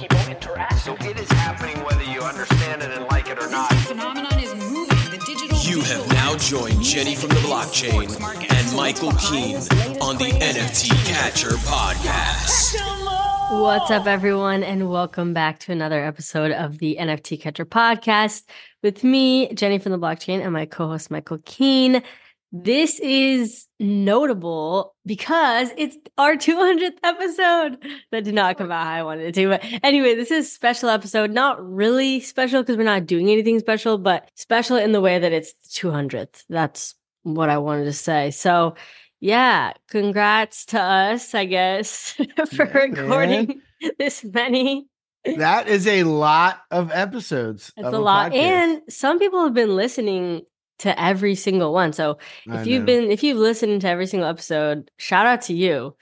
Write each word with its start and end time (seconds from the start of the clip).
people 0.00 0.18
interact. 0.30 0.78
So 0.78 0.96
it 1.00 1.20
is 1.20 1.30
happening 1.32 1.76
whether 1.84 2.02
you 2.04 2.22
understand 2.22 2.82
it 2.82 2.90
and 2.90 3.04
like 3.08 3.28
it 3.28 3.38
or 3.38 3.50
not. 3.50 3.70
phenomenon 3.74 4.38
is 4.38 4.54
moving. 4.54 4.96
The 5.10 5.22
digital 5.26 5.58
You 5.58 5.82
have 5.82 6.08
now 6.08 6.36
joined 6.38 6.82
Jenny 6.82 7.14
from 7.14 7.28
the 7.28 7.42
blockchain 7.46 8.08
and 8.50 8.76
Michael 8.76 9.12
Keen 9.12 9.56
on 10.00 10.16
the 10.16 10.32
NFT 10.40 10.88
Catcher 11.04 11.50
podcast. 11.68 12.80
What's 13.60 13.90
up, 13.90 14.06
everyone, 14.06 14.62
and 14.62 14.88
welcome 14.88 15.34
back 15.34 15.58
to 15.60 15.72
another 15.72 16.02
episode 16.02 16.52
of 16.52 16.78
the 16.78 16.96
NFT 16.98 17.38
Catcher 17.38 17.66
podcast 17.66 18.44
with 18.82 19.04
me, 19.04 19.52
Jenny 19.52 19.78
from 19.78 19.92
the 19.92 19.98
blockchain, 19.98 20.42
and 20.42 20.54
my 20.54 20.64
co 20.64 20.86
host, 20.86 21.10
Michael 21.10 21.40
Keen. 21.44 22.02
This 22.52 22.98
is 22.98 23.66
notable 23.78 24.96
because 25.06 25.70
it's 25.76 25.96
our 26.18 26.34
200th 26.34 26.98
episode. 27.04 27.78
That 28.10 28.24
did 28.24 28.34
not 28.34 28.58
come 28.58 28.72
out 28.72 28.84
how 28.86 28.92
I 28.92 29.02
wanted 29.04 29.26
it 29.26 29.34
to. 29.36 29.48
But 29.50 29.64
anyway, 29.84 30.16
this 30.16 30.32
is 30.32 30.46
a 30.46 30.48
special 30.48 30.88
episode. 30.88 31.30
Not 31.30 31.64
really 31.64 32.18
special 32.20 32.62
because 32.62 32.76
we're 32.76 32.82
not 32.82 33.06
doing 33.06 33.30
anything 33.30 33.60
special, 33.60 33.98
but 33.98 34.28
special 34.34 34.76
in 34.76 34.90
the 34.90 35.00
way 35.00 35.18
that 35.20 35.32
it's 35.32 35.54
200th. 35.70 36.44
That's 36.48 36.96
what 37.22 37.50
I 37.50 37.58
wanted 37.58 37.84
to 37.84 37.92
say. 37.92 38.32
So, 38.32 38.74
yeah, 39.20 39.74
congrats 39.88 40.64
to 40.66 40.80
us, 40.80 41.34
I 41.34 41.44
guess, 41.44 42.12
for 42.56 42.66
Yeah, 42.66 42.78
recording 42.78 43.62
this 43.98 44.24
many. 44.24 44.88
That 45.24 45.68
is 45.68 45.86
a 45.86 46.02
lot 46.04 46.62
of 46.70 46.90
episodes. 46.90 47.72
It's 47.76 47.86
of 47.86 47.94
a 47.94 47.98
lot. 47.98 48.32
podcast. 48.32 48.36
And 48.36 48.82
some 48.88 49.18
people 49.20 49.44
have 49.44 49.54
been 49.54 49.76
listening 49.76 50.42
to 50.80 51.00
every 51.00 51.34
single 51.34 51.72
one. 51.72 51.92
So 51.92 52.18
if 52.46 52.66
you've 52.66 52.84
been 52.86 53.10
if 53.10 53.22
you've 53.22 53.38
listened 53.38 53.80
to 53.82 53.88
every 53.88 54.06
single 54.06 54.28
episode, 54.28 54.90
shout 54.98 55.26
out 55.26 55.42
to 55.42 55.54
you. 55.54 55.96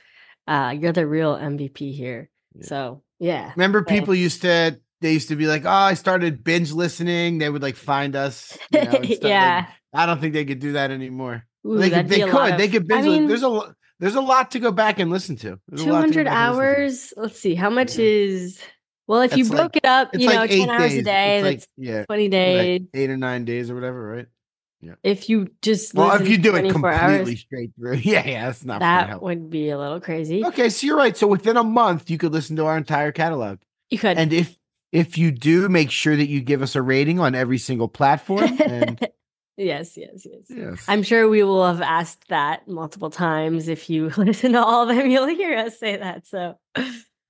Uh 0.47 0.75
you're 0.79 0.93
the 0.93 1.07
real 1.07 1.37
MVP 1.37 1.95
here. 1.95 2.31
So 2.63 3.03
yeah. 3.19 3.53
remember, 3.57 3.85
Yeah. 3.87 3.93
people 4.01 4.15
used 4.15 4.43
to 4.43 4.81
they 5.01 5.13
used 5.13 5.29
to 5.29 5.37
be 5.37 5.47
like, 5.47 5.65
"Oh, 5.65 5.71
I 5.71 5.95
started 5.95 6.43
binge 6.43 6.73
listening." 6.73 7.39
They 7.39 7.49
would 7.49 7.63
like 7.63 7.77
find 7.77 8.17
us. 8.17 8.59
you 8.73 8.83
know, 8.83 8.91
and 8.91 9.05
stuff. 9.07 9.21
They- 9.21 9.29
yeah. 9.29 9.67
I 9.95 10.07
don't 10.07 10.21
think 10.21 10.35
they 10.35 10.45
could 10.45 10.59
do 10.59 10.73
that 10.73 10.91
anymore. 10.91 11.45
Ooh, 11.67 11.79
they 11.79 11.89
could. 11.91 12.09
They 12.09 12.17
be 12.17 12.23
a 12.23 12.27
lot 12.27 12.51
could. 12.51 12.59
They 12.61 12.69
could 12.69 12.89
binge. 12.89 13.05
I 13.07 13.09
mean, 13.09 13.27
there's 13.29 13.45
a 13.45 13.75
there's 14.01 14.17
a 14.17 14.21
lot 14.21 14.51
to 14.53 14.59
go 14.59 14.73
back 14.73 14.99
and 14.99 15.09
listen 15.11 15.37
to. 15.37 15.59
There's 15.69 15.83
a 15.83 15.85
to 15.85 15.91
go 15.91 15.97
200 15.97 16.25
back 16.27 16.33
to. 16.33 16.37
hours. 16.39 17.13
Let's 17.17 17.39
see. 17.39 17.55
How 17.55 17.71
much 17.71 17.97
is 17.99 18.61
Well, 19.07 19.21
if 19.23 19.37
you 19.37 19.45
broke 19.45 19.75
like- 19.75 19.77
it 19.77 19.85
up, 19.85 20.11
you 20.15 20.29
know, 20.29 20.35
like 20.35 20.51
10 20.51 20.61
eight 20.61 20.69
hours 20.69 20.91
days. 20.91 20.99
a 20.99 21.03
day, 21.03 21.37
It's 21.39 21.45
like, 21.47 21.59
that's 21.61 21.69
yeah, 21.77 22.05
20 22.07 22.23
like 22.25 22.31
days. 22.31 22.81
eight 22.95 23.11
or 23.11 23.17
nine 23.17 23.45
days 23.45 23.71
or 23.71 23.75
whatever, 23.77 24.03
right? 24.17 24.27
If 25.03 25.29
you 25.29 25.49
just 25.63 25.95
Well, 25.95 26.21
if 26.21 26.29
you 26.29 26.39
do 26.39 26.55
it 26.55 26.71
completely 26.71 26.91
hours, 26.91 27.41
straight 27.41 27.71
through, 27.77 27.95
yeah, 28.03 28.27
yeah, 28.27 28.47
that's 28.47 28.65
not 28.65 28.81
that 28.81 29.21
would 29.21 29.51
be 29.51 29.71
a 29.71 29.79
little 29.79 30.01
crazy. 30.01 30.45
Okay, 30.45 30.69
so 30.69 30.87
you're 30.87 30.97
right. 30.97 31.17
So 31.17 31.27
within 31.27 31.57
a 31.57 31.65
month, 31.65 32.11
you 32.11 32.19
could 32.19 32.33
listen 32.33 32.57
to 32.57 32.67
our 32.67 32.77
entire 32.77 33.13
catalog. 33.13 33.59
You 33.91 33.99
could. 33.99 34.19
And 34.19 34.33
if 34.33 34.57
if 34.93 35.19
you 35.19 35.31
do, 35.31 35.69
make 35.69 35.91
sure 35.91 36.17
that 36.17 36.29
you 36.29 36.41
give 36.41 36.63
us 36.63 36.77
a 36.77 36.83
rating 36.83 37.21
on 37.21 37.35
every 37.35 37.59
single 37.59 37.89
platform. 37.89 38.57
And 38.61 39.01
yes, 39.57 39.97
yes, 39.97 40.25
yes. 40.25 40.45
yes, 40.49 40.85
I'm 40.89 41.03
sure 41.03 41.29
we 41.29 41.43
will 41.43 41.67
have 41.67 41.83
asked 41.83 42.29
that 42.29 42.69
multiple 42.69 43.11
times. 43.11 43.69
If 43.69 43.91
you 43.91 44.09
listen 44.17 44.53
to 44.53 44.63
all 44.63 44.89
of 44.89 44.97
them, 44.97 45.11
you'll 45.11 45.27
hear 45.27 45.57
us 45.59 45.79
say 45.79 45.97
that. 45.97 46.27
So, 46.27 46.59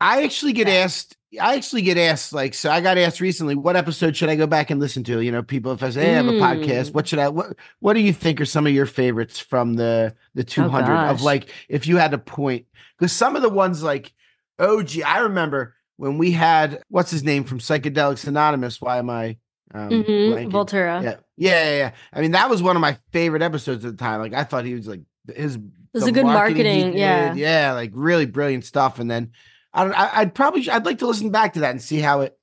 I 0.01 0.22
actually 0.22 0.53
get 0.53 0.69
asked. 0.69 1.17
I 1.41 1.56
actually 1.56 1.83
get 1.83 1.99
asked 1.99 2.33
like 2.33 2.55
so. 2.55 2.71
I 2.71 2.81
got 2.81 2.97
asked 2.97 3.21
recently, 3.21 3.55
what 3.55 3.77
episode 3.77 4.16
should 4.16 4.31
I 4.31 4.37
go 4.37 4.47
back 4.47 4.71
and 4.71 4.81
listen 4.81 5.05
to? 5.05 5.21
You 5.21 5.31
know, 5.31 5.43
people 5.43 5.72
if 5.72 5.83
I 5.83 5.91
say, 5.91 6.06
hey, 6.06 6.12
I 6.12 6.15
have 6.16 6.27
a 6.27 6.33
podcast, 6.33 6.91
Mm. 6.91 6.94
what 6.94 7.06
should 7.09 7.19
I? 7.19 7.28
What 7.28 7.56
What 7.81 7.93
do 7.94 8.00
you 8.00 8.12
think 8.15 8.41
are 8.41 8.47
some 8.47 8.66
of 8.66 8.72
your 8.72 8.87
favorites 8.87 9.39
from 9.39 9.75
the 9.75 10.15
the 10.34 10.44
200 10.44 10.84
of 10.84 10.89
Oh, 10.89 11.12
gosh. 11.15 11.22
like 11.22 11.50
if 11.69 11.87
you 11.87 11.99
had 11.99 12.12
to 12.12 12.19
point? 12.19 12.65
Because 12.99 13.12
some 13.12 13.37
of 13.37 13.43
the 13.43 13.50
ones 13.50 13.83
like, 13.83 14.12
oh 14.59 14.83
gee, 14.83 15.03
I 15.03 15.19
remember 15.19 15.75
when 15.99 16.16
we 16.16 16.31
had 16.31 16.83
what's 16.89 17.11
his 17.11 17.25
name 17.25 17.45
from 17.45 17.59
Psychedelics 17.59 18.27
Anonymous. 18.27 18.81
Why 18.81 18.97
am 18.99 19.10
I? 19.10 19.37
Um, 19.75 19.91
mhm. 19.91 20.50
Voltura. 20.50 21.03
Yeah. 21.03 21.16
yeah, 21.37 21.65
yeah, 21.71 21.77
yeah. 21.77 21.91
I 22.10 22.22
mean, 22.22 22.31
that 22.31 22.49
was 22.49 22.62
one 22.62 22.75
of 22.75 22.81
my 22.81 22.97
favorite 23.12 23.43
episodes 23.43 23.84
at 23.84 23.91
the 23.99 24.03
time. 24.03 24.21
Like, 24.21 24.33
I 24.33 24.45
thought 24.45 24.65
he 24.65 24.75
was 24.75 24.87
like 24.89 25.03
his. 25.34 25.56
It 25.56 25.62
was 25.93 26.06
a 26.06 26.12
good 26.12 26.25
marketing, 26.25 26.93
did, 26.93 26.99
yeah. 26.99 27.34
yeah, 27.34 27.72
like 27.72 27.91
really 27.93 28.25
brilliant 28.27 28.65
stuff. 28.65 28.99
And 28.99 29.10
then 29.10 29.33
I 29.75 29.84
don't. 29.84 29.93
I, 29.95 30.11
I'd 30.21 30.34
probably. 30.34 30.69
I'd 30.71 30.87
like 30.87 30.99
to 30.99 31.06
listen 31.06 31.31
back 31.31 31.55
to 31.55 31.61
that 31.61 31.71
and 31.71 31.83
see 31.83 31.99
how 32.01 32.21
it. 32.23 32.39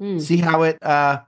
Mm. 0.00 0.20
See 0.20 0.38
how 0.38 0.62
it. 0.62 0.78
uh 0.82 1.20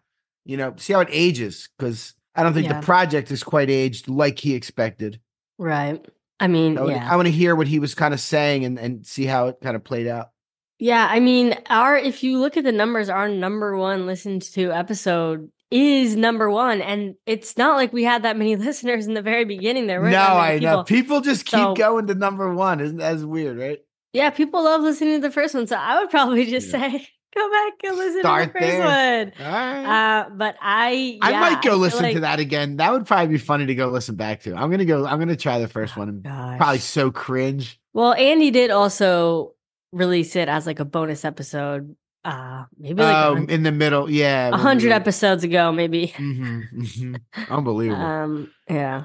You 0.44 0.56
know, 0.56 0.74
see 0.78 0.92
how 0.92 1.00
it 1.00 1.08
ages 1.10 1.68
because 1.78 2.14
I 2.34 2.42
don't 2.42 2.54
think 2.54 2.66
Yeah. 2.68 2.80
the 2.80 2.84
project 2.86 3.30
is 3.30 3.42
quite 3.42 3.70
aged 3.70 4.08
like 4.08 4.38
he 4.38 4.54
expected. 4.54 5.20
Right. 5.58 6.04
I 6.40 6.48
mean, 6.48 6.78
I, 6.78 6.86
yeah. 6.86 7.08
I 7.12 7.14
want 7.16 7.26
to 7.26 7.32
hear 7.32 7.54
what 7.54 7.68
he 7.68 7.78
was 7.78 7.94
kind 7.94 8.12
of 8.14 8.20
saying 8.20 8.64
and 8.64 8.78
and 8.78 9.06
see 9.06 9.26
how 9.26 9.48
it 9.48 9.56
kind 9.62 9.76
of 9.76 9.84
played 9.84 10.06
out. 10.08 10.30
Yeah, 10.78 11.06
I 11.08 11.20
mean, 11.20 11.54
our 11.70 11.96
if 11.96 12.24
you 12.24 12.38
look 12.38 12.56
at 12.56 12.64
the 12.64 12.72
numbers, 12.72 13.08
our 13.08 13.28
number 13.28 13.76
one 13.76 14.06
listened 14.06 14.42
to 14.54 14.72
episode 14.72 15.48
is 15.70 16.16
number 16.16 16.50
one, 16.50 16.80
and 16.82 17.14
it's 17.24 17.56
not 17.56 17.76
like 17.76 17.92
we 17.92 18.02
had 18.02 18.24
that 18.24 18.36
many 18.36 18.56
listeners 18.68 19.06
in 19.06 19.14
the 19.14 19.22
very 19.22 19.44
beginning. 19.44 19.86
There 19.86 20.00
were 20.00 20.10
no, 20.10 20.18
I 20.18 20.58
know 20.58 20.82
people 20.82 21.20
just 21.20 21.44
keep 21.44 21.60
So- 21.60 21.74
going 21.74 22.08
to 22.08 22.14
number 22.14 22.52
one. 22.52 22.80
Isn't 22.80 22.96
that 22.96 23.18
weird, 23.20 23.58
right? 23.58 23.78
Yeah, 24.12 24.30
people 24.30 24.62
love 24.64 24.82
listening 24.82 25.20
to 25.20 25.26
the 25.28 25.32
first 25.32 25.54
one, 25.54 25.66
so 25.66 25.76
I 25.76 26.00
would 26.00 26.10
probably 26.10 26.46
just 26.46 26.72
Yeah. 26.72 26.90
say 26.90 27.08
go 27.34 27.50
back 27.50 27.72
and 27.84 27.96
listen 27.96 28.20
Start 28.20 28.42
to 28.48 28.52
the 28.52 28.58
first 28.58 28.70
there. 28.72 29.24
one. 29.26 29.32
All 29.46 29.52
right. 29.52 30.18
Uh, 30.20 30.28
but 30.30 30.56
I, 30.60 31.18
I 31.22 31.32
might 31.40 31.62
go 31.62 31.70
feel 31.70 31.78
listen 31.78 32.02
like- 32.02 32.14
to 32.14 32.20
that 32.20 32.38
again. 32.40 32.76
That 32.76 32.92
would 32.92 33.06
probably 33.06 33.28
be 33.28 33.38
funny 33.38 33.66
to 33.66 33.74
go 33.74 33.88
listen 33.88 34.16
back 34.16 34.42
to. 34.42 34.54
I'm 34.54 34.70
gonna 34.70 34.84
go. 34.84 35.06
I'm 35.06 35.18
gonna 35.18 35.36
try 35.36 35.58
the 35.60 35.68
first 35.68 35.96
one. 35.96 36.08
and 36.10 36.22
Gosh. 36.22 36.58
Probably 36.58 36.78
so 36.78 37.10
cringe. 37.10 37.80
Well, 37.94 38.12
Andy 38.14 38.50
did 38.50 38.70
also 38.70 39.54
release 39.92 40.36
it 40.36 40.48
as 40.48 40.66
like 40.66 40.80
a 40.80 40.84
bonus 40.84 41.24
episode. 41.24 41.96
Uh, 42.24 42.64
maybe 42.78 43.02
like 43.02 43.14
Um, 43.14 43.48
in 43.48 43.62
the 43.64 43.72
middle, 43.72 44.08
yeah, 44.10 44.50
a 44.52 44.56
hundred 44.56 44.92
episodes 44.92 45.42
ago, 45.42 45.72
maybe. 45.72 46.08
hmm 46.16 46.60
Unbelievable. 47.50 48.00
Um, 48.00 48.52
yeah. 48.70 49.04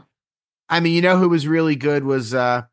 I 0.70 0.82
mean, 0.82 0.94
you 0.94 1.02
know 1.02 1.18
who 1.18 1.30
was 1.30 1.48
really 1.48 1.76
good 1.78 2.04
was 2.04 2.34
uh 2.34 2.64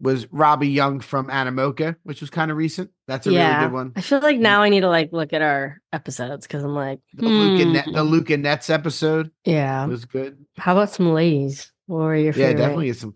was 0.00 0.30
Robby 0.30 0.68
Yung 0.68 1.00
from 1.00 1.28
Animoca, 1.28 1.96
which 2.02 2.20
was 2.20 2.30
kind 2.30 2.50
of 2.50 2.56
recent. 2.56 2.90
That's 3.06 3.26
a 3.26 3.32
yeah. 3.32 3.56
really 3.56 3.66
good 3.66 3.72
one. 3.72 3.92
I 3.96 4.00
feel 4.02 4.20
like 4.20 4.38
now 4.38 4.62
I 4.62 4.68
need 4.68 4.80
to 4.80 4.88
like 4.88 5.12
look 5.12 5.32
at 5.32 5.42
our 5.42 5.80
episodes 5.92 6.46
because 6.46 6.62
I'm 6.62 6.74
like, 6.74 7.00
The 7.14 7.26
Luke 7.26 7.60
and 7.60 7.72
Net, 7.72 7.84
hmm, 7.86 7.92
the 7.92 8.04
Luke 8.04 8.30
and 8.30 8.42
Nets 8.42 8.68
episode 8.68 9.30
yeah. 9.44 9.86
was 9.86 10.04
good. 10.04 10.44
How 10.58 10.72
about 10.72 10.90
some 10.90 11.12
ladies? 11.12 11.72
What 11.86 11.98
were 11.98 12.16
your 12.16 12.34
Yeah, 12.34 12.52
definitely 12.52 12.92
some. 12.92 13.14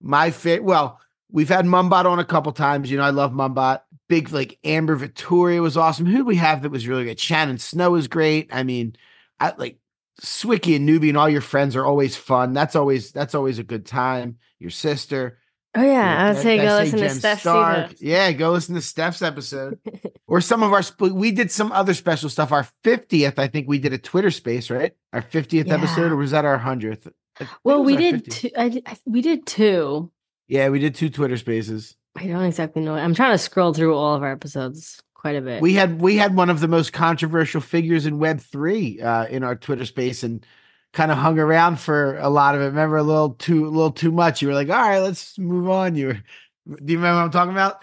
My 0.00 0.30
fit. 0.30 0.62
Well, 0.62 1.00
we've 1.30 1.48
had 1.48 1.64
Mumbot 1.64 2.04
on 2.04 2.18
a 2.18 2.24
couple 2.24 2.52
times. 2.52 2.90
You 2.90 2.98
know, 2.98 3.04
I 3.04 3.10
love 3.10 3.32
Mumbot. 3.32 3.80
Big 4.08 4.30
like 4.30 4.58
Amber 4.64 4.96
Vittoria 4.96 5.60
was 5.60 5.76
awesome. 5.76 6.06
Who 6.06 6.18
do 6.18 6.24
we 6.24 6.36
have 6.36 6.62
that 6.62 6.70
was 6.70 6.88
really 6.88 7.04
good? 7.04 7.20
Shannon 7.20 7.58
Snow 7.58 7.94
is 7.94 8.08
great. 8.08 8.48
I 8.52 8.62
mean, 8.62 8.96
I 9.38 9.54
like 9.56 9.78
Swicky 10.20 10.76
and 10.76 10.88
Newbie 10.88 11.08
and 11.08 11.16
all 11.16 11.28
your 11.28 11.40
friends 11.40 11.76
are 11.76 11.84
always 11.84 12.16
fun. 12.16 12.52
That's 12.52 12.74
always 12.74 13.12
that's 13.12 13.34
always 13.34 13.58
a 13.58 13.64
good 13.64 13.86
time. 13.86 14.38
Your 14.58 14.70
sister. 14.70 15.38
Oh 15.74 15.82
yeah, 15.82 16.24
I 16.24 16.32
would 16.32 16.42
say 16.42 16.56
go 16.56 16.78
say 16.78 16.84
listen 16.84 16.98
to 17.00 17.10
Steph's. 17.10 17.40
Stark? 17.42 17.92
Yeah, 18.00 18.32
go 18.32 18.52
listen 18.52 18.74
to 18.74 18.80
Steph's 18.80 19.22
episode. 19.22 19.78
or 20.26 20.40
some 20.40 20.62
of 20.62 20.72
our 20.72 20.82
sp- 20.82 21.12
we 21.12 21.30
did 21.30 21.50
some 21.50 21.72
other 21.72 21.94
special 21.94 22.30
stuff. 22.30 22.52
Our 22.52 22.66
50th, 22.84 23.38
I 23.38 23.48
think 23.48 23.68
we 23.68 23.78
did 23.78 23.92
a 23.92 23.98
Twitter 23.98 24.30
space, 24.30 24.70
right? 24.70 24.94
Our 25.12 25.22
50th 25.22 25.70
episode, 25.70 26.10
or 26.10 26.16
was 26.16 26.30
that 26.30 26.44
our 26.44 26.58
100th? 26.58 26.66
I 26.82 26.94
think 26.94 27.14
it 27.40 27.48
Well, 27.64 27.84
we 27.84 27.96
did 27.96 28.30
two. 28.30 28.50
I, 28.56 28.82
I, 28.86 28.96
we 29.04 29.20
did 29.20 29.46
two. 29.46 30.10
Yeah, 30.48 30.70
we 30.70 30.78
did 30.78 30.94
two 30.94 31.10
Twitter 31.10 31.36
spaces. 31.36 31.96
I 32.16 32.26
don't 32.26 32.44
exactly 32.44 32.82
know. 32.82 32.94
I'm 32.94 33.14
trying 33.14 33.32
to 33.32 33.38
scroll 33.38 33.72
through 33.72 33.94
all 33.94 34.14
of 34.14 34.22
our 34.22 34.32
episodes 34.32 35.00
quite 35.14 35.36
a 35.36 35.40
bit. 35.40 35.60
We 35.60 35.74
had 35.74 36.00
we 36.00 36.16
had 36.16 36.34
one 36.34 36.50
of 36.50 36.60
the 36.60 36.68
most 36.68 36.92
controversial 36.92 37.60
figures 37.60 38.06
in 38.06 38.18
Web 38.18 38.40
three 38.40 39.00
uh, 39.00 39.26
in 39.26 39.44
our 39.44 39.54
Twitter 39.54 39.84
space, 39.84 40.22
and 40.22 40.44
kind 40.92 41.10
of 41.12 41.18
hung 41.18 41.38
around 41.38 41.78
for 41.80 42.16
a 42.18 42.28
lot 42.28 42.54
of 42.54 42.60
it. 42.60 42.66
Remember 42.66 42.96
a 42.96 43.02
little 43.02 43.30
too 43.34 43.66
a 43.66 43.70
little 43.70 43.92
too 43.92 44.12
much. 44.12 44.42
You 44.42 44.48
were 44.48 44.54
like, 44.54 44.68
all 44.70 44.76
right, 44.80 44.98
let's 45.00 45.38
move 45.38 45.68
on. 45.68 45.94
You 45.94 46.06
were, 46.08 46.14
do 46.14 46.92
you 46.92 46.98
remember 46.98 47.18
what 47.18 47.24
I'm 47.24 47.30
talking 47.30 47.52
about? 47.52 47.82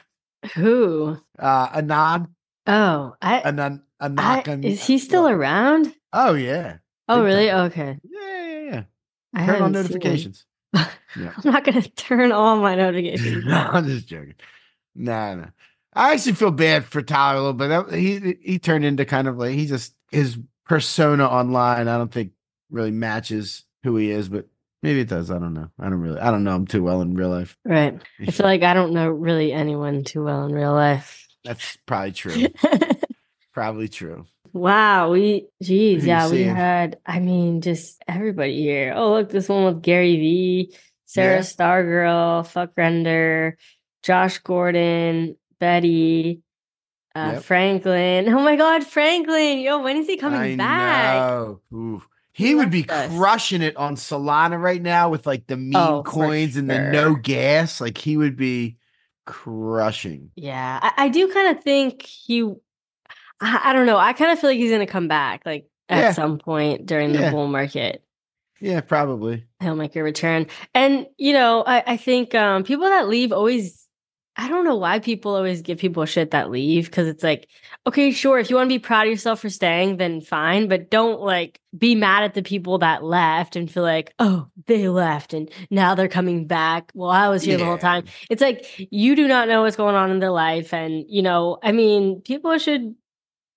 Who? 0.55 1.17
Uh, 1.39 1.69
Anon, 1.73 2.27
Oh, 2.67 3.15
I, 3.21 3.39
Anon, 3.41 3.83
I 3.99 4.41
Anon. 4.45 4.63
is 4.63 4.85
he 4.85 4.97
still 4.99 5.27
around? 5.27 5.93
Oh 6.13 6.33
yeah, 6.33 6.77
Oh, 7.07 7.17
Big 7.19 7.25
really? 7.25 7.47
time. 7.49 7.65
Okay. 7.67 7.99
yeah, 8.03 8.45
yeah, 8.45 8.59
yeah. 8.71 8.83
I 9.33 9.45
Turn 9.45 9.61
on 9.61 9.73
haven't 9.73 9.85
seen 9.87 10.01
him. 10.01 10.01
notifications. 10.01 10.45
Yeah. 11.17 11.31
I'm 11.45 11.51
not 11.53 11.63
gonna 11.63 11.81
turn 11.81 12.33
all 12.33 12.57
my 12.57 12.75
notifications. 12.75 13.45
no, 13.45 13.55
I'm 13.57 13.85
just 13.85 14.05
joking. 14.05 14.33
No, 14.95 15.35
no. 15.35 15.47
I 15.93 16.11
actually 16.13 16.33
feel 16.33 16.51
bad 16.51 16.83
for 16.83 17.01
Tyler 17.01 17.37
a 17.37 17.41
little 17.41 17.87
bit. 17.87 17.97
He 17.97 18.35
he 18.41 18.59
turned 18.59 18.83
into 18.83 19.05
kind 19.05 19.29
of 19.29 19.37
like 19.37 19.53
he 19.53 19.65
just 19.65 19.95
his 20.11 20.37
persona 20.67 21.25
online. 21.25 21.87
I 21.87 21.97
don't 21.97 22.11
think 22.11 22.31
really 22.69 22.91
matches 22.91 23.63
who 23.83 23.95
he 23.97 24.11
is, 24.11 24.29
but 24.29 24.47
maybe 24.83 25.01
it 25.01 25.09
does. 25.09 25.31
I 25.31 25.39
don't 25.39 25.53
know. 25.53 25.69
I 25.79 25.83
don't 25.89 25.99
really. 26.01 26.19
I 26.19 26.31
don't 26.31 26.43
know 26.43 26.55
him 26.55 26.67
too 26.67 26.83
well 26.83 27.01
in 27.01 27.15
real 27.15 27.29
life. 27.29 27.57
Right. 27.65 27.99
I 28.21 28.31
feel 28.31 28.45
like 28.45 28.63
I 28.63 28.73
don't 28.73 28.93
know 28.93 29.09
really 29.09 29.51
anyone 29.53 30.03
too 30.03 30.23
well 30.23 30.45
in 30.45 30.53
real 30.53 30.73
life. 30.73 31.27
That's 31.43 31.77
probably 31.85 32.11
true. 32.13 32.47
probably 33.53 33.87
true. 33.87 34.25
Wow, 34.53 35.11
we 35.11 35.47
geez, 35.61 36.05
yeah, 36.05 36.29
we 36.29 36.37
seeing? 36.37 36.55
had 36.55 36.97
I 37.05 37.19
mean 37.19 37.61
just 37.61 38.01
everybody 38.07 38.55
here. 38.61 38.93
Oh, 38.95 39.11
look, 39.11 39.29
this 39.29 39.49
one 39.49 39.65
with 39.65 39.81
Gary 39.83 40.15
V, 40.15 40.75
Sarah 41.05 41.35
Yeah. 41.35 41.39
Stargirl, 41.41 42.47
Fuck 42.47 42.71
Render, 42.77 43.57
Josh 44.01 44.37
Gordon, 44.39 45.35
Betty, 45.59 46.41
uh 47.15 47.31
Yep. 47.33 47.43
Franklin. 47.43 48.29
Oh 48.29 48.41
my 48.41 48.55
god, 48.55 48.85
Franklin. 48.85 49.59
Yo, 49.59 49.81
when 49.83 49.97
is 49.97 50.07
he 50.07 50.15
coming 50.17 50.39
I 50.39 50.55
back? 50.55 51.15
know. 51.15 51.59
Ooh. 51.73 52.01
He 52.35 52.53
would 52.53 52.69
be 52.69 52.83
us. 52.89 53.11
crushing 53.11 53.61
it 53.61 53.77
on 53.77 53.95
Solana 53.95 54.61
right 54.61 54.81
now 54.81 55.09
with 55.09 55.25
like 55.25 55.47
the 55.47 55.55
meme 55.57 55.73
Oh, 55.75 56.03
coins 56.03 56.57
and 56.57 56.69
the 56.69 56.79
no 56.79 57.15
gas. 57.15 57.79
Like 57.79 57.97
he 57.97 58.17
would 58.17 58.35
be 58.35 58.77
crushing. 59.25 60.31
Yeah, 60.35 60.79
I, 60.81 61.05
I 61.05 61.09
do 61.09 61.31
kind 61.33 61.57
of 61.57 61.63
think 61.63 62.01
he 62.03 62.43
I, 63.41 63.61
I 63.65 63.73
don't 63.73 63.85
know. 63.85 63.97
I 63.97 64.13
kind 64.13 64.31
of 64.31 64.39
feel 64.39 64.49
like 64.51 64.57
he's 64.59 64.71
gonna 64.71 64.87
come 64.87 65.07
back 65.07 65.43
like 65.45 65.69
at 65.89 66.01
Yeah. 66.01 66.13
some 66.13 66.39
point 66.39 66.85
during 66.85 67.13
the 67.13 67.19
Yeah. 67.19 67.31
bull 67.31 67.47
market. 67.47 68.03
Yeah, 68.59 68.81
probably. 68.81 69.47
he'll 69.59 69.75
make 69.75 69.95
a 69.95 70.03
return. 70.03 70.47
And 70.73 71.07
you 71.17 71.33
know, 71.33 71.63
I, 71.65 71.83
I 71.93 71.97
think 71.97 72.35
um 72.35 72.63
people 72.63 72.85
that 72.85 73.07
leave 73.07 73.31
always 73.31 73.84
I 74.37 74.49
don't 74.49 74.65
know 74.65 74.75
why 74.75 74.99
people 74.99 75.35
always 75.35 75.61
give 75.61 75.77
people 75.77 76.05
shit 76.05 76.31
that 76.31 76.51
leave 76.51 76.85
because 76.85 77.07
it's 77.07 77.23
like, 77.23 77.47
okay, 77.87 78.11
sure, 78.11 78.37
if 78.37 78.49
you 78.49 78.57
want 78.57 78.69
to 78.69 78.75
be 78.75 78.79
proud 78.79 79.07
of 79.07 79.11
yourself 79.11 79.39
for 79.39 79.49
staying, 79.49 79.97
then 79.97 80.19
fine, 80.19 80.67
but 80.67 80.89
don't 80.89 81.21
like 81.21 81.61
be 81.77 81.95
mad 81.95 82.23
at 82.23 82.33
the 82.33 82.43
people 82.43 82.79
that 82.79 83.03
left 83.03 83.55
and 83.55 83.71
feel 83.71 83.83
like, 83.83 84.13
oh, 84.19 84.47
they 84.67 84.89
left 84.89 85.33
and 85.33 85.49
now 85.69 85.95
they're 85.95 86.09
coming 86.09 86.47
back. 86.47 86.91
Well, 86.93 87.09
I 87.09 87.29
was 87.29 87.43
here 87.43 87.57
the 87.57 87.65
whole 87.65 87.77
time. 87.77 88.05
It's 88.29 88.41
like 88.41 88.65
you 88.91 89.15
do 89.15 89.27
not 89.27 89.47
know 89.47 89.61
what's 89.61 89.77
going 89.77 89.95
on 89.95 90.11
in 90.11 90.19
their 90.19 90.31
life. 90.31 90.73
And, 90.73 91.05
you 91.07 91.21
know, 91.21 91.57
I 91.63 91.71
mean, 91.71 92.21
people 92.21 92.57
should 92.57 92.95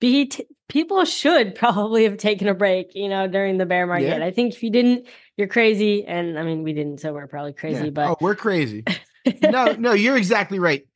be 0.01 0.27
t- 0.27 0.47
people 0.69 1.05
should 1.05 1.55
probably 1.57 2.05
have 2.05 2.19
taken 2.19 2.47
a 2.47 2.55
break, 2.55 2.95
you 2.95 3.09
know, 3.09 3.27
during 3.27 3.59
the 3.59 3.67
bear 3.67 3.87
market. 3.87 4.19
Yeah. 4.19 4.25
I 4.25 4.31
think 4.31 4.55
if 4.55 4.63
you 4.63 4.71
didn't, 4.71 5.09
you're 5.37 5.49
crazy. 5.49 6.05
And 6.05 6.39
I 6.39 6.45
mean, 6.45 6.63
we 6.63 6.73
didn't, 6.73 7.01
so 7.01 7.13
we're 7.13 7.27
probably 7.27 7.53
crazy. 7.53 7.87
Yeah. 7.87 7.91
But 7.91 8.11
oh, 8.11 8.17
we're 8.21 8.37
crazy. 8.37 8.85
No, 9.43 9.73
no, 9.73 9.93
you're 9.93 10.17
exactly 10.17 10.59
right. 10.59 10.87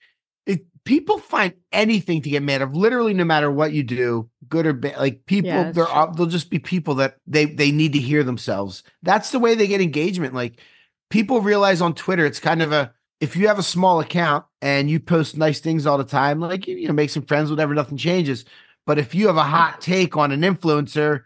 It, 0.46 0.64
people 0.84 1.18
find 1.18 1.54
anything 1.72 2.22
to 2.22 2.30
get 2.30 2.42
mad 2.42 2.62
of. 2.62 2.74
Literally, 2.74 3.14
no 3.14 3.24
matter 3.24 3.50
what 3.50 3.72
you 3.72 3.82
do, 3.82 4.28
good 4.48 4.66
or 4.66 4.72
bad. 4.72 4.98
Like 4.98 5.26
people, 5.26 5.50
Yeah, 5.50 5.72
they're 5.72 5.88
all, 5.88 6.12
they'll 6.12 6.26
just 6.26 6.50
be 6.50 6.58
people 6.58 6.96
that 6.96 7.16
they 7.26 7.46
they 7.46 7.70
need 7.70 7.92
to 7.94 7.98
hear 7.98 8.22
themselves. 8.22 8.82
That's 9.02 9.30
the 9.30 9.38
way 9.38 9.54
they 9.54 9.66
get 9.66 9.80
engagement. 9.80 10.34
Like 10.34 10.60
people 11.10 11.40
realize 11.40 11.80
on 11.80 11.94
Twitter, 11.94 12.24
it's 12.26 12.40
kind 12.40 12.62
of 12.62 12.72
a 12.72 12.92
if 13.20 13.36
you 13.36 13.46
have 13.46 13.58
a 13.58 13.62
small 13.62 14.00
account 14.00 14.44
and 14.60 14.90
you 14.90 14.98
post 14.98 15.36
nice 15.36 15.60
things 15.60 15.86
all 15.86 15.98
the 15.98 16.04
time, 16.04 16.40
like 16.40 16.66
you 16.66 16.88
know, 16.88 16.94
make 16.94 17.10
some 17.10 17.22
friends, 17.22 17.50
whatever, 17.50 17.74
nothing 17.74 17.96
changes. 17.96 18.44
But 18.84 18.98
if 18.98 19.14
you 19.14 19.28
have 19.28 19.36
a 19.36 19.44
hot 19.44 19.80
take 19.80 20.16
on 20.16 20.32
an 20.32 20.40
influencer 20.40 21.22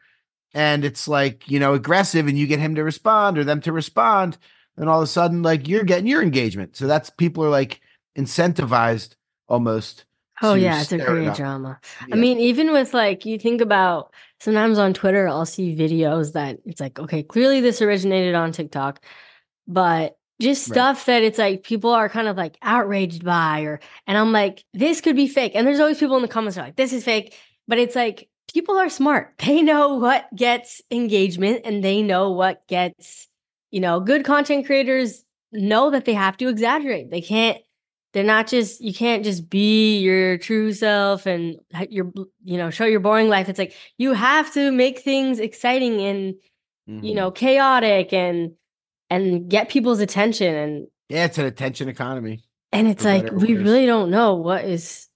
and 0.53 0.85
it's 0.85 1.09
like 1.09 1.49
you 1.49 1.59
know 1.59 1.75
aggressive, 1.75 2.27
and 2.27 2.39
you 2.39 2.47
get 2.47 2.59
him 2.59 2.75
to 2.75 2.85
respond 2.85 3.39
or 3.39 3.45
them 3.45 3.61
to 3.63 3.73
respond, 3.73 4.37
then 4.77 4.89
all 4.89 4.99
of 5.01 5.05
a 5.05 5.07
sudden 5.07 5.43
like 5.43 5.69
you're 5.69 5.85
getting 5.85 6.07
your 6.07 6.23
engagement. 6.23 6.77
So 6.77 6.87
that's 6.87 7.11
people 7.11 7.45
are 7.45 7.51
like 7.51 7.81
incentivized 8.17 9.15
almost. 9.49 10.05
oh 10.43 10.55
yeah, 10.55 10.83
it's 10.83 10.93
a 10.93 10.97
it 10.97 11.07
great 11.07 11.35
drama. 11.35 11.81
Yeah. 12.07 12.15
I 12.15 12.17
mean, 12.19 12.39
even 12.41 12.73
with 12.73 12.93
like 12.95 13.25
you 13.27 13.39
think 13.39 13.61
about 13.61 14.13
sometimes 14.41 14.79
on 14.79 14.93
Twitter, 14.95 15.29
I'll 15.29 15.47
see 15.47 15.75
videos 15.77 16.33
that 16.33 16.59
it's 16.65 16.81
like, 16.81 16.99
okay, 16.99 17.23
clearly 17.23 17.61
this 17.61 17.81
originated 17.83 18.35
on 18.35 18.53
TikTok, 18.53 19.05
but 19.67 20.19
just 20.41 20.69
Right. 20.69 20.75
stuff 20.75 21.07
that 21.07 21.23
it's 21.23 21.39
like 21.39 21.63
people 21.63 21.91
are 21.91 22.09
kind 22.09 22.29
of 22.29 22.37
like 22.37 22.59
outraged 22.63 23.25
by, 23.25 23.63
or 23.63 23.81
and 24.07 24.19
I'm 24.19 24.33
like, 24.33 24.65
this 24.75 25.01
could 25.01 25.17
be 25.17 25.29
fake. 25.29 25.53
And 25.55 25.67
there's 25.67 25.81
always 25.81 25.99
people 25.99 26.17
in 26.17 26.23
the 26.23 26.29
comments 26.29 26.59
are 26.59 26.63
like, 26.65 26.77
this 26.77 26.93
is 26.93 27.05
fake, 27.05 27.35
but 27.69 27.79
it's 27.79 27.97
like 27.97 28.29
people 28.53 28.77
are 28.79 28.89
smart. 28.91 29.35
They 29.39 29.63
know 29.63 29.95
what 29.97 30.27
gets 30.35 30.83
engagement 30.91 31.63
and 31.65 31.83
they 31.83 32.03
know 32.03 32.33
what 32.33 32.67
gets, 32.69 33.29
you 33.77 33.81
know, 33.83 34.01
good 34.01 34.25
content 34.25 34.65
creators 34.65 35.23
know 35.53 35.91
that 35.91 36.07
they 36.07 36.15
have 36.15 36.39
to 36.39 36.49
exaggerate. 36.49 37.11
They 37.11 37.21
can't 37.21 37.59
they're 38.15 38.25
not 38.25 38.47
just 38.47 38.81
you 38.81 38.95
can't 38.95 39.23
just 39.23 39.51
be 39.51 39.99
your 39.99 40.39
true 40.39 40.73
self 40.73 41.27
and 41.27 41.57
your 41.91 42.11
you 42.43 42.57
know 42.57 42.71
show 42.71 42.87
your 42.87 43.01
boring 43.01 43.29
life 43.29 43.51
it's 43.51 43.59
like 43.59 43.75
you 43.99 44.15
have 44.15 44.51
to 44.55 44.73
make 44.73 45.01
things 45.01 45.39
exciting 45.39 46.01
and 46.01 46.35
you 46.87 47.13
Mhm. 47.13 47.15
know 47.15 47.31
chaotic 47.31 48.15
and 48.15 48.53
and 49.11 49.51
get 49.51 49.69
people's 49.69 50.01
attention 50.01 50.55
and 50.55 50.87
yeah, 51.11 51.27
it's 51.27 51.37
an 51.37 51.45
attention 51.45 51.91
economy. 51.91 52.43
and 52.73 52.89
it's 52.89 53.05
like 53.05 53.31
we 53.31 53.55
really 53.55 53.85
don't 53.85 54.11
know 54.11 54.37
what 54.37 54.65
is 54.65 55.09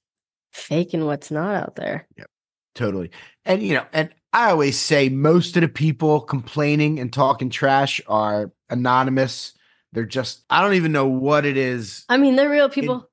fake 0.52 0.92
and 0.92 1.06
what's 1.06 1.30
not 1.30 1.54
out 1.54 1.76
there 1.76 2.06
Yep. 2.18 2.26
Totally. 2.74 3.10
And 3.46 3.62
you 3.62 3.74
know, 3.76 3.86
and 3.94 4.10
I 4.32 4.50
always 4.50 4.78
say 4.78 5.08
most 5.08 5.56
of 5.56 5.62
the 5.62 5.68
people 5.68 6.20
complaining 6.20 7.00
and 7.00 7.12
talking 7.12 7.50
trash 7.50 8.00
are 8.06 8.52
anonymous. 8.68 9.54
They're 9.92 10.04
just 10.04 10.44
I 10.50 10.62
don't 10.62 10.74
even 10.74 10.92
know 10.92 11.06
what 11.06 11.44
it 11.44 11.56
is. 11.56 12.04
i 12.08 12.16
mean 12.16 12.36
they're 12.36 12.48
real 12.50 12.68
people 12.68 13.08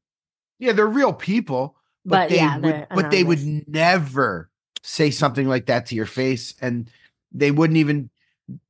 Yeah, 0.60 0.74
they're 0.74 0.86
real 0.88 1.14
people, 1.14 1.76
but, 2.06 2.16
But 2.22 2.30
they 2.30 2.36
yeah, 2.36 2.58
would 2.58 2.88
but 2.90 3.12
they 3.12 3.24
would 3.24 3.68
never 3.68 4.50
say 4.84 5.10
something 5.12 5.48
like 5.48 5.66
that 5.66 5.88
to 5.88 5.96
your 5.96 6.06
face 6.06 6.54
and 6.62 6.90
they 7.32 7.52
wouldn't 7.52 7.78
even 7.78 8.10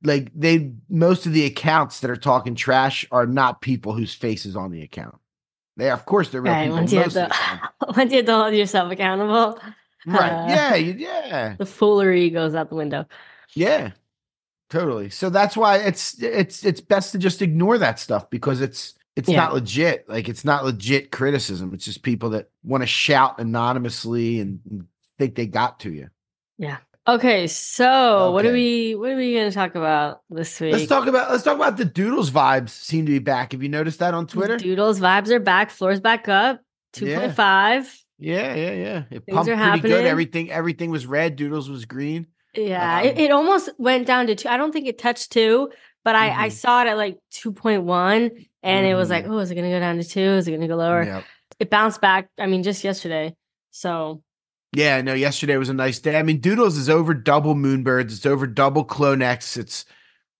like 0.02 0.30
they 0.34 0.72
most 0.88 1.26
of 1.26 1.32
the 1.32 1.44
accounts 1.44 2.00
that 2.00 2.10
are 2.10 2.16
talking 2.16 2.54
trash 2.54 3.06
are 3.12 3.26
not 3.26 3.60
people 3.60 3.92
whose 3.92 4.14
face 4.14 4.44
is 4.46 4.56
on 4.56 4.70
the 4.70 4.82
account. 4.82 5.16
They 5.76 5.90
of 5.90 6.04
course 6.06 6.30
they're 6.30 6.40
real 6.40 6.54
right 6.54 6.62
people. 6.62 6.76
once 6.78 6.92
you 6.92 6.98
have 6.98 7.12
to 7.12 7.30
once 7.96 8.10
you 8.10 8.16
have 8.18 8.26
to 8.26 8.34
hold 8.34 8.54
yourself 8.54 8.90
accountable 8.90 9.60
right. 10.06 10.72
uh, 10.72 10.74
yeah, 10.74 10.74
yeah. 10.74 11.54
the 11.58 11.66
foolery 11.66 12.30
goes 12.30 12.54
out 12.54 12.68
the 12.68 12.74
window 12.76 13.06
Yeah, 13.54 13.90
totally. 14.70 15.10
So 15.10 15.30
that's 15.30 15.56
why 15.56 15.78
it's 15.78 16.22
it's 16.22 16.64
it's 16.64 16.80
best 16.80 17.12
to 17.12 17.18
just 17.18 17.42
ignore 17.42 17.78
that 17.78 17.98
stuff 17.98 18.30
because 18.30 18.60
it's 18.60 18.94
it's 19.16 19.28
Yeah. 19.28 19.38
not 19.38 19.54
legit. 19.54 20.08
Like 20.08 20.28
it's 20.28 20.44
not 20.44 20.64
legit 20.64 21.10
criticism. 21.10 21.72
It's 21.74 21.84
just 21.84 22.02
people 22.02 22.30
that 22.30 22.50
want 22.62 22.82
to 22.82 22.86
shout 22.86 23.40
anonymously 23.40 24.38
and, 24.40 24.60
and 24.70 24.86
think 25.18 25.34
they 25.34 25.46
got 25.46 25.80
to 25.80 25.90
you. 25.90 26.08
Yeah. 26.58 26.78
Okay 27.06 27.46
so 27.46 28.32
what 28.32 28.44
are 28.44 28.52
we 28.52 28.94
what 28.94 29.10
are 29.10 29.16
we 29.16 29.32
going 29.32 29.48
to 29.48 29.54
talk 29.54 29.74
about 29.74 30.20
this 30.28 30.60
week 30.60 30.74
Let's 30.74 30.86
talk 30.86 31.06
about 31.06 31.30
let's 31.30 31.42
talk 31.42 31.56
about 31.56 31.78
the 31.78 31.86
Doodles 31.86 32.30
vibes 32.30 32.68
seem 32.68 33.06
to 33.06 33.12
be 33.12 33.18
back. 33.18 33.52
Have 33.52 33.62
you 33.62 33.70
noticed 33.70 34.00
that 34.00 34.12
on 34.12 34.26
Twitter? 34.26 34.58
Doodles 34.58 35.00
vibes 35.00 35.30
are 35.30 35.40
back. 35.40 35.70
Floors 35.70 36.00
back 36.00 36.28
up. 36.28 36.60
Yeah. 37.00 37.32
2.5. 37.34 38.02
Yeah, 38.18 38.54
yeah, 38.54 38.70
yeah. 38.72 39.02
It 39.10 39.24
Things 39.24 39.34
pumped 39.34 39.46
pretty 39.46 39.50
good. 39.52 39.58
happening. 39.58 40.06
Everything 40.06 40.50
everything 40.50 40.90
was 40.90 41.06
red. 41.06 41.36
Doodles 41.36 41.70
was 41.70 41.84
green. 41.84 42.26
Yeah. 42.54 42.98
Um, 43.00 43.06
it, 43.06 43.18
it 43.18 43.30
almost 43.30 43.70
went 43.78 44.06
down 44.06 44.26
to 44.26 44.34
two. 44.34 44.48
I 44.48 44.56
don't 44.56 44.72
think 44.72 44.86
it 44.88 44.98
touched 44.98 45.30
two, 45.32 45.70
but 46.04 46.14
I, 46.16 46.46
I 46.46 46.48
Mhm. 46.48 46.52
saw 46.52 46.82
it 46.82 46.88
at 46.88 46.96
like 46.96 47.18
2.1 47.32 48.46
and 48.62 48.86
it 48.86 48.94
was 48.94 49.10
like, 49.10 49.24
Mhm. 49.26 49.30
oh, 49.30 49.38
is 49.38 49.50
it 49.50 49.54
going 49.54 49.70
to 49.70 49.76
go 49.76 49.80
down 49.80 49.96
to 49.98 50.04
two? 50.04 50.20
Is 50.20 50.48
it 50.48 50.50
going 50.52 50.62
to 50.62 50.66
go 50.66 50.76
lower? 50.76 51.04
Yep. 51.04 51.24
It 51.60 51.70
bounced 51.70 52.00
back. 52.00 52.28
I 52.38 52.46
mean, 52.46 52.62
just 52.62 52.82
yesterday. 52.84 53.34
So 53.70 54.22
Yeah, 54.72 55.00
no, 55.02 55.14
yesterday 55.14 55.56
was 55.56 55.68
a 55.68 55.74
nice 55.74 55.98
day. 56.00 56.18
I 56.18 56.22
mean, 56.22 56.40
Doodles 56.40 56.76
is 56.76 56.88
over 56.90 57.14
double 57.14 57.54
Moonbirds. 57.54 58.12
It's 58.12 58.26
over 58.26 58.46
double 58.46 58.84
Clonex. 58.84 59.56
It's 59.56 59.84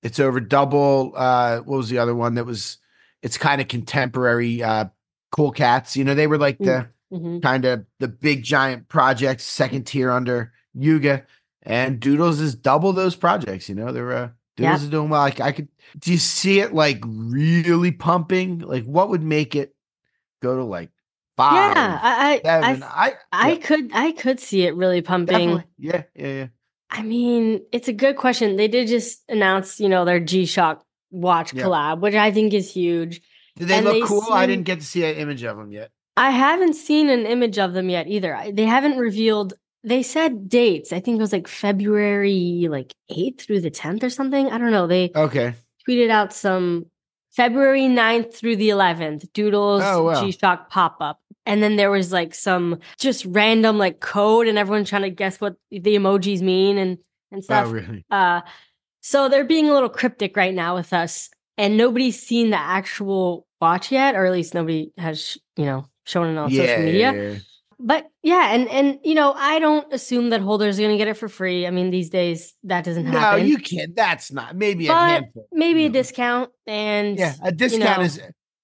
it's 0.02 0.18
over 0.20 0.40
double 0.40 1.12
uh 1.16 1.58
what 1.58 1.76
was 1.76 1.88
the 1.88 1.99
other 1.99 2.14
one 2.14 2.35
that 2.35 2.44
was 2.47 2.78
it's 3.23 3.37
kind 3.38 3.61
of 3.61 3.68
contemporary 3.68 4.62
uh 4.62 4.87
Cool 5.30 5.50
Cats. 5.52 5.97
You 5.97 6.04
know, 6.04 6.14
they 6.14 6.26
were 6.26 6.38
like 6.38 6.58
the 6.58 6.88
mhm. 7.12 7.43
kind 7.43 7.65
of 7.65 7.85
the 7.99 8.09
big 8.09 8.43
giant 8.43 8.88
projects, 8.88 9.45
second 9.45 9.85
tier 9.87 10.11
under 10.11 10.53
Yuga. 10.75 11.25
And 11.62 12.00
Doodles 12.00 12.41
is 12.41 12.55
double 12.55 12.93
those 12.93 13.17
projects, 13.17 13.69
you 13.69 13.75
know. 13.75 13.93
They're 13.93 14.12
uh 14.12 14.29
Doodles 14.57 14.81
Yeah. 14.81 14.85
is 14.87 14.91
doing 14.91 15.09
well. 15.11 15.21
Like 15.23 15.41
I 15.41 15.53
could 15.53 15.69
do 15.99 16.12
you 16.12 16.19
see 16.19 16.61
it 16.61 16.73
like 16.75 17.03
really 17.05 17.93
pumping? 17.93 18.61
Like 18.61 18.85
what 18.85 19.09
would 19.11 19.23
make 19.23 19.55
it 19.55 19.75
go 20.43 20.57
to 20.57 20.65
like 20.65 20.91
five? 21.37 21.77
yeah, 21.77 21.99
I, 22.03 22.33
I, 22.35 22.41
seven? 22.43 22.83
I, 22.83 22.87
I, 22.88 23.15
I 23.33 23.50
yeah, 23.53 23.57
could, 23.59 23.91
I 23.93 24.12
could 24.12 24.41
see 24.41 24.62
it 24.67 24.75
really 24.77 25.03
pumping. 25.03 25.37
definitely. 25.49 25.65
Yeah, 25.79 26.03
yeah, 26.15 26.27
yeah. 26.27 26.47
I 26.91 27.03
mean, 27.03 27.62
it's 27.71 27.88
a 27.88 27.93
good 27.93 28.17
question. 28.17 28.57
They 28.57 28.69
did 28.69 28.88
just 28.88 29.23
announce, 29.29 29.79
you 29.79 29.88
know, 29.91 30.05
their 30.07 30.21
G 30.21 30.47
Shock 30.47 30.85
watch 31.11 31.53
Yeah. 31.53 31.65
collab, 31.65 32.00
which 32.00 32.15
I 32.15 32.31
think 32.31 32.55
is 32.55 32.73
huge. 32.73 33.21
Did 33.57 33.69
they 33.69 33.77
And 33.77 33.85
look 33.85 33.95
they 33.95 34.00
cool? 34.03 34.25
I 34.33 34.47
didn't 34.47 34.65
get 34.65 34.81
to 34.81 34.87
see 34.87 35.05
an 35.05 35.17
image 35.17 35.43
of 35.43 35.57
them 35.57 35.71
yet. 35.71 35.91
I 36.18 36.30
haven't 36.30 36.75
seen 36.75 37.08
an 37.08 37.26
image 37.26 37.58
of 37.58 37.72
them 37.72 37.88
yet 37.88 38.06
either. 38.08 38.37
They 38.52 38.64
haven't 38.66 38.98
revealed. 38.98 39.54
They 39.84 40.02
said 40.02 40.48
dates. 40.48 40.92
I 40.92 41.00
think 41.00 41.18
it 41.18 41.20
was 41.20 41.32
like 41.32 41.46
February 41.48 42.66
like 42.68 42.92
8th 43.10 43.42
through 43.42 43.60
the 43.60 43.70
10th 43.70 44.02
or 44.02 44.10
something. 44.10 44.50
I 44.50 44.58
don't 44.58 44.72
know. 44.72 44.87
They 44.87 45.10
Okay. 45.14 45.54
tweeted 45.88 46.10
out 46.10 46.32
some 46.32 46.87
February 47.32 47.82
9th 47.82 48.34
through 48.34 48.56
the 48.56 48.70
11th 48.70 49.32
Doodles 49.32 49.82
Oh, 49.84 50.02
wow. 50.04 50.20
G-Shock 50.20 50.70
pop-up. 50.70 51.20
And 51.46 51.62
then 51.62 51.76
there 51.76 51.90
was 51.90 52.12
like 52.12 52.34
some 52.34 52.80
just 52.98 53.25
random 53.26 53.78
like 53.78 54.00
code 54.00 54.48
and 54.48 54.58
everyone 54.58 54.84
trying 54.84 55.02
to 55.02 55.10
guess 55.10 55.40
what 55.40 55.54
the 55.70 55.80
emojis 55.80 56.42
mean 56.42 56.76
and 56.78 56.98
and 57.30 57.44
stuff. 57.44 57.66
Oh, 57.68 57.70
really? 57.70 58.04
Uh, 58.10 58.40
so 59.00 59.28
they're 59.28 59.44
being 59.44 59.68
a 59.68 59.72
little 59.72 59.88
cryptic 59.88 60.37
right 60.37 60.54
now 60.54 60.75
with 60.75 60.92
us, 60.92 61.30
and 61.56 61.76
nobody's 61.76 62.20
seen 62.20 62.50
the 62.50 62.58
actual 62.58 63.46
watch 63.60 63.92
yet, 63.92 64.14
or 64.14 64.25
at 64.26 64.32
least 64.32 64.54
nobody 64.54 64.90
has, 64.98 65.38
you 65.56 65.64
know, 65.66 65.87
shown 66.09 66.35
it 66.35 66.38
on 66.38 66.50
social 66.50 66.83
media. 66.83 67.41
But 67.81 68.11
yeah, 68.25 68.53
and 68.55 68.69
and 68.69 68.99
you 69.05 69.15
know, 69.15 69.33
I 69.35 69.61
don't 69.61 69.93
assume 69.93 70.31
that 70.31 70.41
holders 70.41 70.79
are 70.79 70.83
going 70.83 70.95
to 70.95 70.99
get 70.99 71.07
it 71.07 71.15
for 71.15 71.29
free. 71.29 71.65
I 71.65 71.71
mean, 71.71 71.91
these 71.91 72.11
days 72.11 72.55
that 72.65 72.83
doesn't 72.85 73.07
happen. 73.07 73.38
No, 73.41 73.45
you 73.45 73.59
can't. 73.59 73.95
That's 73.95 74.33
not. 74.33 74.57
Maybe 74.57 74.88
a 74.88 74.95
handful. 74.95 75.47
maybe 75.53 75.85
a 75.85 75.88
No. 75.88 75.93
discount, 75.93 76.50
and 76.67 77.17
Yeah, 77.17 77.35
a 77.43 77.53
discount 77.53 77.99
know, 78.00 78.05
is. 78.05 78.21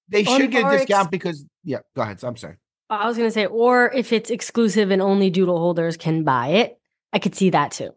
They 0.09 0.25
should 0.25 0.51
get 0.51 0.67
a 0.67 0.77
discount 0.79 1.11
because. 1.13 1.45
Yeah, 1.63 1.79
go 1.95 2.03
ahead. 2.03 2.23
I'm 2.25 2.37
sorry. 2.37 2.57
I 2.91 3.07
was 3.07 3.17
going 3.17 3.29
to 3.29 3.33
say, 3.33 3.47
or 3.47 3.91
if 3.95 4.13
it's 4.13 4.31
exclusive 4.31 4.91
and 4.91 5.01
only 5.01 5.31
doodle 5.31 5.59
holders 5.59 5.97
can 5.97 6.25
buy 6.25 6.49
it, 6.49 6.77
I 7.13 7.19
could 7.19 7.35
see 7.35 7.51
that 7.51 7.71
too. 7.71 7.91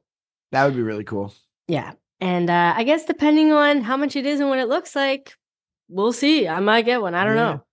That 0.52 0.64
would 0.66 0.76
be 0.76 0.82
really 0.82 1.04
cool. 1.04 1.34
Yeah. 1.68 1.94
And 2.22 2.50
uh, 2.50 2.74
I 2.78 2.84
guess 2.86 3.04
depending 3.06 3.52
on 3.52 3.82
how 3.82 3.98
much 3.98 4.16
it 4.16 4.26
is 4.26 4.40
and 4.40 4.50
what 4.50 4.60
it 4.60 4.70
looks 4.70 4.96
like, 4.96 5.34
we'll 5.90 6.14
see. 6.14 6.48
I 6.48 6.62
might 6.62 6.86
get 6.86 7.02
one. 7.02 7.14
I 7.16 7.26
don't 7.26 7.36
Yeah. 7.36 7.44
know. 7.56 7.64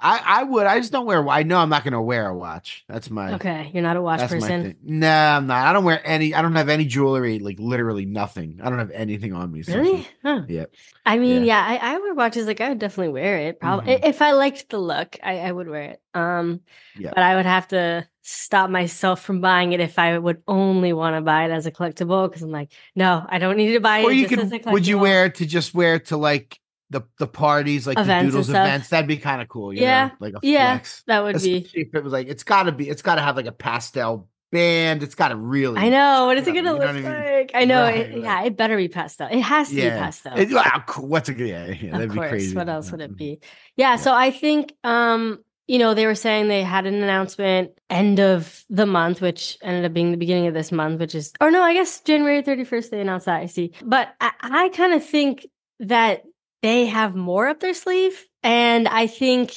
I 0.00 0.20
I 0.24 0.42
would. 0.44 0.66
I 0.66 0.78
just 0.78 0.92
don't 0.92 1.06
wear. 1.06 1.26
I 1.28 1.42
know 1.42 1.58
I'm 1.58 1.68
not 1.68 1.84
going 1.84 1.92
to 1.92 2.00
wear 2.00 2.28
a 2.28 2.34
watch. 2.36 2.84
That's 2.88 3.10
my. 3.10 3.34
Okay. 3.34 3.70
You're 3.72 3.82
not 3.82 3.96
a 3.96 4.02
watch 4.02 4.20
person. 4.28 4.76
No, 4.82 5.08
I'm 5.10 5.46
not. 5.46 5.66
I 5.66 5.72
don't 5.72 5.84
wear 5.84 6.00
any. 6.04 6.34
I 6.34 6.42
don't 6.42 6.54
have 6.54 6.68
any 6.68 6.84
jewelry. 6.84 7.38
Like 7.38 7.58
literally 7.58 8.04
nothing. 8.06 8.60
I 8.62 8.68
don't 8.70 8.78
have 8.78 8.90
anything 8.90 9.32
on 9.32 9.52
me. 9.52 9.62
so- 9.62 9.76
Really? 9.78 10.06
Huh. 10.22 10.42
Yeah. 10.48 10.64
I 11.06 11.18
mean, 11.18 11.44
Yeah. 11.44 11.68
yeah, 11.70 11.80
I, 11.82 11.94
I 11.94 11.98
wear 11.98 12.14
watches. 12.14 12.46
Like 12.46 12.60
I 12.60 12.68
would 12.70 12.78
definitely 12.78 13.12
wear 13.12 13.38
it. 13.38 13.60
Probably 13.60 13.94
Mhm. 13.96 14.04
if 14.04 14.20
I 14.22 14.32
liked 14.32 14.68
the 14.70 14.78
look, 14.78 15.16
I, 15.22 15.38
I 15.38 15.52
would 15.52 15.68
wear 15.68 15.82
it. 15.82 16.02
Um, 16.14 16.60
Yeah. 16.98 17.10
but 17.14 17.22
I 17.22 17.36
would 17.36 17.46
have 17.46 17.68
to 17.68 18.06
stop 18.22 18.68
myself 18.68 19.22
from 19.22 19.40
buying 19.40 19.72
it 19.72 19.80
if 19.80 19.98
I 19.98 20.18
would 20.18 20.42
only 20.46 20.92
want 20.92 21.16
to 21.16 21.22
buy 21.22 21.44
it 21.46 21.50
as 21.50 21.64
a 21.66 21.70
collectible. 21.70 22.28
Because 22.28 22.42
I'm 22.42 22.50
like, 22.50 22.70
no, 22.94 23.24
I 23.28 23.38
don't 23.38 23.56
need 23.56 23.72
to 23.72 23.80
buy 23.80 24.02
Or 24.02 24.10
it. 24.10 24.16
you 24.16 24.28
just 24.28 24.42
as 24.52 24.62
could. 24.62 24.72
Would 24.72 24.86
you 24.86 24.98
wear 24.98 25.26
it 25.26 25.36
to 25.36 25.46
just 25.46 25.74
wear 25.74 25.94
it 25.94 26.06
to 26.06 26.16
like 26.18 26.58
the 26.90 27.02
the 27.18 27.26
parties, 27.26 27.86
like 27.86 27.98
Events 27.98 28.24
the 28.24 28.30
Doodles 28.30 28.48
events? 28.50 28.88
That'd 28.88 29.08
be 29.08 29.18
kind 29.18 29.42
of 29.42 29.48
cool. 29.48 29.72
You 29.72 29.82
Yeah, 29.82 30.06
know? 30.08 30.14
like 30.20 30.34
a 30.34 30.40
Yeah, 30.42 30.74
flex. 30.74 31.02
that 31.06 31.22
would 31.22 31.40
be. 31.42 31.66
If 31.74 31.94
it 31.94 32.02
was 32.04 32.12
like 32.12 32.28
it's 32.28 32.44
got 32.44 32.64
to 32.64 32.72
be. 32.72 32.88
It's 32.88 33.02
got 33.02 33.16
to 33.16 33.22
have 33.22 33.36
like 33.36 33.46
a 33.46 33.52
pastel 33.52 34.28
band. 34.50 35.02
It's 35.02 35.14
got 35.14 35.28
to 35.28 35.36
really. 35.36 35.78
I 35.78 35.88
know. 35.90 36.26
What 36.26 36.38
is 36.38 36.46
it 36.46 36.54
gonna 36.54 36.72
look 36.72 36.80
what 36.80 36.88
I 36.88 36.92
mean? 36.92 37.04
like? 37.04 37.50
I 37.54 37.64
know. 37.66 37.82
Right, 37.82 37.96
it, 37.98 38.12
right. 38.14 38.22
Yeah, 38.22 38.42
it 38.44 38.56
better 38.56 38.76
be 38.76 38.88
pastel. 38.88 39.28
It 39.30 39.40
has 39.40 39.68
to 39.68 39.74
be 39.74 39.82
pastel. 39.82 40.38
It- 40.38 40.50
wow. 40.50 40.82
What's 40.96 41.28
a? 41.28 41.34
Yeah, 41.34 41.66
yeah, 41.66 41.92
that'd 41.92 42.06
of 42.08 42.12
be 42.12 42.18
course. 42.18 42.30
crazy. 42.30 42.56
What 42.56 42.68
else 42.68 42.90
would 42.90 43.00
it 43.00 43.12
Mhm. 43.12 43.16
be? 43.16 43.40
Yeah, 43.76 43.96
so 43.96 44.14
I 44.14 44.30
think 44.30 44.72
um, 44.84 45.40
you 45.66 45.78
know, 45.78 45.92
they 45.92 46.06
were 46.06 46.14
saying 46.14 46.48
they 46.48 46.62
had 46.62 46.86
an 46.86 46.94
announcement 46.94 47.72
end 47.90 48.20
of 48.20 48.64
the 48.70 48.86
month, 48.86 49.20
which 49.20 49.58
ended 49.62 49.84
up 49.84 49.92
being 49.92 50.10
the 50.12 50.16
beginning 50.16 50.46
of 50.46 50.54
this 50.54 50.72
month, 50.72 50.98
which 51.00 51.14
is 51.14 51.34
or 51.42 51.50
no, 51.50 51.62
I 51.62 51.74
guess 51.74 52.00
January 52.00 52.42
31st 52.42 52.90
they 52.90 53.00
announced 53.02 53.26
that, 53.26 53.40
I 53.40 53.46
see. 53.46 53.72
But 53.84 54.14
I, 54.18 54.30
I 54.40 54.68
kind 54.70 54.94
of 54.94 55.04
think 55.04 55.46
that 55.80 56.22
they 56.62 56.86
have 56.86 57.14
more 57.14 57.48
up 57.48 57.60
their 57.60 57.74
sleeve. 57.74 58.24
And 58.42 58.88
I 58.88 59.06
think 59.06 59.52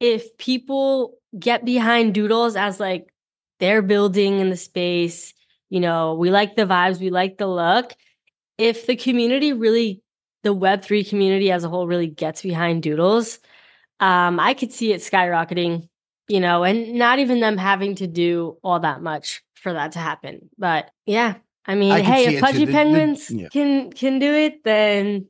if 0.00 0.36
people 0.38 1.18
get 1.38 1.64
behind 1.64 2.14
doodles 2.14 2.56
as 2.56 2.80
like 2.80 3.12
they're 3.60 3.82
building 3.82 4.40
in 4.40 4.50
the 4.50 4.56
space, 4.56 5.34
you 5.70 5.80
know, 5.80 6.14
we 6.14 6.30
like 6.30 6.56
the 6.56 6.66
vibes, 6.66 7.00
we 7.00 7.10
like 7.10 7.38
the 7.38 7.46
look. 7.46 7.94
If 8.58 8.86
the 8.86 8.96
community 8.96 9.52
really 9.52 10.02
the 10.42 10.54
Web3 10.54 11.08
community 11.08 11.52
as 11.52 11.62
a 11.64 11.68
whole 11.68 11.86
really 11.86 12.08
gets 12.08 12.42
behind 12.42 12.82
doodles, 12.82 13.38
um, 14.00 14.40
I 14.40 14.54
could 14.54 14.72
see 14.72 14.92
it 14.92 15.00
skyrocketing, 15.00 15.88
you 16.28 16.40
know, 16.40 16.64
and 16.64 16.94
not 16.94 17.20
even 17.20 17.38
them 17.40 17.56
having 17.56 17.94
to 17.96 18.08
do 18.08 18.58
all 18.64 18.80
that 18.80 19.00
much 19.00 19.42
for 19.54 19.72
that 19.72 19.92
to 19.92 20.00
happen. 20.00 20.50
But 20.58 20.90
yeah, 21.06 21.36
I 21.64 21.76
mean, 21.76 21.92
I 21.92 22.00
hey, 22.00 22.34
if 22.34 22.40
pudgy 22.40 22.60
The- 22.60 22.64
the- 22.66 22.72
penguins 22.72 23.30
yeah. 23.30 23.48
can 23.48 23.92
can 23.92 24.18
do 24.18 24.32
it, 24.32 24.64
then 24.64 25.28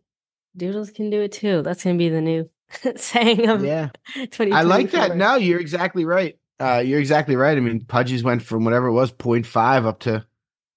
doodles 0.57 0.91
can 0.91 1.11
do 1.11 1.21
it 1.23 1.33
too. 1.33 1.63
That's 1.63 1.83
gonna 1.85 1.99
be 1.99 2.09
the 2.09 2.21
new 2.21 2.49
saying 2.97 3.49
of 3.49 3.65
Yeah. 3.65 3.91
2024. 4.15 4.57
I 4.59 4.63
like 4.63 4.91
that. 4.93 5.17
No, 5.17 5.37
you're 5.37 5.61
exactly 5.61 6.05
right. 6.05 6.39
Uh, 6.61 6.83
you're 6.85 7.01
exactly 7.01 7.35
right. 7.37 7.57
I 7.57 7.61
mean, 7.61 7.81
Pudgies 7.81 8.23
went 8.23 8.43
from 8.43 8.65
whatever 8.65 8.87
it 8.87 8.93
was, 8.93 9.11
0.5 9.11 9.85
up 9.85 10.01
to 10.01 10.25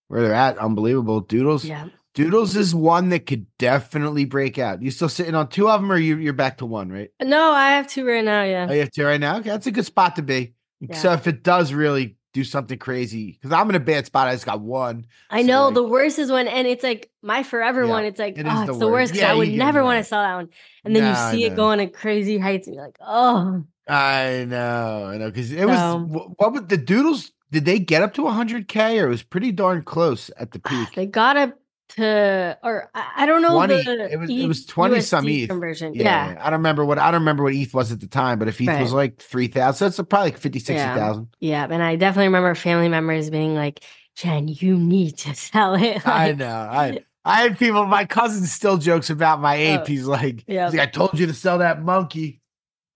where 0.08 0.22
they're 0.22 0.34
at. 0.34 0.58
Unbelievable. 0.58 1.20
Doodles. 1.22 1.64
Yeah. 1.64 1.88
Doodles 2.16 2.56
is 2.56 2.74
one 2.74 3.10
that 3.10 3.26
could 3.26 3.46
definitely 3.60 4.26
break 4.26 4.58
out. 4.58 4.82
You 4.82 4.90
still 4.90 5.10
sitting 5.10 5.36
on 5.36 5.50
two 5.50 5.70
of 5.70 5.82
them, 5.82 5.92
or 5.92 5.98
you, 5.98 6.18
you're 6.18 6.32
back 6.34 6.58
to 6.60 6.66
one, 6.66 6.90
right? 6.90 7.10
No, 7.22 7.52
I 7.52 7.72
have 7.72 7.88
two 7.88 8.06
right 8.08 8.24
now. 8.24 8.44
Yeah. 8.44 8.68
Oh, 8.70 8.74
you 8.74 8.80
have 8.80 8.92
two 8.92 9.04
right 9.06 9.20
now. 9.20 9.38
Okay, 9.40 9.50
that's 9.50 9.68
a 9.68 9.72
good 9.72 9.86
spot 9.86 10.16
to 10.16 10.22
be. 10.22 10.54
So 10.94 11.12
if 11.14 11.28
it 11.28 11.44
does 11.44 11.74
really 11.74 12.16
do 12.36 12.44
something 12.44 12.78
crazy, 12.78 13.32
because 13.32 13.54
I'm 13.54 13.70
in 13.70 13.76
a 13.76 13.80
bad 13.80 14.06
spot, 14.06 14.28
I 14.28 14.34
just 14.34 14.46
got 14.46 14.60
one. 14.60 15.06
I 15.30 15.42
So, 15.42 15.48
know 15.48 15.66
like- 15.68 15.74
the 15.76 15.84
worst 15.84 16.20
is 16.20 16.30
when, 16.30 16.50
and 16.50 16.68
it's 16.68 16.84
like 16.84 17.10
my 17.24 17.44
forever 17.44 17.86
Yeah, 17.86 17.90
one. 17.90 18.04
It's 18.04 18.20
like, 18.20 18.38
it 18.38 18.46
oh, 18.46 18.64
it's 18.64 18.78
the 18.78 18.88
worst 18.88 19.14
worst. 19.14 19.16
Yeah, 19.16 19.32
I 19.32 19.36
would 19.36 19.50
never 19.54 19.84
want 19.86 20.00
to 20.00 20.04
sell 20.04 20.22
that 20.22 20.36
one. 20.36 20.50
And 20.84 20.94
then 20.94 21.04
No, 21.04 21.10
you 21.10 21.32
see 21.32 21.46
it 21.46 21.56
going 21.56 21.80
to 21.80 21.88
crazy 21.88 22.38
heights, 22.38 22.68
and 22.68 22.76
you're 22.76 22.84
like, 22.86 22.98
oh, 23.00 23.64
I 23.88 24.46
know, 24.50 25.06
I 25.06 25.18
know, 25.18 25.28
because 25.32 25.52
it 25.54 25.66
was 25.66 25.78
So- 25.80 26.00
wh- 26.00 26.40
what 26.40 26.52
would 26.54 26.68
the 26.70 26.78
Doodles? 26.78 27.32
Did 27.52 27.64
they 27.64 27.80
get 27.80 28.02
up 28.02 28.14
to 28.16 28.24
100k, 28.24 29.02
or 29.02 29.06
it 29.08 29.10
was 29.10 29.24
pretty 29.24 29.54
darn 29.54 29.84
close 29.84 30.30
at 30.38 30.52
the 30.52 30.60
ah, 30.66 30.70
peak? 30.70 30.96
they 30.96 31.06
got 31.06 31.38
up 31.38 31.58
to, 31.90 32.58
or 32.64 32.90
I, 32.94 33.26
don't 33.26 33.42
know 33.42 33.52
20 33.54 33.84
the 33.84 34.12
it 34.12 34.20
was- 34.20 34.30
it 34.30 34.48
was 34.48 34.66
20 34.66 35.02
some 35.02 35.26
USD 35.26 35.44
ETH. 35.44 35.50
conversion. 35.50 35.94
Yeah, 35.94 36.04
Yeah, 36.34 36.38
I 36.42 36.50
don't 36.50 36.60
remember 36.60 36.84
what 36.86 36.98
I 37.00 37.12
don't 37.12 37.22
remember 37.22 37.44
what 37.44 37.54
ETH 37.54 37.74
was 37.74 37.92
at 37.92 38.00
the 38.00 38.08
time, 38.08 38.40
but 38.40 38.48
if 38.48 38.60
ETH 38.60 38.80
was 38.82 38.92
like 38.94 39.18
three 39.18 39.48
thousand, 39.48 39.92
so 39.92 40.02
it's 40.02 40.10
probably 40.10 40.32
like 40.32 40.38
50, 40.40 40.60
Yeah. 40.60 40.66
60,000. 40.66 41.28
yeah, 41.40 41.68
And 41.70 41.82
I 41.84 41.96
definitely 41.96 42.28
remember 42.28 42.56
family 42.56 42.90
members 42.90 43.30
being 43.30 43.54
like, 43.56 43.82
Jen, 44.16 44.48
you 44.48 44.78
need 44.78 45.18
to 45.20 45.36
sell 45.36 45.76
it. 45.76 46.06
I 46.08 46.32
know. 46.34 46.48
I 46.48 47.00
I 47.24 47.42
had 47.42 47.58
people. 47.58 47.86
My 47.86 48.06
cousin 48.06 48.46
still 48.46 48.78
jokes 48.78 49.10
about 49.10 49.42
my 49.42 49.56
ape. 49.56 49.82
Oh, 49.82 49.86
he's 49.86 50.06
like, 50.06 50.44
yeah. 50.48 50.66
he's 50.70 50.78
like, 50.78 50.88
I 50.90 50.92
told 50.92 51.20
you 51.20 51.26
to 51.28 51.34
sell 51.34 51.58
that 51.58 51.82
monkey. 51.84 52.40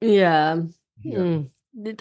Yeah. 0.02 0.62
Yeah. 1.02 1.18
Mm. 1.18 1.50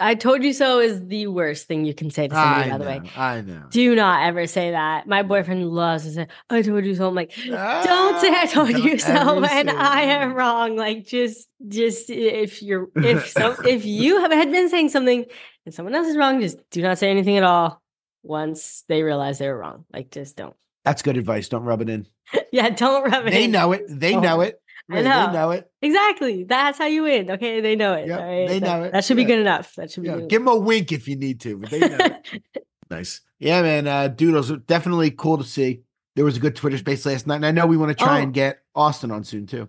I 0.00 0.14
told 0.14 0.42
you 0.42 0.52
so 0.52 0.80
is 0.80 1.06
the 1.06 1.26
worst 1.28 1.66
thing 1.66 1.85
you 1.85 1.94
can 1.94 2.11
say 2.11 2.28
to 2.28 2.35
somebody, 2.35 2.62
I 2.62 2.70
by 2.70 2.78
know. 2.78 2.85
the 2.85 2.90
way. 2.90 3.11
I 3.16 3.40
know. 3.42 3.62
Do 3.70 3.94
not 3.94 4.26
ever 4.26 4.47
say 4.47 4.73
that. 4.73 5.06
My 5.06 5.23
boyfriend 5.23 5.68
loves 5.70 6.04
to 6.04 6.12
say, 6.12 6.26
I 6.50 6.62
told 6.62 6.85
you 6.85 6.94
so. 6.94 7.08
I'm 7.08 7.14
like, 7.14 7.32
don't 7.47 8.20
say 8.20 8.28
I 8.30 8.42
Ah, 8.44 8.50
told 8.50 8.70
you 8.78 8.99
so 8.99 9.44
and 9.44 9.70
I 9.70 10.02
am 10.02 10.35
wrong. 10.35 10.76
Like 10.76 11.06
just 11.06 11.49
just 11.68 12.11
if 12.11 12.62
you're 12.62 12.88
if 12.97 13.30
so 13.30 13.54
if 13.64 13.85
you 13.85 14.20
have 14.20 14.32
had 14.32 14.50
been 14.50 14.68
saying 14.68 14.88
something 14.88 15.25
and 15.64 15.75
someone 15.75 15.94
else 15.94 16.08
is 16.08 16.16
wrong, 16.16 16.40
just 16.40 16.58
do 16.70 16.82
not 16.82 16.99
say 16.99 17.11
anything 17.11 17.37
at 17.37 17.44
all 17.44 17.82
once 18.23 18.85
they 18.88 19.02
realize 19.02 19.38
they 19.38 19.49
were 19.49 19.58
wrong. 19.58 19.85
Like 19.92 20.11
just 20.11 20.37
don't. 20.37 20.56
That's 20.85 21.02
good 21.02 21.16
advice. 21.16 21.49
Don't 21.49 21.64
rub 21.64 21.80
it 21.82 21.88
in. 21.88 22.06
Yeah, 22.52 22.70
don't 22.70 23.11
rub 23.11 23.26
it. 23.26 23.30
They 23.30 23.44
in. 23.44 23.50
know 23.52 23.73
it. 23.73 23.82
They 23.88 24.14
Oh, 24.14 24.20
know 24.20 24.40
it. 24.40 24.61
I 24.90 24.95
Right, 24.97 25.04
know. 25.04 25.26
They 25.26 25.33
know 25.33 25.50
it. 25.50 25.71
Exactly. 25.83 26.45
That's 26.45 26.78
how 26.78 26.87
you 26.87 27.02
win. 27.02 27.30
Okay. 27.33 27.61
They 27.61 27.76
know 27.76 27.92
it. 27.95 28.09
Yep, 28.09 28.21
right? 28.21 28.49
they 28.49 28.59
That- 28.59 28.66
know 28.78 28.83
it. 28.85 28.92
That 28.92 29.04
should 29.04 29.16
be 29.16 29.23
Yeah. 29.23 29.28
good 29.28 29.38
enough. 29.40 29.75
That 29.76 29.90
should 29.90 30.02
be 30.02 30.09
Yeah, 30.09 30.16
good 30.16 30.28
give 30.28 30.40
them 30.45 30.49
a 30.49 30.57
wink 30.57 30.92
if 30.92 31.07
you 31.09 31.16
need 31.16 31.40
to, 31.42 31.59
but 31.59 31.71
they 31.71 31.80
know. 31.80 31.97
it. 32.00 32.42
nice. 32.90 33.21
Yeah, 33.38 33.62
man. 33.62 33.87
Uh, 33.87 34.09
Doodles 34.09 34.50
are 34.50 34.57
definitely 34.57 35.11
cool 35.11 35.38
to 35.38 35.45
see. 35.45 35.83
There 36.16 36.25
was 36.25 36.37
a 36.37 36.40
good 36.40 36.57
Twitter 36.57 36.78
space 36.78 37.04
last 37.07 37.26
night, 37.26 37.37
and 37.37 37.47
I 37.47 37.50
know 37.52 37.66
we 37.66 37.76
want 37.76 37.97
to 37.97 38.04
try 38.04 38.18
Oh. 38.18 38.23
and 38.23 38.33
get 38.35 38.61
Austin 38.75 39.11
on 39.11 39.25
soon 39.25 39.47
too. 39.47 39.68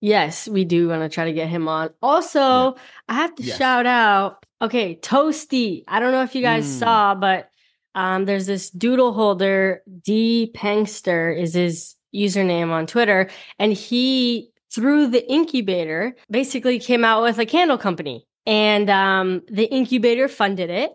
Yes, 0.00 0.46
we 0.48 0.64
do 0.64 0.88
want 0.88 1.02
to 1.02 1.08
try 1.08 1.24
to 1.26 1.32
get 1.32 1.48
him 1.48 1.68
on. 1.68 1.90
Also, 2.02 2.76
I 3.08 3.14
have 3.14 3.34
to 3.36 3.42
Yes. 3.42 3.56
shout 3.56 3.86
out. 3.86 4.44
Okay, 4.62 4.96
Toasty. 4.96 5.84
I 5.88 6.00
don't 6.00 6.12
know 6.12 6.22
if 6.22 6.34
you 6.34 6.42
guys 6.42 6.66
Mm. 6.66 6.78
saw, 6.78 7.14
but 7.14 7.50
um, 7.94 8.24
there's 8.26 8.46
this 8.46 8.68
doodle 8.70 9.12
holder. 9.14 9.82
D 10.04 10.50
Pangster 10.54 11.30
is 11.30 11.54
his 11.54 11.95
username 12.16 12.70
on 12.70 12.86
Twitter, 12.86 13.28
and 13.58 13.72
he 13.72 14.50
through 14.72 15.08
the 15.08 15.30
incubator 15.30 16.14
basically 16.30 16.78
came 16.78 17.04
out 17.04 17.22
with 17.22 17.38
a 17.38 17.46
candle 17.46 17.78
company, 17.78 18.26
and 18.46 18.90
um, 18.90 19.42
the 19.48 19.66
incubator 19.66 20.28
funded 20.28 20.70
it, 20.70 20.92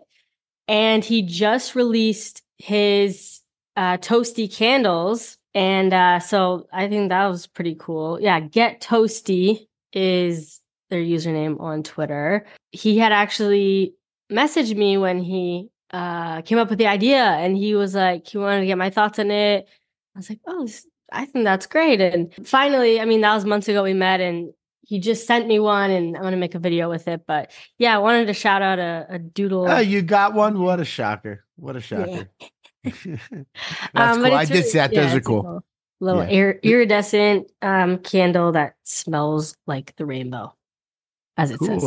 and 0.68 1.04
he 1.04 1.22
just 1.22 1.74
released 1.74 2.42
his 2.58 3.40
uh, 3.76 3.96
toasty 3.98 4.52
candles. 4.52 5.38
And 5.54 5.92
uh, 5.92 6.20
so 6.20 6.66
I 6.72 6.88
think 6.88 7.10
that 7.10 7.26
was 7.26 7.46
pretty 7.46 7.76
cool. 7.78 8.18
Yeah, 8.20 8.40
Get 8.40 8.80
Toasty 8.80 9.66
is 9.92 10.60
their 10.88 11.02
username 11.02 11.60
on 11.60 11.82
Twitter. 11.82 12.46
He 12.70 12.98
had 12.98 13.12
actually 13.12 13.94
messaged 14.30 14.76
me 14.76 14.96
when 14.96 15.18
he 15.18 15.68
uh, 15.92 16.42
came 16.42 16.58
up 16.58 16.70
with 16.70 16.78
the 16.78 16.86
idea 16.86 17.22
and 17.22 17.56
he 17.56 17.74
was 17.74 17.94
like, 17.94 18.26
he 18.26 18.38
wanted 18.38 18.60
to 18.60 18.66
get 18.66 18.78
my 18.78 18.90
thoughts 18.90 19.18
on 19.18 19.30
it. 19.30 19.68
I 20.14 20.18
was 20.18 20.30
like, 20.30 20.40
oh, 20.46 20.64
this, 20.64 20.86
I 21.12 21.24
think 21.26 21.44
that's 21.44 21.66
great. 21.66 22.00
And 22.00 22.32
finally, 22.46 23.00
I 23.00 23.04
mean, 23.04 23.20
that 23.20 23.34
was 23.34 23.44
months 23.44 23.68
ago 23.68 23.82
we 23.82 23.92
met 23.94 24.20
and 24.20 24.52
he 24.84 24.98
just 24.98 25.26
sent 25.26 25.46
me 25.46 25.58
one 25.60 25.90
and 25.90 26.16
I'm 26.16 26.22
going 26.22 26.32
to 26.32 26.38
make 26.38 26.54
a 26.54 26.58
video 26.58 26.88
with 26.90 27.06
it. 27.08 27.22
But 27.26 27.50
yeah, 27.78 27.94
I 27.94 27.98
wanted 27.98 28.26
to 28.26 28.34
shout 28.34 28.62
out 28.62 28.78
a, 28.78 29.06
a 29.10 29.18
doodle. 29.18 29.68
Oh, 29.70 29.78
you 29.78 30.02
got 30.02 30.34
one? 30.34 30.60
What 30.60 30.80
a 30.80 30.84
shocker! 30.84 31.44
What 31.56 31.76
a 31.76 31.80
shocker! 31.80 32.28
That's 32.84 33.06
Um, 33.94 34.22
cool. 34.24 34.34
I 34.34 34.44
did 34.44 34.54
really- 34.54 34.62
see 34.64 34.78
that. 34.78 34.92
yeah, 34.92 35.02
Those 35.04 35.14
are 35.14 35.18
a 35.18 35.20
cool. 35.20 35.64
Little, 36.00 36.24
Yeah. 36.24 36.30
ir- 36.30 36.60
iridescent 36.64 37.50
um, 37.62 37.98
candle 37.98 38.52
that 38.52 38.74
smells 38.82 39.56
like 39.68 39.94
the 39.96 40.04
rainbow, 40.04 40.52
as 41.36 41.52
it 41.52 41.60
says. 41.62 41.84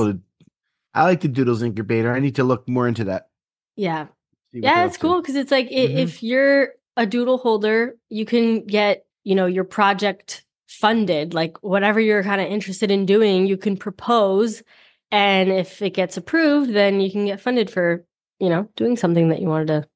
I 0.93 1.03
like 1.03 1.19
the 1.19 1.27
Doodles 1.27 1.61
incubator. 1.61 2.13
I 2.15 2.19
need 2.19 2.35
to 2.35 2.45
look 2.45 2.69
more 2.69 2.87
into 2.87 3.03
that. 3.05 3.27
Yeah, 3.75 4.07
yeah, 4.53 4.85
it's 4.85 4.95
cool 4.95 5.19
because 5.21 5.35
it's 5.35 5.51
like 5.51 5.67
i 5.67 5.69
Mhm. 5.71 5.97
if 5.97 6.23
you're 6.23 6.69
a 6.95 7.05
doodle 7.05 7.37
holder, 7.37 7.97
you 8.07 8.25
can 8.25 8.65
get, 8.65 9.05
you 9.25 9.35
know, 9.35 9.47
your 9.47 9.65
project 9.65 10.45
funded, 10.67 11.33
like 11.33 11.61
whatever 11.61 11.99
you're 11.99 12.23
kind 12.23 12.39
of 12.39 12.47
interested 12.47 12.91
in 12.91 13.05
doing, 13.05 13.47
you 13.47 13.57
can 13.57 13.75
propose. 13.75 14.63
And 15.11 15.51
if 15.51 15.81
it 15.81 15.93
gets 15.93 16.15
approved, 16.15 16.73
then 16.73 17.01
you 17.01 17.11
can 17.11 17.25
get 17.25 17.41
funded 17.41 17.69
for, 17.69 18.05
you 18.39 18.49
know, 18.49 18.69
doing 18.77 18.95
something 18.95 19.29
that 19.29 19.41
you 19.41 19.47
wanted 19.47 19.67
to. 19.67 19.87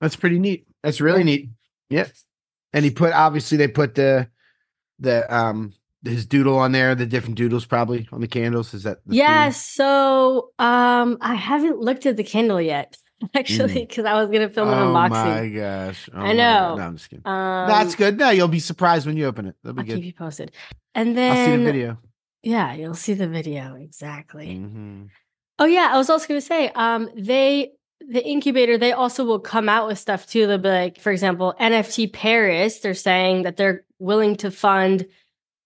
That's 0.00 0.16
pretty 0.16 0.38
neat. 0.38 0.66
That's 0.82 1.00
really 1.00 1.24
neat. 1.24 1.48
Yep. 1.90 2.12
And 2.72 2.84
he 2.84 2.90
put 2.90 3.12
obviously 3.12 3.56
they 3.56 3.68
put 3.68 3.94
the 3.94 4.28
the 4.98 5.34
um 5.34 5.72
his 6.04 6.26
doodle 6.26 6.58
on 6.58 6.72
there, 6.72 6.94
the 6.94 7.06
different 7.06 7.36
doodles 7.36 7.64
probably 7.64 8.08
on 8.12 8.20
the 8.20 8.28
candles. 8.28 8.74
Is 8.74 8.82
that 8.82 8.98
the 9.04 9.12
theme? 9.12 9.18
Yeah. 9.18 9.50
So 9.50 10.50
um 10.58 11.18
I 11.20 11.34
haven't 11.34 11.80
looked 11.80 12.06
at 12.06 12.16
the 12.16 12.24
candle 12.24 12.60
yet, 12.60 12.96
actually, 13.34 13.86
because 13.86 14.04
I 14.04 14.14
was 14.20 14.30
gonna 14.30 14.48
film 14.48 14.68
an 14.68 14.74
unboxing. 14.74 15.10
oh 15.10 15.42
my 15.42 15.48
gosh. 15.48 16.08
Oh 16.12 16.20
I 16.20 16.32
know. 16.32 16.76
No, 16.76 16.82
I'm 16.82 16.96
just 16.96 17.08
kidding. 17.10 17.26
Um, 17.26 17.68
That's 17.68 17.94
good. 17.94 18.18
No, 18.18 18.30
you'll 18.30 18.48
be 18.48 18.60
surprised 18.60 19.06
when 19.06 19.16
you 19.16 19.26
open 19.26 19.46
it. 19.46 19.56
That'll 19.62 19.74
be 19.74 19.80
I'll 19.80 19.86
good. 19.86 19.96
keep 19.96 20.04
you 20.04 20.12
posted. 20.12 20.52
And 20.94 21.16
then 21.16 21.36
I'll 21.36 21.46
see 21.46 21.56
the 21.56 21.64
video. 21.64 21.98
Yeah, 22.42 22.74
you'll 22.74 22.94
see 22.94 23.14
the 23.14 23.28
video 23.28 23.74
exactly. 23.74 24.48
Mhm. 24.48 25.08
Oh 25.58 25.64
yeah, 25.64 25.88
I 25.92 25.96
was 25.96 26.10
also 26.10 26.28
gonna 26.28 26.40
say, 26.40 26.70
um, 26.74 27.08
they 27.16 27.72
the 28.00 28.24
incubator 28.24 28.76
they 28.76 28.92
also 28.92 29.24
will 29.24 29.40
come 29.40 29.68
out 29.68 29.86
with 29.88 29.98
stuff 29.98 30.26
too. 30.26 30.46
They'll 30.46 30.58
be 30.58 30.68
like, 30.68 31.00
for 31.00 31.10
example, 31.10 31.54
NFT 31.58 32.12
Paris. 32.12 32.80
They're 32.80 32.94
saying 32.94 33.42
that 33.44 33.56
they're 33.56 33.84
willing 33.98 34.36
to 34.36 34.50
fund 34.50 35.06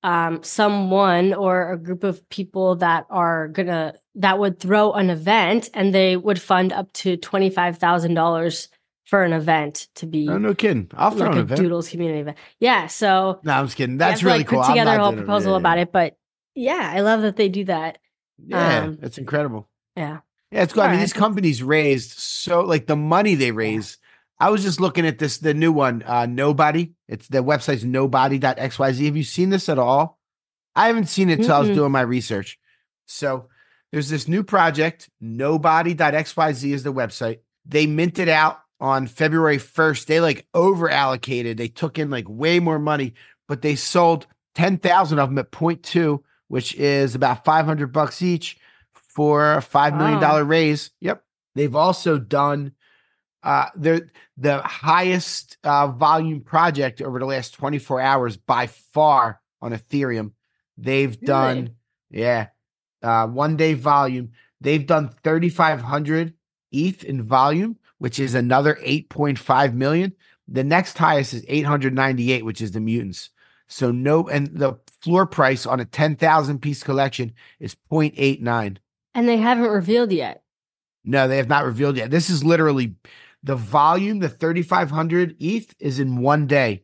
um 0.03 0.43
someone 0.43 1.35
or 1.35 1.73
a 1.73 1.79
group 1.79 2.05
of 2.05 2.27
people 2.31 2.77
that 2.77 3.07
are 3.11 3.49
gonna 3.49 3.95
that 4.15 4.39
would 4.39 4.59
throw 4.59 4.93
an 4.93 5.11
event, 5.11 5.69
and 5.75 5.95
they 5.95 6.17
would 6.17 6.41
fund 6.41 6.73
up 6.73 6.93
to 6.95 7.17
twenty 7.17 7.51
five 7.51 7.79
thousand 7.79 8.15
dollars 8.15 8.69
for 9.05 9.25
an 9.25 9.33
event 9.33 9.89
to 9.97 10.07
be 10.07 10.27
No, 10.27 10.39
no 10.39 10.55
kidding. 10.55 10.89
I'll 10.95 11.11
throw 11.11 11.27
like 11.27 11.33
an 11.33 11.39
a 11.39 11.43
event. 11.43 11.61
Doodles 11.61 11.89
community 11.89 12.21
event. 12.21 12.37
Yeah, 12.61 12.87
so 12.87 13.41
No, 13.43 13.53
I'm 13.55 13.67
just 13.67 13.77
kidding. 13.77 13.99
That's 13.99 14.23
really 14.23 14.39
like, 14.39 14.47
cool. 14.47 14.63
Put 14.63 14.69
together 14.69 14.93
a 14.97 15.03
whole 15.03 15.13
it. 15.13 15.17
proposal 15.17 15.53
Yeah, 15.53 15.59
about 15.59 15.79
it, 15.79 15.91
but 15.93 16.17
yeah, 16.55 16.93
I 16.95 17.01
love 17.01 17.23
that 17.23 17.37
they 17.37 17.49
do 17.49 17.65
that. 17.65 17.99
Yeah, 18.47 18.85
Um, 18.85 18.99
it's 19.03 19.19
incredible. 19.19 19.69
Yeah. 19.97 20.21
Yeah, 20.53 20.63
it's 20.63 20.73
cool. 20.73 20.83
I 20.83 20.87
mean, 20.87 20.95
Alright. 20.95 21.07
these 21.07 21.13
companies 21.13 21.63
raised 21.63 22.19
so 22.19 22.61
like 22.63 22.87
the 22.87 22.97
money 22.97 23.35
they 23.35 23.53
raise. 23.53 23.99
I 24.41 24.51
was 24.51 24.63
just 24.63 24.81
looking 24.81 25.07
at 25.07 25.19
this, 25.19 25.39
the 25.39 25.53
new 25.55 25.71
one, 25.71 26.03
uh, 26.07 26.27
Nobody. 26.27 26.93
It's 27.09 27.29
the 27.29 27.39
website's 27.45 27.85
nobody.xyz. 27.85 29.05
Have 29.05 29.17
you 29.17 29.23
seen 29.23 29.51
this 29.51 29.69
at 29.69 29.79
all? 29.79 30.19
I 30.75 30.87
haven't 30.87 31.09
seen 31.09 31.29
it 31.29 31.41
until 31.41 31.55
I 31.57 31.59
was 31.61 31.69
doing 31.69 31.93
my 31.93 32.01
research. 32.01 32.59
So 33.07 33.49
there's 33.93 34.09
this 34.09 34.29
new 34.29 34.43
project, 34.43 35.11
nobody.xyz 35.21 36.73
is 36.73 36.83
the 36.85 36.93
website. 36.93 37.41
They 37.67 37.87
minted 37.87 38.29
out 38.29 38.61
on 38.81 39.07
February 39.07 39.59
1st. 39.59 40.07
They 40.07 40.21
like 40.21 40.47
over 40.55 40.89
allocated. 40.89 41.59
They 41.59 41.69
took 41.69 41.99
in 41.99 42.09
like 42.09 42.27
way 42.29 42.61
more 42.61 42.79
money, 42.79 43.15
but 43.49 43.63
they 43.63 43.75
sold 43.75 44.27
10,000 44.55 45.19
of 45.19 45.29
them 45.29 45.39
at 45.39 45.51
point 45.51 45.83
two, 45.83 46.23
which 46.49 46.75
is 46.77 47.15
about 47.15 47.45
500 47.45 47.89
bucks 47.93 48.23
each 48.23 48.57
for 48.95 49.55
a 49.55 49.59
$5 49.59 49.99
million 49.99 50.21
Wow. 50.21 50.41
raise. 50.43 50.91
Yep. 51.01 51.23
They've 51.57 51.75
also 51.75 52.17
done 52.19 52.73
uh 53.43 53.67
they're 53.77 54.11
the 54.37 54.61
highest 54.63 55.57
uh 55.65 55.89
volume 55.89 56.41
project 56.41 57.01
over 57.01 57.19
the 57.19 57.27
last 57.27 57.55
24 57.55 58.01
hours 58.01 58.37
by 58.37 58.67
far 58.67 59.41
on 59.61 59.73
Ethereum. 59.73 60.33
They've 60.77 61.19
done 61.21 61.77
yeah. 62.11 62.49
Uh 63.03 63.27
one 63.27 63.57
day 63.57 63.75
volume. 63.75 64.33
They've 64.61 64.87
done 64.87 65.11
3500 65.25 66.35
ETH 66.73 67.05
in 67.05 67.23
volume, 67.23 67.79
which 67.99 68.19
is 68.19 68.35
another 68.35 68.79
8.5 68.85 69.75
million. 69.75 70.13
The 70.49 70.65
next 70.65 70.99
highest 70.99 71.33
is 71.33 71.45
898, 71.49 72.45
which 72.45 72.61
is 72.61 72.73
the 72.73 72.81
mutants. 72.81 73.31
So 73.69 73.93
no 73.93 74.29
and 74.29 74.49
the 74.49 74.79
floor 75.01 75.27
price 75.27 75.65
on 75.65 75.81
a 75.81 75.85
10,000 75.85 76.59
piece 76.61 76.83
collection 76.83 77.33
is 77.61 77.77
0.89. 77.91 78.79
And 79.15 79.29
they 79.29 79.37
haven't 79.37 79.71
revealed 79.71 80.13
yet. 80.13 80.43
No, 81.05 81.29
they 81.29 81.39
have 81.39 81.49
not 81.49 81.65
revealed 81.65 81.97
yet. 81.97 82.11
This 82.11 82.29
is 82.29 82.45
literally 82.45 82.97
the 83.43 83.57
volume, 83.57 84.19
the 84.19 84.29
3,500 84.29 85.37
ETH 85.41 85.75
is 85.79 85.99
in 86.01 86.21
one 86.21 86.47
day. 86.47 86.83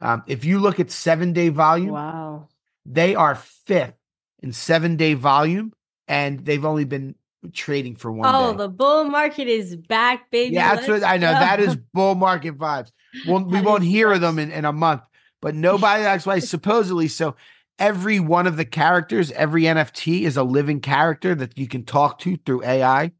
Um, 0.00 0.22
if 0.26 0.44
you 0.44 0.58
look 0.58 0.78
at 0.78 0.90
seven 0.90 1.32
day 1.32 1.48
volume, 1.48 1.92
Wow. 1.92 2.48
they 2.84 3.14
are 3.14 3.34
fifth 3.34 3.94
in 4.42 4.52
seven 4.52 4.96
day 4.96 5.14
volume, 5.14 5.72
and 6.06 6.44
they've 6.44 6.64
only 6.64 6.84
been 6.84 7.14
trading 7.52 7.96
for 7.96 8.12
one 8.12 8.28
Oh, 8.34 8.52
day. 8.52 8.58
the 8.58 8.68
bull 8.68 9.04
market 9.04 9.48
is 9.48 9.74
back, 9.76 10.30
baby. 10.30 10.54
yeah, 10.54 10.74
that's 10.74 10.88
what 10.88 11.02
I 11.04 11.16
know. 11.16 11.32
That 11.32 11.58
go. 11.58 11.64
is 11.64 11.76
bull 11.94 12.14
market 12.14 12.58
vibes. 12.58 12.90
Well, 13.26 13.42
we 13.44 13.60
won't 13.62 13.84
hear 13.84 14.12
of 14.12 14.20
them 14.20 14.38
in, 14.38 14.50
in 14.50 14.64
a 14.66 14.72
month, 14.72 15.02
but 15.40 15.54
nobody 15.54 16.02
that's 16.02 16.26
why 16.26 16.40
supposedly. 16.40 17.08
So 17.08 17.36
every 17.78 18.20
one 18.20 18.46
of 18.46 18.56
the 18.58 18.64
characters, 18.66 19.30
every 19.32 19.62
NFT 19.62 20.22
is 20.22 20.36
a 20.36 20.42
living 20.42 20.80
character 20.80 21.34
that 21.34 21.56
you 21.56 21.66
can 21.68 21.84
talk 21.84 22.18
to 22.20 22.36
through 22.36 22.64
AI. 22.64 23.12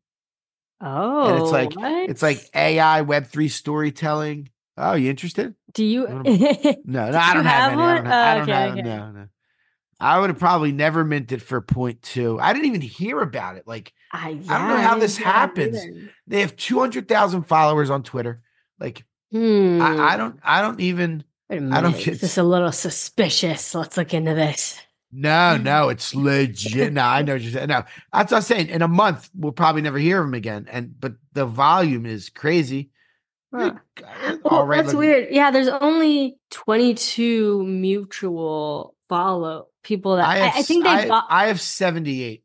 Oh, 0.80 1.28
and 1.28 1.42
it's 1.42 1.50
like 1.52 1.74
what? 1.74 2.10
it's 2.10 2.22
like 2.22 2.38
AI 2.54 3.00
Web 3.02 3.26
three 3.26 3.48
storytelling. 3.48 4.50
Oh, 4.76 4.94
you 4.94 5.08
interested? 5.10 5.54
Do 5.72 5.84
you? 5.84 6.06
No, 6.84 7.10
no, 7.10 7.18
I 7.18 7.34
don't 7.34 7.44
have, 7.46 7.72
have 7.72 7.72
any. 7.72 7.82
I 7.82 7.94
don't, 7.94 8.04
one? 8.04 8.06
I 8.12 8.32
Oh, 8.32 8.34
don't 8.38 8.42
okay, 8.42 8.52
have 8.52 8.72
okay. 8.72 8.82
no, 8.82 9.10
no. 9.12 9.26
I 9.98 10.20
would 10.20 10.28
have 10.28 10.38
probably 10.38 10.72
never 10.72 11.04
minted 11.04 11.42
for 11.42 11.60
point 11.62 12.02
two. 12.02 12.38
I 12.38 12.52
didn't 12.52 12.66
even 12.66 12.82
hear 12.82 13.20
about 13.20 13.56
it. 13.56 13.66
Like 13.66 13.92
I, 14.12 14.38
I 14.48 14.58
don't 14.58 14.68
know 14.68 14.76
how 14.76 14.98
this 14.98 15.16
happens. 15.16 15.78
they 16.26 16.42
have 16.42 16.54
two 16.56 16.78
hundred 16.78 17.08
thousand 17.08 17.44
followers 17.44 17.88
on 17.90 18.02
Twitter. 18.02 18.42
Like 18.78 19.04
Hmm. 19.32 19.80
I, 19.82 20.14
I 20.14 20.16
don't, 20.16 20.38
I 20.44 20.60
don't 20.62 20.80
even. 20.80 21.24
I 21.50 21.56
don't 21.80 21.96
get- 21.96 22.20
This 22.20 22.22
is 22.22 22.38
a 22.38 22.42
little 22.44 22.70
suspicious. 22.72 23.74
Let's 23.74 23.96
look 23.96 24.12
into 24.14 24.34
this. 24.34 24.80
No, 25.18 25.56
no, 25.56 25.88
it's 25.88 26.14
legit. 26.14 26.92
No, 26.92 27.02
I 27.02 27.22
know 27.22 27.34
what 27.34 27.42
you're 27.42 27.52
saying. 27.52 27.68
No, 27.68 27.84
that's 28.12 28.32
what 28.32 28.38
I'm 28.38 28.42
saying. 28.42 28.68
In 28.68 28.82
a 28.82 28.88
month, 28.88 29.30
we'll 29.34 29.52
probably 29.52 29.82
never 29.82 29.98
hear 29.98 30.20
of 30.20 30.28
him 30.28 30.34
again. 30.34 30.66
And 30.70 30.98
but 31.00 31.14
the 31.32 31.46
volume 31.46 32.04
is 32.06 32.28
crazy. 32.28 32.90
Well, 33.50 33.78
right, 34.44 34.82
that's 34.82 34.92
weird. 34.92 35.28
Yeah, 35.30 35.50
there's 35.50 35.68
only 35.68 36.36
22 36.50 37.64
mutual 37.64 38.94
follow 39.08 39.68
people 39.82 40.16
that 40.16 40.26
I, 40.26 40.34
I, 40.34 40.38
have, 40.38 40.56
I 40.56 40.62
think 40.62 40.84
they 40.84 40.90
I, 40.90 41.08
bought. 41.08 41.26
I 41.30 41.46
have 41.46 41.60
78 41.60 42.42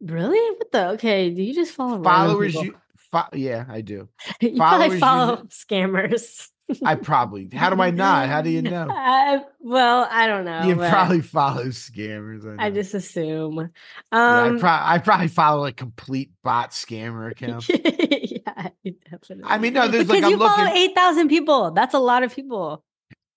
really? 0.00 0.56
What 0.56 0.72
the? 0.72 0.88
Okay, 0.90 1.30
do 1.30 1.42
you 1.42 1.54
just 1.54 1.72
follow 1.72 2.02
followers. 2.02 2.54
You, 2.54 2.76
fo- 2.96 3.28
yeah, 3.34 3.64
I 3.68 3.80
do. 3.80 4.08
you 4.40 4.56
followers 4.56 4.58
probably 4.58 4.98
follow 4.98 5.42
use 5.42 5.64
scammers. 5.64 6.48
I 6.84 6.94
probably. 6.94 7.48
How 7.52 7.70
do 7.70 7.80
I 7.80 7.90
not? 7.90 8.28
How 8.28 8.42
do 8.42 8.50
you 8.50 8.62
know? 8.62 8.88
Uh, 9.00 9.40
well, 9.60 10.08
I 10.10 10.26
don't 10.26 10.44
know. 10.44 10.62
you 10.62 10.76
probably 10.76 11.20
follow 11.20 11.66
scammers. 11.66 12.46
I, 12.58 12.66
I 12.66 12.70
just 12.70 12.94
assume. 12.94 13.58
Um, 13.58 13.70
Yeah, 14.12 14.54
I, 14.56 14.58
pro- 14.58 14.70
I 14.70 14.98
probably 14.98 15.28
follow 15.28 15.66
a 15.66 15.72
complete 15.72 16.32
bot 16.42 16.70
scammer 16.70 17.30
account. 17.30 17.68
yeah, 17.68 18.68
definitely. 19.10 19.44
I 19.44 19.58
mean, 19.58 19.74
no, 19.74 19.88
there's 19.88 20.06
because 20.06 20.22
like 20.22 20.30
you 20.30 20.36
I'm 20.42 20.48
follow 20.48 20.64
looking. 20.64 20.76
eight 20.82 20.94
thousand 20.94 21.28
people. 21.28 21.70
That's 21.72 21.94
a 21.94 21.98
lot 21.98 22.22
of 22.22 22.34
people. 22.34 22.84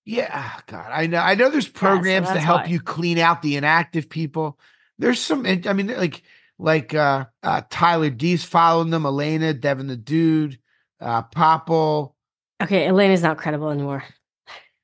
Yeah, 0.04 0.28
ah, 0.32 0.62
God, 0.66 0.90
I 0.90 1.06
know. 1.06 1.18
I 1.18 1.34
know. 1.34 1.50
There's 1.50 1.68
programs 1.68 2.28
to 2.28 2.40
help 2.40 2.62
why. 2.62 2.68
you 2.68 2.80
clean 2.80 3.18
out 3.18 3.42
the 3.42 3.56
inactive 3.56 4.08
people. 4.08 4.58
There's 4.98 5.20
some. 5.20 5.46
I 5.46 5.72
mean, 5.72 5.88
like 5.88 6.22
like 6.58 6.94
uh, 6.94 7.26
uh 7.42 7.62
Tyler 7.70 8.10
D's 8.10 8.44
following 8.44 8.90
them. 8.90 9.06
Elena, 9.06 9.54
Devin 9.54 9.86
the 9.86 9.96
Dude, 9.96 10.58
uh 11.00 11.22
Popple. 11.22 12.13
Okay, 12.62 12.86
Elena's 12.86 13.22
not 13.22 13.36
credible 13.38 13.70
anymore. 13.70 14.04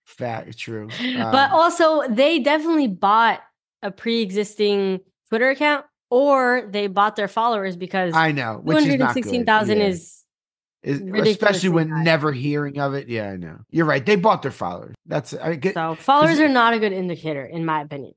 Fat, 0.05 0.57
true. 0.57 0.89
but 0.99 1.51
Um, 1.51 1.53
also, 1.53 2.07
they 2.09 2.39
definitely 2.41 2.89
bought 2.89 3.41
a 3.83 3.91
pre-existing 3.91 5.01
Twitter 5.29 5.51
account, 5.51 5.87
or 6.11 6.69
they 6.71 6.87
bought 6.89 7.17
their 7.17 7.29
followers 7.29 7.77
because 7.77 8.13
I 8.15 8.33
know, 8.33 8.63
two 8.67 8.73
hundred 8.73 8.73
and 8.73 8.73
sixteen 8.73 8.75
thousand 8.75 8.81
is 8.83 8.85
hundred 8.85 8.93
and 8.93 8.99
not 9.01 9.15
sixteen 9.15 9.41
good. 9.41 9.47
thousand 9.47 9.79
Yeah. 9.79 9.87
is 9.87 10.25
Is- 11.23 11.29
especially 11.37 11.69
when 11.71 11.89
high. 11.91 12.03
never 12.03 12.33
hearing 12.33 12.79
of 12.81 12.95
it. 12.95 13.09
Yeah, 13.09 13.31
I 13.31 13.37
know. 13.37 13.59
You're 13.71 13.87
right. 13.87 14.05
They 14.05 14.17
bought 14.17 14.43
their 14.43 14.51
followers. 14.51 14.95
That's 15.07 15.33
I 15.35 15.55
get. 15.57 15.75
so 15.75 15.95
followers 15.95 16.41
are 16.41 16.49
not 16.49 16.75
a 16.75 16.79
good 16.81 16.93
indicator, 16.93 17.45
in 17.45 17.65
my 17.65 17.83
opinion. 17.83 18.13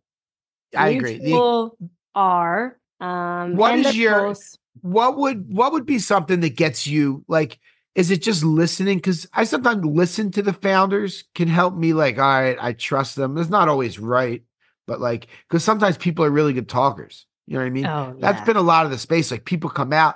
I 0.76 0.90
agree. 0.90 1.20
The- 1.20 1.70
are. 2.16 2.78
Um, 3.00 3.56
What 3.56 3.78
is 3.80 3.96
your- 3.98 4.20
posts- 4.20 4.58
what 4.82 5.18
would 5.18 5.54
what 5.54 5.72
would 5.74 5.86
be 5.86 6.00
something 6.00 6.40
that 6.42 6.56
gets 6.56 6.88
you 6.88 7.24
like 7.28 7.60
is 7.96 8.10
it 8.10 8.22
just 8.22 8.44
listening? 8.44 8.98
Because 8.98 9.28
i 9.34 9.44
sometimes 9.44 9.86
listen 9.86 10.32
to 10.32 10.42
the 10.42 10.54
founders 10.54 11.26
can 11.36 11.48
help 11.48 11.76
me 11.76 11.94
like 11.94 12.18
all 12.18 12.24
right 12.42 12.58
i 12.60 12.74
trust 12.74 13.16
them. 13.16 13.38
It's 13.38 13.50
not 13.50 13.70
always 13.70 14.00
right 14.00 14.44
but 14.88 15.00
like 15.00 15.28
because 15.48 15.64
sometimes 15.64 15.98
people 15.98 16.26
are 16.26 16.30
really 16.32 16.54
good 16.54 16.70
talkers 16.70 17.26
you 17.48 17.54
know 17.54 17.60
what 17.60 17.68
i 17.68 17.70
mean? 17.72 17.86
Oh, 17.86 18.16
that's 18.20 18.40
yeah. 18.40 18.46
been 18.46 18.58
a 18.58 18.62
lot 18.62 18.86
of 18.86 18.92
the 18.92 18.98
space 18.98 19.32
like 19.32 19.46
people 19.46 19.70
come 19.70 19.94
out 19.94 20.16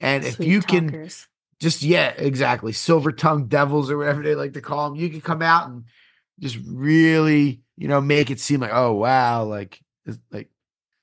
and 0.00 0.24
if 0.24 0.34
Sweet 0.34 0.48
you 0.48 0.60
can 0.60 1.08
just 1.60 1.82
yeah 1.82 2.08
exactly 2.16 2.72
silver 2.72 3.12
tongue 3.12 3.46
devils 3.46 3.90
or 3.90 3.96
whatever 3.98 4.22
they 4.22 4.34
like 4.34 4.52
to 4.52 4.60
call 4.60 4.90
them 4.90 4.98
you 4.98 5.08
can 5.08 5.20
come 5.20 5.42
out 5.42 5.68
and 5.68 5.84
just 6.38 6.58
really 6.66 7.62
you 7.76 7.88
know 7.88 8.00
make 8.00 8.30
it 8.30 8.40
seem 8.40 8.60
like 8.60 8.72
oh 8.74 8.92
wow 8.92 9.44
like 9.44 9.80
it's 10.04 10.18
like 10.30 10.50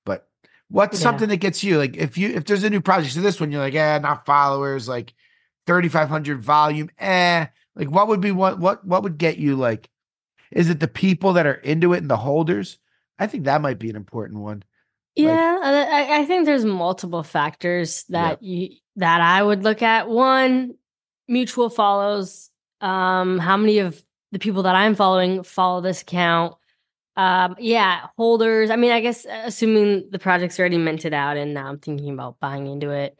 but 0.06 0.28
what's 0.70 1.00
Yeah. 1.00 1.04
something 1.04 1.30
that 1.30 1.38
gets 1.38 1.64
you? 1.64 1.78
Like 1.78 1.98
if 1.98 2.18
you 2.18 2.30
if 2.36 2.46
there's 2.46 2.64
a 2.64 2.70
new 2.70 2.82
project 2.82 3.14
so 3.14 3.22
this 3.22 3.40
one 3.40 3.52
you're 3.52 3.62
like 3.62 3.76
eh 3.76 4.00
not 4.00 4.26
followers 4.26 4.88
like 4.88 5.14
3500 5.68 6.42
volume 6.42 6.90
eh 7.00 7.46
Like, 7.76 7.90
what 7.90 8.08
would 8.08 8.22
be 8.22 8.32
what 8.32 8.60
what 8.60 8.86
what 8.86 9.04
would 9.04 9.18
get 9.18 9.38
you 9.38 9.56
like? 9.56 9.90
Is 10.52 10.70
it 10.70 10.80
the 10.80 10.88
people 10.88 11.34
that 11.34 11.48
are 11.48 11.54
into 11.54 11.94
it 11.94 11.98
and 11.98 12.10
the 12.10 12.18
holders? 12.18 12.78
I 13.18 13.28
think 13.28 13.46
that 13.46 13.62
might 13.62 13.80
be 13.80 13.90
an 13.90 13.96
important 13.96 14.40
one. 14.40 14.64
Yeah, 15.16 15.60
uh, 15.62 15.96
I, 15.96 16.22
I 16.22 16.26
think 16.26 16.46
there's 16.46 16.66
multiple 16.66 17.24
factors 17.24 18.04
that 18.10 18.42
you 18.42 18.70
that 18.96 19.22
I 19.22 19.42
would 19.44 19.64
look 19.64 19.82
at. 19.82 20.10
One, 20.10 20.76
mutual 21.28 21.70
follows. 21.70 22.50
Um, 22.82 23.40
how 23.40 23.58
many 23.58 23.80
of 23.80 24.02
the 24.32 24.40
people 24.40 24.64
that 24.64 24.76
I'm 24.76 24.96
following 24.96 25.44
follow 25.44 25.82
this 25.82 26.02
account? 26.02 26.56
Um, 27.16 27.56
yeah, 27.60 28.08
holders. 28.18 28.72
I 28.72 28.76
mean, 28.76 28.92
I 28.92 29.00
guess 29.00 29.26
uh, 29.26 29.44
assuming 29.46 30.10
the 30.10 30.20
project's 30.20 30.60
already 30.60 30.80
minted 30.80 31.14
out, 31.14 31.38
and 31.38 31.54
now 31.54 31.68
I'm 31.68 31.78
thinking 31.78 32.12
about 32.12 32.40
buying 32.40 32.66
into 32.66 32.90
it. 32.90 33.20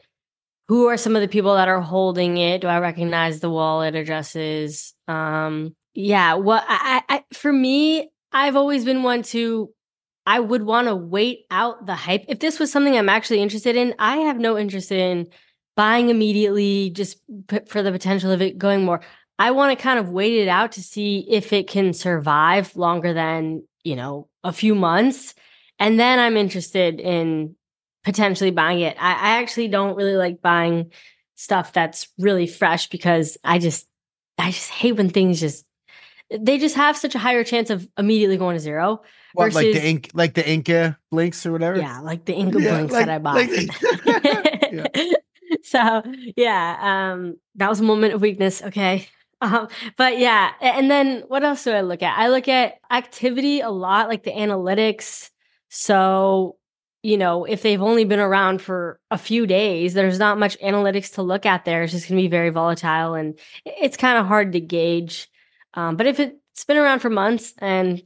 Who 0.68 0.86
are 0.86 0.96
some 0.96 1.14
of 1.14 1.22
the 1.22 1.28
people 1.28 1.54
that 1.54 1.68
are 1.68 1.80
holding 1.80 2.38
it? 2.38 2.62
Do 2.62 2.68
I 2.68 2.78
recognize 2.78 3.40
the 3.40 3.50
wallet 3.50 3.94
addresses? 3.94 4.94
Um, 5.06 5.76
yeah. 5.92 6.34
What 6.34 6.64
I, 6.66 7.02
I 7.08 7.24
for 7.32 7.52
me, 7.52 8.10
I've 8.32 8.56
always 8.56 8.84
been 8.84 9.02
one 9.02 9.22
to 9.24 9.70
I 10.26 10.40
would 10.40 10.62
want 10.62 10.88
to 10.88 10.96
wait 10.96 11.46
out 11.50 11.86
the 11.86 11.94
hype. 11.94 12.24
If 12.28 12.40
this 12.40 12.58
was 12.58 12.72
something 12.72 12.96
I'm 12.96 13.10
actually 13.10 13.42
interested 13.42 13.76
in, 13.76 13.94
I 13.98 14.18
have 14.18 14.38
no 14.38 14.56
interest 14.56 14.90
in 14.90 15.28
buying 15.76 16.08
immediately 16.08 16.90
just 16.90 17.18
for 17.66 17.82
the 17.82 17.92
potential 17.92 18.30
of 18.30 18.40
it 18.40 18.56
going 18.56 18.84
more. 18.84 19.00
I 19.38 19.50
want 19.50 19.76
to 19.76 19.82
kind 19.82 19.98
of 19.98 20.08
wait 20.08 20.34
it 20.34 20.48
out 20.48 20.72
to 20.72 20.82
see 20.82 21.26
if 21.28 21.52
it 21.52 21.68
can 21.68 21.92
survive 21.92 22.74
longer 22.76 23.12
than, 23.12 23.64
you 23.82 23.96
know, 23.96 24.28
a 24.44 24.52
few 24.52 24.74
months. 24.74 25.34
And 25.78 25.98
then 25.98 26.20
I'm 26.20 26.36
interested 26.36 27.00
in 27.00 27.56
potentially 28.04 28.50
buying 28.50 28.80
it. 28.80 28.96
I, 29.00 29.12
I 29.12 29.40
actually 29.42 29.68
don't 29.68 29.96
really 29.96 30.16
like 30.16 30.40
buying 30.42 30.92
stuff 31.34 31.72
that's 31.72 32.08
really 32.18 32.46
fresh 32.46 32.88
because 32.88 33.36
I 33.42 33.58
just, 33.58 33.86
I 34.38 34.50
just 34.50 34.70
hate 34.70 34.92
when 34.92 35.10
things 35.10 35.40
just, 35.40 35.64
they 36.30 36.58
just 36.58 36.76
have 36.76 36.96
such 36.96 37.14
a 37.14 37.18
higher 37.18 37.44
chance 37.44 37.70
of 37.70 37.88
immediately 37.98 38.36
going 38.36 38.56
to 38.56 38.60
zero. 38.60 39.02
What, 39.32 39.52
like 39.52 39.72
the 39.72 39.84
ink, 39.84 40.10
like 40.14 40.34
the 40.34 40.48
Inca 40.48 40.96
blinks 41.10 41.44
or 41.44 41.52
whatever. 41.52 41.78
Yeah, 41.78 42.00
like 42.00 42.24
the 42.24 42.34
Inca 42.34 42.60
Yeah, 42.60 42.70
blinks 42.70 42.92
like- 42.92 43.06
that 43.06 43.14
I 43.14 43.18
bought. 43.18 43.36
like 43.36 45.14
so 45.64 46.02
yeah, 46.36 46.78
um, 47.12 47.36
that 47.56 47.68
was 47.68 47.80
a 47.80 47.84
moment 47.84 48.14
of 48.14 48.20
weakness. 48.20 48.62
Okay. 48.62 49.08
Um, 49.40 49.68
but 49.98 50.18
yeah, 50.18 50.52
and 50.62 50.90
then 50.90 51.24
what 51.28 51.44
else 51.44 51.64
do 51.64 51.72
I 51.72 51.82
look 51.82 52.02
at? 52.02 52.16
I 52.16 52.28
look 52.28 52.48
at 52.48 52.76
activity 52.90 53.60
a 53.60 53.68
lot, 53.68 54.08
like 54.08 54.22
the 54.22 54.30
analytics. 54.30 55.28
So, 55.68 56.56
you 57.04 57.18
know, 57.18 57.44
if 57.44 57.62
they've 57.62 57.82
only 57.82 58.04
been 58.04 58.18
around 58.18 58.62
for 58.62 58.98
a 59.10 59.18
few 59.18 59.46
days, 59.46 59.92
there's 59.92 60.18
not 60.18 60.38
much 60.38 60.58
analytics 60.58 61.14
to 61.14 61.22
look 61.22 61.44
at 61.44 61.64
there. 61.64 61.82
It's 61.82 61.92
just 61.92 62.08
going 62.08 62.18
to 62.18 62.24
be 62.24 62.28
very 62.28 62.50
volatile 62.50 63.14
and 63.14 63.38
it's 63.66 63.96
kind 63.96 64.18
of 64.18 64.26
hard 64.26 64.52
to 64.52 64.60
gauge. 64.60 65.28
Um, 65.74 65.96
but 65.96 66.06
if 66.06 66.18
it's 66.18 66.64
been 66.64 66.78
around 66.78 67.00
for 67.00 67.10
months 67.10 67.52
and 67.58 68.02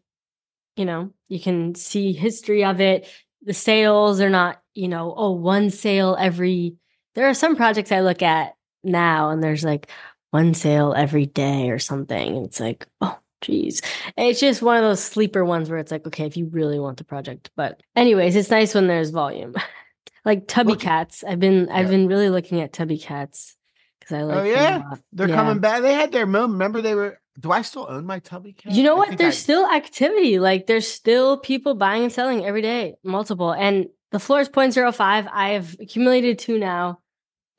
you 0.78 0.84
know, 0.84 1.10
you 1.28 1.40
can 1.40 1.74
see 1.74 2.12
history 2.12 2.64
of 2.64 2.80
it. 2.80 3.08
The 3.42 3.52
sales 3.52 4.20
are 4.20 4.30
not, 4.30 4.62
you 4.74 4.88
know, 4.88 5.12
oh, 5.16 5.32
one 5.32 5.70
sale 5.70 6.16
every. 6.18 6.76
There 7.14 7.28
are 7.28 7.34
some 7.34 7.56
projects 7.56 7.90
I 7.90 8.00
look 8.00 8.22
at 8.22 8.54
now, 8.84 9.30
and 9.30 9.42
there's 9.42 9.64
like 9.64 9.90
one 10.30 10.54
sale 10.54 10.94
every 10.96 11.26
day 11.26 11.70
or 11.70 11.80
something. 11.80 12.44
It's 12.44 12.60
like, 12.60 12.86
oh, 13.00 13.18
geez. 13.40 13.80
It's 14.16 14.40
just 14.40 14.62
one 14.62 14.76
of 14.76 14.82
those 14.82 15.02
sleeper 15.02 15.44
ones 15.44 15.68
where 15.70 15.78
it's 15.78 15.92
like, 15.92 16.06
okay, 16.06 16.26
if 16.26 16.36
you 16.36 16.46
really 16.46 16.78
want 16.78 16.98
the 16.98 17.04
project. 17.04 17.50
But, 17.56 17.82
anyways, 17.96 18.34
it's 18.36 18.50
nice 18.50 18.74
when 18.74 18.86
there's 18.86 19.10
volume. 19.10 19.54
like 20.24 20.46
Tubby 20.48 20.70
Look- 20.72 20.80
Cats. 20.80 21.24
I've 21.24 21.40
been 21.40 21.68
I've 21.70 21.88
been 21.88 22.06
really 22.08 22.30
looking 22.30 22.60
at 22.60 22.72
Tubby 22.72 22.98
Cats 22.98 23.56
because 24.00 24.16
I 24.16 24.22
like. 24.22 24.36
oh 24.36 24.42
them 24.42 24.46
a 24.46 24.50
yeah, 24.50 24.82
they're 25.12 25.28
Yeah. 25.28 25.34
coming 25.34 25.58
back. 25.60 25.82
They 25.82 25.94
had 25.94 26.12
their 26.12 26.26
moment. 26.26 26.54
Remember, 26.54 26.80
they 26.82 26.94
were. 26.94 27.18
Do 27.40 27.52
I 27.52 27.62
still 27.62 27.86
own 27.88 28.04
my 28.04 28.18
tubby 28.18 28.52
cat? 28.52 28.72
You 28.72 28.82
know 28.82 28.96
what? 28.96 29.16
There's 29.16 29.34
I- 29.34 29.38
still 29.38 29.64
activity. 29.70 30.40
Like 30.40 30.66
there's 30.66 30.88
still 30.90 31.38
people 31.38 31.74
buying 31.74 32.02
and 32.02 32.12
selling 32.12 32.44
every 32.44 32.62
day, 32.62 32.96
multiple. 33.04 33.52
And 33.52 33.86
the 34.10 34.18
floor 34.18 34.40
is 34.40 34.48
0.05. 34.48 35.28
I 35.32 35.50
have 35.50 35.76
accumulated 35.78 36.40
two 36.40 36.58
now. 36.58 36.98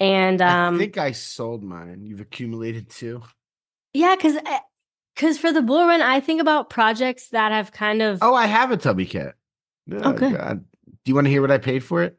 And 0.01 0.41
um 0.41 0.75
I 0.75 0.77
think 0.79 0.97
I 0.97 1.13
sold 1.13 1.63
mine. 1.63 2.05
You've 2.05 2.19
accumulated 2.19 2.89
two. 2.89 3.21
yeah, 3.93 4.15
because 4.17 4.35
because 5.19 5.37
for 5.37 5.51
the 5.51 5.61
bull 5.61 5.85
run, 5.85 6.01
I 6.01 6.21
think 6.21 6.39
about 6.39 6.69
projects 6.69 7.29
that 7.29 7.51
have 7.51 7.73
kind 7.73 8.01
of 8.01 8.19
Oh, 8.21 8.33
I 8.33 8.45
have 8.45 8.71
a 8.71 8.77
tubby 8.77 9.05
cat. 9.05 9.35
Oh, 9.91 10.11
Okay. 10.11 10.31
God. 10.31 10.63
Do 10.85 11.09
you 11.09 11.15
want 11.15 11.25
to 11.25 11.31
hear 11.31 11.41
what 11.41 11.51
I 11.51 11.57
paid 11.57 11.83
for 11.83 12.03
it? 12.03 12.17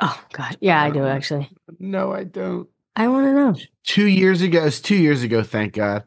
oh 0.00 0.24
god. 0.32 0.56
Yeah, 0.60 0.82
I 0.82 0.90
do 0.90 1.04
Uh, 1.04 1.08
actually. 1.08 1.50
No, 1.78 2.12
I 2.12 2.24
don't. 2.24 2.68
I 2.96 3.08
want 3.08 3.26
to 3.26 3.32
know. 3.34 3.54
Two 3.84 4.06
years 4.06 4.40
ago, 4.42 4.64
it's 4.64 4.80
two 4.80 4.96
years 4.96 5.22
ago, 5.22 5.42
thank 5.42 5.74
God. 5.74 6.02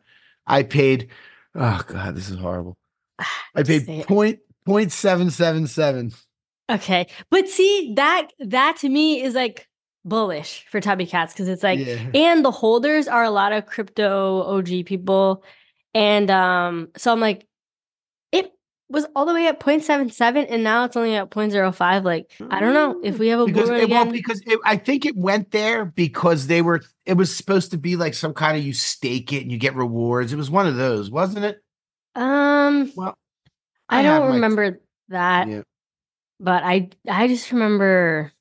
I 0.46 0.64
paid 0.64 1.10
oh 1.56 1.82
God, 1.88 2.16
this 2.16 2.30
is 2.30 2.38
horrible. 2.38 2.78
I 3.56 3.64
paid 3.64 4.06
point 4.06 4.40
point 4.66 4.92
seven 4.92 5.30
seven 5.32 5.68
seven. 5.68 6.12
Okay. 6.70 7.08
But 7.30 7.48
see, 7.48 7.94
that 7.96 8.28
that 8.40 8.78
to 8.78 8.90
me 8.90 9.22
is 9.22 9.36
like 9.36 9.70
bullish 10.04 10.66
for 10.70 10.82
Tubby 10.82 11.06
Cats 11.06 11.32
because 11.32 11.48
it's 11.48 11.64
like 11.64 11.80
yeah. 11.80 12.10
and 12.14 12.44
the 12.44 12.52
holders 12.52 13.08
are 13.08 13.24
a 13.24 13.30
lot 13.30 13.54
of 13.54 13.68
crypto 13.68 14.42
OG 14.42 14.86
people. 14.86 15.44
And 15.96 16.30
um, 16.30 16.90
so 16.98 17.12
I'm 17.12 17.20
like, 17.22 17.48
it 18.34 18.52
was 18.90 19.06
all 19.16 19.26
the 19.26 19.34
way 19.34 19.48
at 19.48 19.60
0.77 19.60 20.46
and 20.50 20.64
now 20.64 20.84
it's 20.84 20.96
only 20.98 21.16
at 21.16 21.32
0.05. 21.32 22.04
Like, 22.04 22.32
I 22.52 22.60
don't 22.60 22.74
know 22.74 23.00
if 23.04 23.18
we 23.18 23.30
have 23.30 23.40
a 23.40 23.46
because 23.46 23.70
it, 23.70 23.90
well, 23.90 24.04
again. 24.04 24.12
because 24.12 24.42
it, 24.46 24.60
I 24.66 24.76
think 24.78 25.06
it 25.06 25.16
went 25.16 25.52
there 25.52 25.86
because 25.86 26.48
they 26.48 26.62
were. 26.62 26.82
It 27.06 27.14
was 27.14 27.34
supposed 27.36 27.72
to 27.72 27.78
be 27.78 27.96
like 27.96 28.14
some 28.14 28.34
kind 28.34 28.58
of 28.58 28.64
you 28.64 28.74
stake 28.74 29.32
it 29.34 29.42
and 29.42 29.52
you 29.52 29.58
get 29.58 29.74
rewards. 29.76 30.34
It 30.34 30.36
was 30.38 30.52
one 30.52 30.68
of 30.68 30.76
those, 30.76 31.10
wasn't 31.10 31.46
it? 31.46 31.64
um, 32.16 32.92
Well, 32.96 33.18
I, 33.90 34.02
have 34.02 34.22
don't 34.24 34.34
remember 34.36 34.82
that, 35.10 35.48
Yeah. 35.48 35.62
but 36.40 36.64
I 36.64 36.90
I 37.10 37.28
just 37.30 37.52
remember 37.54 38.34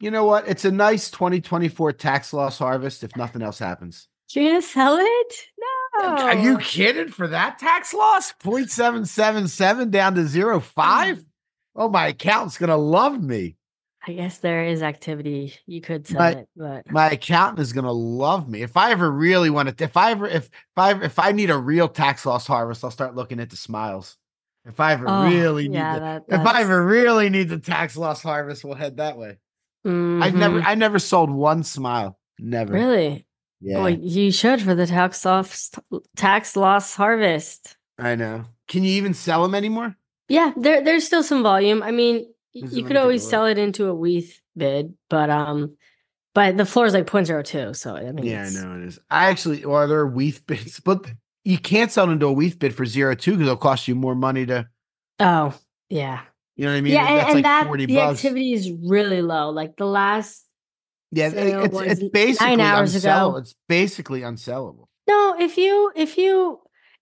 You 0.00 0.10
know 0.10 0.24
what? 0.24 0.46
It's 0.46 0.64
a 0.66 0.70
nice 0.70 1.10
2024 1.10 1.92
tax 1.94 2.32
loss 2.34 2.58
harvest 2.58 3.02
if 3.02 3.16
nothing 3.16 3.40
else 3.42 3.58
happens. 3.58 4.08
you're 4.32 4.50
gonna 4.50 4.62
sell 4.62 4.96
it. 4.98 5.34
No, 5.58 5.66
Are 6.02 6.36
you 6.36 6.58
kidding 6.58 7.08
for 7.08 7.28
that 7.28 7.58
tax 7.58 7.92
loss? 7.94 8.32
0.777 8.42 9.90
down 9.90 10.14
to 10.14 10.26
zero 10.26 10.60
five. 10.60 11.24
Oh, 11.76 11.88
my 11.88 12.08
accountant's 12.08 12.58
gonna 12.58 12.76
love 12.76 13.22
me. 13.22 13.56
I 14.06 14.12
guess 14.12 14.38
there 14.38 14.64
is 14.64 14.82
activity. 14.82 15.54
You 15.66 15.80
could 15.80 16.06
sell 16.06 16.18
My- 16.20 16.30
it, 16.30 16.48
but 16.56 16.90
My 16.90 17.10
accountant 17.10 17.58
is 17.60 17.72
gonna 17.72 17.92
love 17.92 18.48
me. 18.48 18.62
If 18.62 18.76
I 18.76 18.90
ever 18.92 19.10
really 19.10 19.50
want 19.50 19.76
to, 19.76 19.84
if 19.84 19.96
I 19.96 20.12
ever, 20.12 20.26
if, 20.26 20.46
if 20.46 20.50
I 20.76 20.92
if 21.04 21.18
I 21.18 21.32
need 21.32 21.50
a 21.50 21.58
real 21.58 21.88
tax 21.88 22.24
loss 22.24 22.46
harvest, 22.46 22.84
I'll 22.84 22.90
start 22.90 23.14
looking 23.14 23.38
into 23.38 23.56
smiles. 23.56 24.16
If 24.64 24.80
I 24.80 24.92
ever 24.92 25.06
Oh, 25.08 25.24
really 25.28 25.68
need, 25.68 25.74
yeah, 25.76 25.94
the, 25.94 26.00
that, 26.00 26.40
if 26.40 26.46
I 26.46 26.62
ever 26.62 26.84
really 26.84 27.30
need 27.30 27.48
the 27.48 27.58
tax 27.58 27.96
loss 27.96 28.22
harvest, 28.22 28.64
we'll 28.64 28.74
head 28.74 28.96
that 28.98 29.16
way. 29.16 29.38
I've 29.84 29.90
Mhm. 29.92 30.34
never, 30.34 30.60
I 30.60 30.74
never 30.74 30.98
sold 30.98 31.30
one 31.30 31.62
smile. 31.62 32.18
Never. 32.38 32.72
really. 32.74 33.24
Yeah. 33.60 33.78
Well, 33.78 33.90
you 33.90 34.30
should 34.30 34.62
for 34.62 34.74
the 34.74 34.86
tax 34.86 35.24
loss 35.24 35.70
tax 36.16 36.56
loss 36.56 36.94
harvest. 36.94 37.76
I 37.98 38.14
know. 38.14 38.44
Can 38.68 38.84
you 38.84 38.92
even 38.92 39.14
sell 39.14 39.42
them 39.42 39.54
anymore? 39.54 39.96
Yeah, 40.28 40.52
there 40.56 40.82
there's 40.84 41.06
still 41.06 41.22
some 41.22 41.42
volume. 41.42 41.82
I 41.82 41.90
mean, 41.90 42.26
is 42.54 42.74
you 42.76 42.82
could 42.82 42.82
me 42.82 42.88
take 42.88 42.96
a 42.96 43.00
always 43.02 43.28
sell 43.28 43.46
it 43.46 43.58
into 43.58 43.86
a 43.88 43.94
WETH 43.94 44.40
bid, 44.56 44.94
but 45.10 45.30
um, 45.30 45.76
but 46.34 46.56
the 46.56 46.66
floor 46.66 46.86
is 46.86 46.94
like 46.94 47.06
0.02, 47.06 47.74
so 47.74 47.96
I 47.96 48.12
mean, 48.12 48.24
Yeah, 48.26 48.44
I 48.46 48.50
know 48.50 48.76
it 48.76 48.86
is. 48.86 48.98
I 49.10 49.26
actually, 49.30 49.64
well, 49.66 49.88
there 49.88 49.98
are 49.98 50.06
WETH 50.06 50.46
bids, 50.46 50.78
but 50.80 51.10
you 51.44 51.58
can't 51.58 51.90
sell 51.90 52.10
into 52.10 52.26
a 52.26 52.32
WETH 52.32 52.58
bid 52.58 52.74
for 52.74 52.84
zero 52.84 53.14
two 53.14 53.32
because 53.32 53.46
it'll 53.46 53.56
cost 53.56 53.88
you 53.88 53.94
more 53.94 54.14
money 54.14 54.46
to, 54.46 54.68
Oh, 55.18 55.54
yeah, 55.88 56.20
you 56.54 56.66
know 56.66 56.72
what 56.72 56.76
I 56.78 56.80
mean? 56.82 56.92
yeah, 56.92 57.06
and, 57.08 57.16
That's 57.18 57.26
and 57.26 57.34
like 57.36 57.44
that 57.44 57.66
40 57.66 57.86
the 57.86 57.94
bucks. 57.96 58.18
activity 58.18 58.52
is 58.52 58.70
really 58.84 59.22
low. 59.22 59.50
Like 59.50 59.76
the 59.76 59.86
last, 59.86 60.44
Yeah, 61.10 61.30
sale 61.30 61.64
it's, 61.64 61.74
was 61.74 61.86
it's 61.86 62.00
nine 62.02 62.10
basically 62.12 62.60
hours 62.62 62.94
ago. 62.94 63.08
unsellable. 63.08 63.38
It's 63.40 63.54
basically 63.68 64.20
unsellable. 64.22 64.86
no, 65.08 65.36
if 65.38 65.56
you 65.56 65.90
if 65.96 66.18
you 66.18 66.60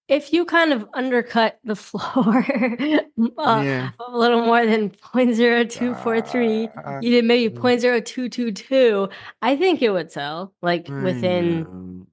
if 0.09 0.33
you 0.33 0.45
kind 0.45 0.73
of 0.73 0.87
undercut 0.95 1.59
the 1.65 1.75
floor 1.87 2.39
uh, 2.39 3.63
yeah. 3.65 3.91
a 3.99 4.17
little 4.17 4.43
more 4.47 4.65
than 4.65 4.91
0.0243, 4.91 6.71
Uh, 6.87 7.01
you 7.03 7.11
did 7.11 7.25
maybe 7.25 7.53
mm. 7.53 7.61
0.0222, 7.61 9.11
I 9.43 9.57
think 9.57 9.83
it 9.83 9.91
would 9.91 10.13
sell 10.13 10.53
like 10.63 10.89
within. 10.89 12.07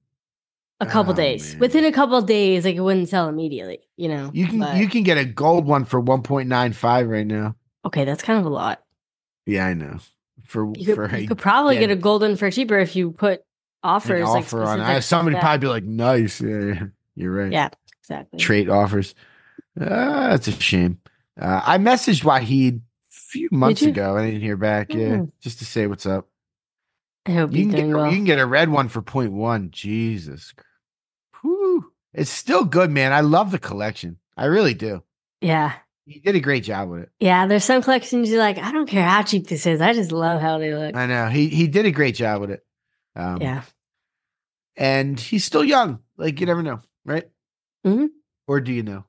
a 0.79 0.86
couple 0.88 1.13
Oh, 1.13 1.15
days. 1.15 1.51
man. 1.53 1.60
Within 1.60 1.86
a 1.86 1.91
couple 1.91 2.19
days, 2.23 2.65
like 2.65 2.75
it 2.75 2.82
wouldn't 2.82 3.10
sell 3.10 3.29
immediately, 3.29 3.79
you 3.95 4.10
know. 4.10 4.32
You 4.34 4.47
can 4.47 4.60
but- 4.60 4.75
you 4.77 4.89
can 4.89 5.03
get 5.03 5.17
a 5.19 5.25
gold 5.25 5.65
one 5.67 5.86
for 5.86 6.01
1.95 6.01 7.08
right 7.10 7.27
now. 7.27 7.56
okay, 7.86 8.06
that's 8.06 8.23
kind 8.23 8.39
of 8.39 8.45
a 8.45 8.49
lot. 8.49 8.82
Yeah, 9.45 9.67
I 9.67 9.73
know. 9.75 9.97
For 10.45 10.71
You 10.75 10.86
could, 10.86 10.95
for 10.95 11.17
you 11.17 11.23
a- 11.23 11.27
could 11.27 11.38
probably 11.38 11.75
yeah. 11.75 11.82
get 11.82 11.91
a 11.91 11.95
golden 11.95 12.36
for 12.36 12.49
cheaper 12.51 12.77
if 12.79 12.95
you 12.95 13.12
put 13.12 13.41
offers 13.84 14.27
like 14.27 14.43
offer 14.43 14.63
on 14.63 14.79
I- 14.79 14.99
Somebody 14.99 15.36
yeah, 15.36 15.41
probably 15.41 15.58
be 15.60 15.67
like, 15.67 15.84
nice. 15.84 16.41
Yeah, 16.41 16.60
yeah. 16.60 16.84
You're 17.15 17.32
right. 17.34 17.51
yeah, 17.51 17.69
exactly. 18.01 18.39
trade 18.39 18.69
offers. 18.69 19.13
Uh, 19.79 20.29
that's 20.29 20.47
a 20.47 20.51
shame. 20.51 20.99
Uh, 21.39 21.62
I 21.65 21.77
messaged 21.77 22.23
Wahid 22.23 22.77
a 22.77 22.82
few 23.10 23.49
months 23.51 23.82
ago. 23.82 24.17
I 24.17 24.25
didn't 24.25 24.41
hear 24.41 24.58
back. 24.58 24.93
Yeah, 24.93 24.97
Mm. 25.17 25.32
just 25.41 25.60
to 25.60 25.65
say 25.65 25.88
what's 25.88 26.06
up. 26.06 26.27
I 27.25 27.32
hope 27.32 27.53
You 27.53 27.63
can 27.63 27.71
get 27.71 27.77
doing 27.77 27.93
well. 27.93 28.10
you 28.10 28.15
can 28.17 28.25
get 28.25 28.39
a 28.39 28.45
red 28.45 28.69
one 28.69 28.89
for 28.89 29.01
point 29.01 29.32
one. 29.32 29.69
Jesus. 29.71 30.53
Whew. 31.41 31.91
It's 32.13 32.29
still 32.29 32.65
good, 32.65 32.91
man. 32.91 33.13
I 33.13 33.21
love 33.21 33.51
the 33.51 33.60
collection. 33.60 34.17
I 34.38 34.45
really 34.45 34.73
do. 34.73 35.03
Yeah. 35.41 35.73
He 36.06 36.20
did 36.20 36.36
a 36.36 36.39
great 36.39 36.63
job 36.63 36.89
with 36.89 37.02
it. 37.04 37.10
Yeah. 37.20 37.48
There's 37.48 37.63
some 37.63 37.82
collections 37.82 38.30
you're 38.30 38.39
like, 38.39 38.58
I 38.58 38.72
don't 38.72 38.88
care 38.89 39.08
how 39.08 39.24
cheap 39.24 39.48
this 39.48 39.66
is. 39.66 39.80
I 39.82 39.94
just 39.94 40.12
love 40.12 40.42
how 40.42 40.58
they 40.58 40.74
look. 40.74 40.96
I 40.96 41.06
know. 41.06 41.28
He 41.28 41.48
he 41.50 41.68
did 41.68 41.86
a 41.86 41.92
great 41.92 42.16
job 42.16 42.42
with 42.42 42.52
it. 42.52 42.66
Um, 43.16 43.42
yeah. 43.42 43.62
And 44.76 45.20
he's 45.20 45.46
still 45.46 45.63
young. 45.63 46.00
Like 46.18 46.39
you 46.39 46.46
never 46.46 46.63
know, 46.63 46.80
right? 47.06 47.30
Mhm. 47.86 48.10
Or 48.48 48.60
do 48.60 48.74
you 48.74 48.84
know? 48.84 49.06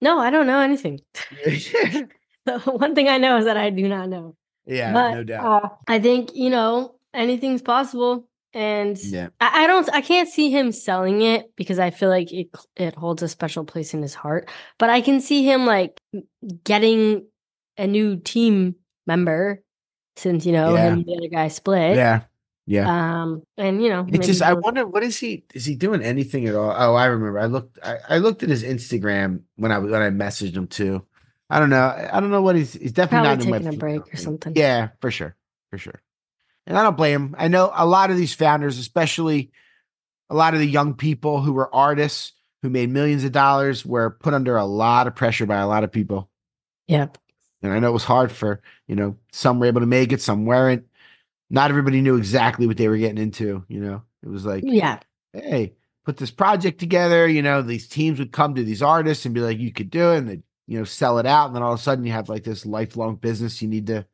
No, 0.00 0.18
I 0.18 0.30
don't 0.30 0.46
know 0.46 0.60
anything. 0.60 1.00
the 1.44 2.58
one 2.64 2.94
thing 2.94 3.08
I 3.08 3.18
know 3.18 3.36
is 3.38 3.44
that 3.46 3.56
I 3.56 3.70
do 3.70 3.88
not 3.88 4.08
know. 4.08 4.36
yeah, 4.66 4.92
but 4.92 5.14
no 5.14 5.24
doubt. 5.24 5.64
uh, 5.64 5.68
I 5.88 5.98
think, 5.98 6.34
you 6.34 6.50
know, 6.50 6.94
anything's 7.12 7.62
possible. 7.62 8.27
And 8.58 8.98
yeah. 9.04 9.28
I, 9.40 9.62
I 9.62 9.66
don't 9.68 9.88
I 9.94 10.00
can't 10.00 10.28
see 10.28 10.50
him 10.50 10.72
selling 10.72 11.22
it 11.22 11.54
because 11.54 11.78
I 11.78 11.90
feel 11.90 12.08
like 12.08 12.32
it 12.32 12.48
it 12.74 12.96
holds 12.96 13.22
a 13.22 13.28
special 13.28 13.64
place 13.64 13.94
in 13.94 14.02
his 14.02 14.14
heart. 14.14 14.50
But 14.78 14.90
I 14.90 15.00
can 15.00 15.20
see 15.20 15.44
him 15.44 15.64
like 15.64 16.00
getting 16.64 17.24
a 17.76 17.86
new 17.86 18.16
team 18.16 18.74
member 19.06 19.62
since 20.16 20.44
you 20.44 20.50
know 20.50 20.74
Yeah. 20.74 20.88
him 20.88 20.92
and 20.94 21.06
the 21.06 21.16
other 21.18 21.28
guy 21.28 21.46
split. 21.46 21.94
Yeah. 21.94 22.22
Yeah. 22.66 23.22
Um 23.22 23.44
and 23.56 23.80
you 23.80 23.90
know 23.90 24.04
It's 24.08 24.26
just 24.26 24.42
I 24.42 24.54
wonder 24.54 24.84
what 24.84 25.04
is 25.04 25.16
he 25.16 25.44
is 25.54 25.64
he 25.64 25.76
doing 25.76 26.02
anything 26.02 26.48
at 26.48 26.56
all? 26.56 26.74
Oh, 26.76 26.94
I 26.96 27.06
remember. 27.06 27.38
I 27.38 27.46
looked 27.46 27.78
I, 27.84 27.98
I 28.08 28.18
looked 28.18 28.42
at 28.42 28.48
his 28.48 28.64
Instagram 28.64 29.42
when 29.54 29.70
I 29.70 29.78
when 29.78 30.02
I 30.02 30.10
messaged 30.10 30.56
him 30.56 30.66
too. 30.66 31.06
I 31.48 31.60
don't 31.60 31.70
know. 31.70 31.94
I 32.12 32.18
don't 32.18 32.32
know 32.32 32.42
what 32.42 32.56
he's 32.56 32.72
he's 32.72 32.90
definitely 32.92 33.28
Probably 33.28 33.46
not 33.46 33.56
in 33.60 33.62
taking 33.62 33.78
a 33.78 33.78
break 33.78 34.12
or 34.12 34.16
something. 34.16 34.52
Yeah, 34.56 34.88
for 35.00 35.12
sure. 35.12 35.36
For 35.70 35.78
sure. 35.78 36.02
And 36.68 36.76
I 36.76 36.82
don't 36.82 36.98
blame 36.98 37.14
him. 37.14 37.36
I 37.38 37.48
know 37.48 37.72
a 37.74 37.86
lot 37.86 38.10
of 38.10 38.18
these 38.18 38.34
founders, 38.34 38.78
especially 38.78 39.50
a 40.28 40.34
lot 40.34 40.52
of 40.52 40.60
the 40.60 40.66
young 40.66 40.92
people 40.94 41.40
who 41.40 41.54
were 41.54 41.74
artists 41.74 42.32
who 42.60 42.68
made 42.68 42.90
millions 42.90 43.24
of 43.24 43.32
dollars, 43.32 43.86
were 43.86 44.10
put 44.10 44.34
under 44.34 44.56
a 44.56 44.66
lot 44.66 45.06
of 45.06 45.14
pressure 45.14 45.46
by 45.46 45.56
a 45.58 45.66
lot 45.66 45.82
of 45.82 45.90
people. 45.90 46.28
Yep. 46.86 47.16
And 47.62 47.72
I 47.72 47.78
know 47.78 47.88
it 47.88 47.92
was 47.92 48.04
hard 48.04 48.30
for, 48.30 48.60
you 48.86 48.96
know, 48.96 49.16
some 49.32 49.58
were 49.58 49.66
able 49.66 49.80
to 49.80 49.86
make 49.86 50.12
it, 50.12 50.20
some 50.20 50.44
weren't. 50.44 50.84
Not 51.48 51.70
everybody 51.70 52.02
knew 52.02 52.16
exactly 52.16 52.66
what 52.66 52.76
they 52.76 52.88
were 52.88 52.98
getting 52.98 53.16
into, 53.22 53.64
you 53.68 53.80
know. 53.80 54.02
It 54.22 54.28
was 54.28 54.44
like, 54.44 54.64
Yeah. 54.66 54.98
hey, 55.32 55.72
put 56.04 56.18
this 56.18 56.30
project 56.30 56.78
together. 56.78 57.26
You 57.26 57.40
know, 57.40 57.62
these 57.62 57.88
teams 57.88 58.18
would 58.18 58.32
come 58.32 58.54
to 58.56 58.62
these 58.62 58.82
artists 58.82 59.24
and 59.24 59.34
be 59.34 59.40
like, 59.40 59.58
you 59.58 59.72
could 59.72 59.88
do 59.88 60.12
it, 60.12 60.18
and 60.18 60.28
they, 60.28 60.42
you 60.66 60.78
know, 60.78 60.84
sell 60.84 61.18
it 61.18 61.24
out. 61.24 61.46
And 61.46 61.56
then 61.56 61.62
all 61.62 61.72
of 61.72 61.80
a 61.80 61.82
sudden 61.82 62.04
you 62.04 62.12
have 62.12 62.28
like 62.28 62.44
this 62.44 62.66
lifelong 62.66 63.16
business 63.16 63.62
you 63.62 63.68
need 63.68 63.86
to 63.86 64.04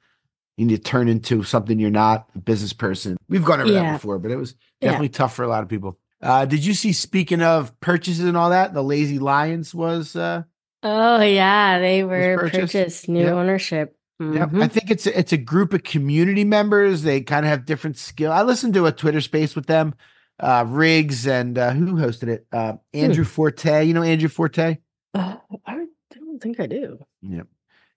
you 0.57 0.67
need 0.67 0.77
to 0.77 0.83
turn 0.83 1.09
into 1.09 1.43
something 1.43 1.79
you're 1.79 1.91
not, 1.91 2.29
a 2.35 2.39
business 2.39 2.73
person. 2.73 3.17
We've 3.29 3.45
gone 3.45 3.61
over 3.61 3.73
Yeah. 3.73 3.83
that 3.83 3.93
before, 3.95 4.19
but 4.19 4.31
it 4.31 4.37
was 4.37 4.55
Yeah. 4.81 4.91
definitely 4.91 5.09
tough 5.11 5.35
for 5.35 5.43
a 5.43 5.49
lot 5.49 5.63
of 5.63 5.69
people. 5.69 5.99
Uh, 6.23 6.45
did 6.47 6.65
you 6.65 6.75
see 6.75 6.93
speaking 6.93 7.43
of 7.43 7.79
purchases 7.81 8.25
and 8.25 8.37
all 8.37 8.51
that, 8.51 8.73
the 8.73 8.83
Lazy 8.83 9.19
Lions 9.19 9.75
was 9.75 10.17
uh 10.17 10.43
Oh 10.83 11.21
yeah, 11.23 11.79
they 11.79 12.05
were 12.05 12.37
purchased. 12.39 12.73
purchased, 12.75 13.09
new 13.09 13.25
Yep. 13.25 13.33
ownership. 13.33 13.97
Yep. 14.21 14.51
Mhm. 14.51 14.63
I 14.63 14.69
think 14.69 14.91
it's 14.91 15.07
a, 15.07 15.19
it's 15.19 15.33
a 15.33 15.37
group 15.39 15.73
of 15.73 15.83
community 15.83 16.45
members. 16.45 17.03
They 17.03 17.21
kind 17.23 17.45
of 17.45 17.51
have 17.51 17.65
different 17.65 17.97
skill. 17.97 18.31
I 18.31 18.43
listened 18.43 18.75
to 18.75 18.87
a 18.87 18.93
Twitter 18.93 19.21
space 19.21 19.57
with 19.57 19.67
them, 19.67 19.95
uh, 20.39 20.65
Riggs 20.69 21.27
and 21.27 21.59
uh, 21.59 21.73
who 21.73 21.95
hosted 21.95 22.29
it? 22.29 22.47
Uh, 22.53 22.75
Andrew 22.93 23.25
Forte. 23.25 23.85
You 23.85 23.93
know 23.95 24.03
Andrew 24.03 24.29
Forte? 24.29 24.77
Uh, 25.15 25.37
I 25.67 25.87
don't 26.15 26.41
think 26.41 26.61
I 26.61 26.67
do. 26.67 26.99
Yep. 27.23 27.49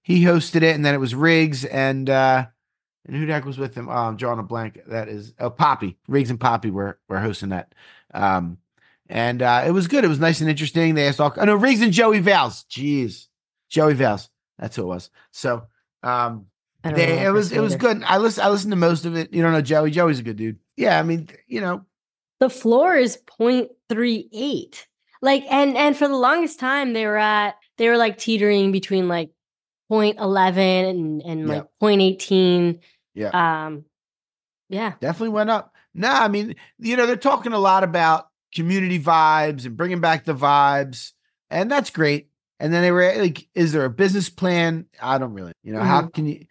He 0.07 0.23
hosted 0.23 0.63
it, 0.63 0.73
and 0.73 0.85
then 0.85 0.93
it 0.93 0.99
was 0.99 1.13
Riggs 1.13 1.65
and 1.65 2.09
uh, 2.09 2.45
and 3.05 3.13
who 3.13 3.25
the 3.25 3.33
heck 3.33 3.43
was 3.43 3.57
with 3.57 3.75
him? 3.75 3.89
Oh, 3.89 3.91
I'm 3.91 4.15
drawing 4.15 4.39
a 4.39 4.43
blank. 4.43 4.79
That 4.87 5.09
is 5.09 5.33
oh 5.37 5.49
Poppy. 5.49 5.97
Riggs 6.07 6.29
and 6.29 6.39
Poppy 6.39 6.71
were 6.71 6.97
were 7.09 7.19
hosting 7.19 7.49
that. 7.49 7.75
Um, 8.13 8.57
and 9.09 9.41
uh, 9.41 9.65
it 9.67 9.71
was 9.71 9.87
good. 9.87 10.05
It 10.05 10.07
was 10.07 10.21
nice 10.21 10.39
and 10.39 10.49
interesting. 10.49 10.95
They 10.95 11.09
asked 11.09 11.19
all. 11.19 11.33
Oh 11.35 11.43
no, 11.43 11.55
Riggs 11.55 11.81
and 11.81 11.91
Joey 11.91 12.19
Vales. 12.19 12.63
Jeez, 12.69 13.27
Joey 13.67 13.95
Vales. 13.95 14.29
That's 14.57 14.77
who 14.77 14.83
it 14.83 14.85
was. 14.85 15.09
So 15.31 15.63
um, 16.03 16.45
I 16.85 16.91
don't 16.91 16.99
know 16.99 17.05
they, 17.05 17.25
it 17.25 17.31
was 17.31 17.51
it 17.51 17.59
was 17.59 17.75
good. 17.75 18.01
I 18.05 18.17
listen. 18.17 18.45
I 18.45 18.49
listened 18.49 18.71
to 18.71 18.77
most 18.77 19.03
of 19.03 19.17
it. 19.17 19.33
You 19.33 19.43
don't 19.43 19.51
know 19.51 19.59
Joey. 19.59 19.91
Joey's 19.91 20.19
a 20.19 20.23
good 20.23 20.37
dude. 20.37 20.59
Yeah, 20.77 20.97
I 20.97 21.03
mean, 21.03 21.27
you 21.47 21.59
know, 21.59 21.85
The 22.39 22.49
floor 22.49 22.95
is 22.95 23.19
0.38. 23.41 24.85
Like 25.21 25.43
and 25.51 25.75
and 25.75 25.97
for 25.97 26.07
the 26.07 26.15
longest 26.15 26.61
time 26.61 26.93
they 26.93 27.05
were 27.05 27.17
at 27.17 27.55
they 27.77 27.89
were 27.89 27.97
like 27.97 28.17
teetering 28.17 28.71
between 28.71 29.09
like 29.09 29.31
0.11 29.91 30.89
and 30.89 31.21
and 31.21 31.47
like 31.47 31.65
0.18. 31.81 32.79
yeah. 33.13 33.65
Um 33.65 33.85
yeah. 34.69 34.93
definitely 34.99 35.29
went 35.29 35.49
up. 35.49 35.73
No, 35.93 36.09
I 36.09 36.27
mean, 36.27 36.55
you 36.77 36.97
know, 36.97 37.05
they're 37.05 37.15
talking 37.15 37.53
a 37.53 37.59
lot 37.59 37.83
about 37.83 38.27
community 38.53 38.99
vibes 38.99 39.65
and 39.65 39.75
bringing 39.77 39.99
back 40.01 40.25
the 40.25 40.35
vibes, 40.35 41.13
and 41.49 41.71
that's 41.71 41.89
great. 41.89 42.29
And 42.59 42.73
then 42.73 42.81
they 42.81 42.91
were 42.91 43.13
like, 43.17 43.47
"Is 43.55 43.71
there 43.71 43.85
a 43.85 43.89
business 43.89 44.29
plan?" 44.29 44.85
I 45.01 45.17
don't 45.17 45.33
really, 45.33 45.53
you 45.63 45.73
know, 45.73 45.81
how 45.81 46.01
Mhm. 46.03 46.13
can 46.13 46.25
you? 46.27 46.45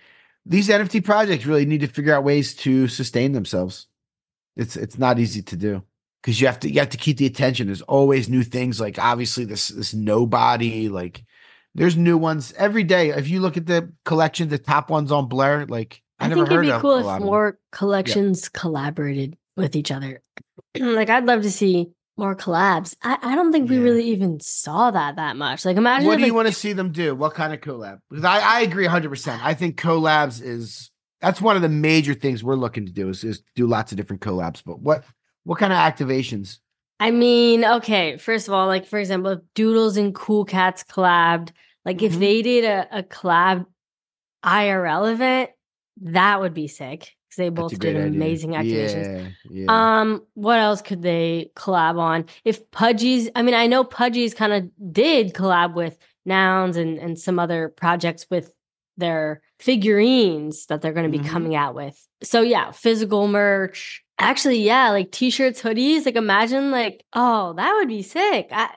These 0.46 0.68
NFT 0.68 1.00
projects 1.04 1.46
really 1.46 1.66
need 1.66 1.80
to 1.80 1.88
figure 1.88 2.14
out 2.14 2.24
ways 2.24 2.54
to 2.56 2.88
sustain 2.88 3.32
themselves. 3.32 3.86
It's 4.56 4.76
it's 4.76 4.98
not 4.98 5.18
easy 5.18 5.42
to 5.42 5.56
do 5.56 5.82
because 6.22 6.40
you 6.40 6.46
have 6.46 6.60
to 6.60 6.70
you 6.70 6.80
have 6.80 6.90
to 6.90 6.96
keep 6.96 7.18
the 7.18 7.26
attention. 7.26 7.66
There's 7.66 7.82
always 7.82 8.28
new 8.28 8.42
things. 8.42 8.80
Like 8.80 8.98
obviously 8.98 9.44
this 9.44 9.68
this 9.68 9.92
nobody 9.94 10.88
like. 10.88 11.24
There's 11.76 11.96
new 11.96 12.16
ones 12.16 12.54
every 12.56 12.84
day. 12.84 13.10
If 13.10 13.28
you 13.28 13.40
look 13.40 13.56
at 13.56 13.66
the 13.66 13.92
collection, 14.04 14.48
the 14.48 14.58
top 14.58 14.90
ones 14.90 15.12
on 15.12 15.28
Blur, 15.28 15.66
like 15.66 16.02
I, 16.18 16.24
I, 16.24 16.28
never 16.28 16.46
think 16.46 16.52
it'd 16.52 16.74
be 16.74 16.80
cool 16.80 16.96
if 16.96 17.04
lot 17.04 17.16
of 17.16 17.20
them. 17.20 17.26
more 17.26 17.58
collections 17.70 18.48
collaborated 18.48 19.36
with 19.56 19.76
each 19.76 19.90
other. 19.90 20.22
like 20.78 21.10
I'd 21.10 21.26
love 21.26 21.42
to 21.42 21.50
see 21.50 21.90
more 22.16 22.34
collabs. 22.34 22.96
I, 23.02 23.18
I 23.22 23.34
don't 23.34 23.52
think 23.52 23.68
we 23.68 23.76
Yeah. 23.76 23.82
really 23.82 24.04
even 24.04 24.40
saw 24.40 24.90
that 24.90 25.16
that 25.16 25.36
much. 25.36 25.64
Like 25.66 25.76
imagine 25.76 26.06
What 26.06 26.16
do 26.16 26.22
you 26.22 26.28
like, 26.28 26.36
want 26.36 26.48
to 26.48 26.54
see 26.54 26.72
them 26.72 26.92
do? 26.92 27.14
What 27.14 27.34
kind 27.34 27.52
of 27.52 27.60
collab? 27.60 27.98
Because 28.08 28.24
I, 28.24 28.38
I 28.38 28.60
agree 28.62 28.86
100%. 28.86 29.38
I 29.42 29.52
think 29.52 29.78
collabs 29.78 30.42
is 30.42 30.90
that's 31.20 31.40
one 31.40 31.56
of 31.56 31.62
the 31.62 31.68
major 31.68 32.14
things 32.14 32.42
we're 32.42 32.54
looking 32.54 32.86
to 32.86 32.92
do 32.92 33.08
is, 33.08 33.24
is 33.24 33.42
do 33.54 33.66
lots 33.66 33.92
of 33.92 33.98
different 33.98 34.22
collabs. 34.22 34.62
But 34.64 34.80
what 34.80 35.04
what 35.44 35.58
kind 35.58 35.72
of 35.72 35.78
activations? 35.78 36.58
I 36.98 37.10
mean, 37.10 37.64
okay, 37.64 38.16
first 38.16 38.48
of 38.48 38.54
all, 38.54 38.66
like 38.66 38.86
for 38.86 38.98
example, 38.98 39.32
if 39.32 39.40
Doodles 39.54 39.98
and 39.98 40.14
Cool 40.14 40.46
Cats 40.46 40.82
collabed, 40.82 41.50
like 41.86 42.02
if 42.02 42.12
Mhm. 42.14 42.18
they 42.20 42.42
did 42.42 42.64
a, 42.64 42.98
a 42.98 43.02
collab 43.02 43.64
IRL 44.44 45.10
event, 45.12 45.50
that 46.02 46.40
would 46.40 46.52
be 46.54 46.68
sick. 46.68 47.12
Because 47.28 47.36
they 47.38 47.48
both 47.48 47.78
did 47.78 47.96
idea. 47.96 48.06
amazing 48.06 48.50
activations. 48.52 49.32
Yeah, 49.50 49.64
yeah. 49.64 50.00
Um, 50.00 50.22
what 50.34 50.58
else 50.60 50.80
could 50.82 51.02
they 51.02 51.50
collab 51.56 51.98
on? 51.98 52.26
If 52.44 52.70
Pudgy's, 52.70 53.30
I 53.34 53.42
mean, 53.42 53.54
I 53.54 53.66
know 53.66 53.82
Pudgy's 53.82 54.34
kind 54.34 54.52
of 54.52 54.92
did 54.92 55.32
collab 55.34 55.74
with 55.74 55.96
Nouns 56.24 56.76
and 56.76 56.98
and 56.98 57.18
some 57.18 57.38
other 57.38 57.68
projects 57.68 58.26
with 58.30 58.52
their 58.96 59.40
figurines 59.58 60.66
that 60.66 60.80
they're 60.82 60.92
going 60.92 61.10
to 61.10 61.18
be 61.18 61.24
Mhm. 61.24 61.28
coming 61.28 61.54
out 61.54 61.74
with. 61.74 61.96
So 62.22 62.40
yeah, 62.40 62.70
physical 62.70 63.28
merch. 63.28 64.02
Actually, 64.18 64.60
yeah, 64.62 64.88
like 64.90 65.12
t-shirts, 65.12 65.60
hoodies. 65.60 66.06
Like 66.06 66.16
imagine, 66.16 66.70
like, 66.70 67.04
oh, 67.12 67.52
that 67.54 67.74
would 67.74 67.88
be 67.88 68.00
sick. 68.02 68.48
I, 68.50 68.70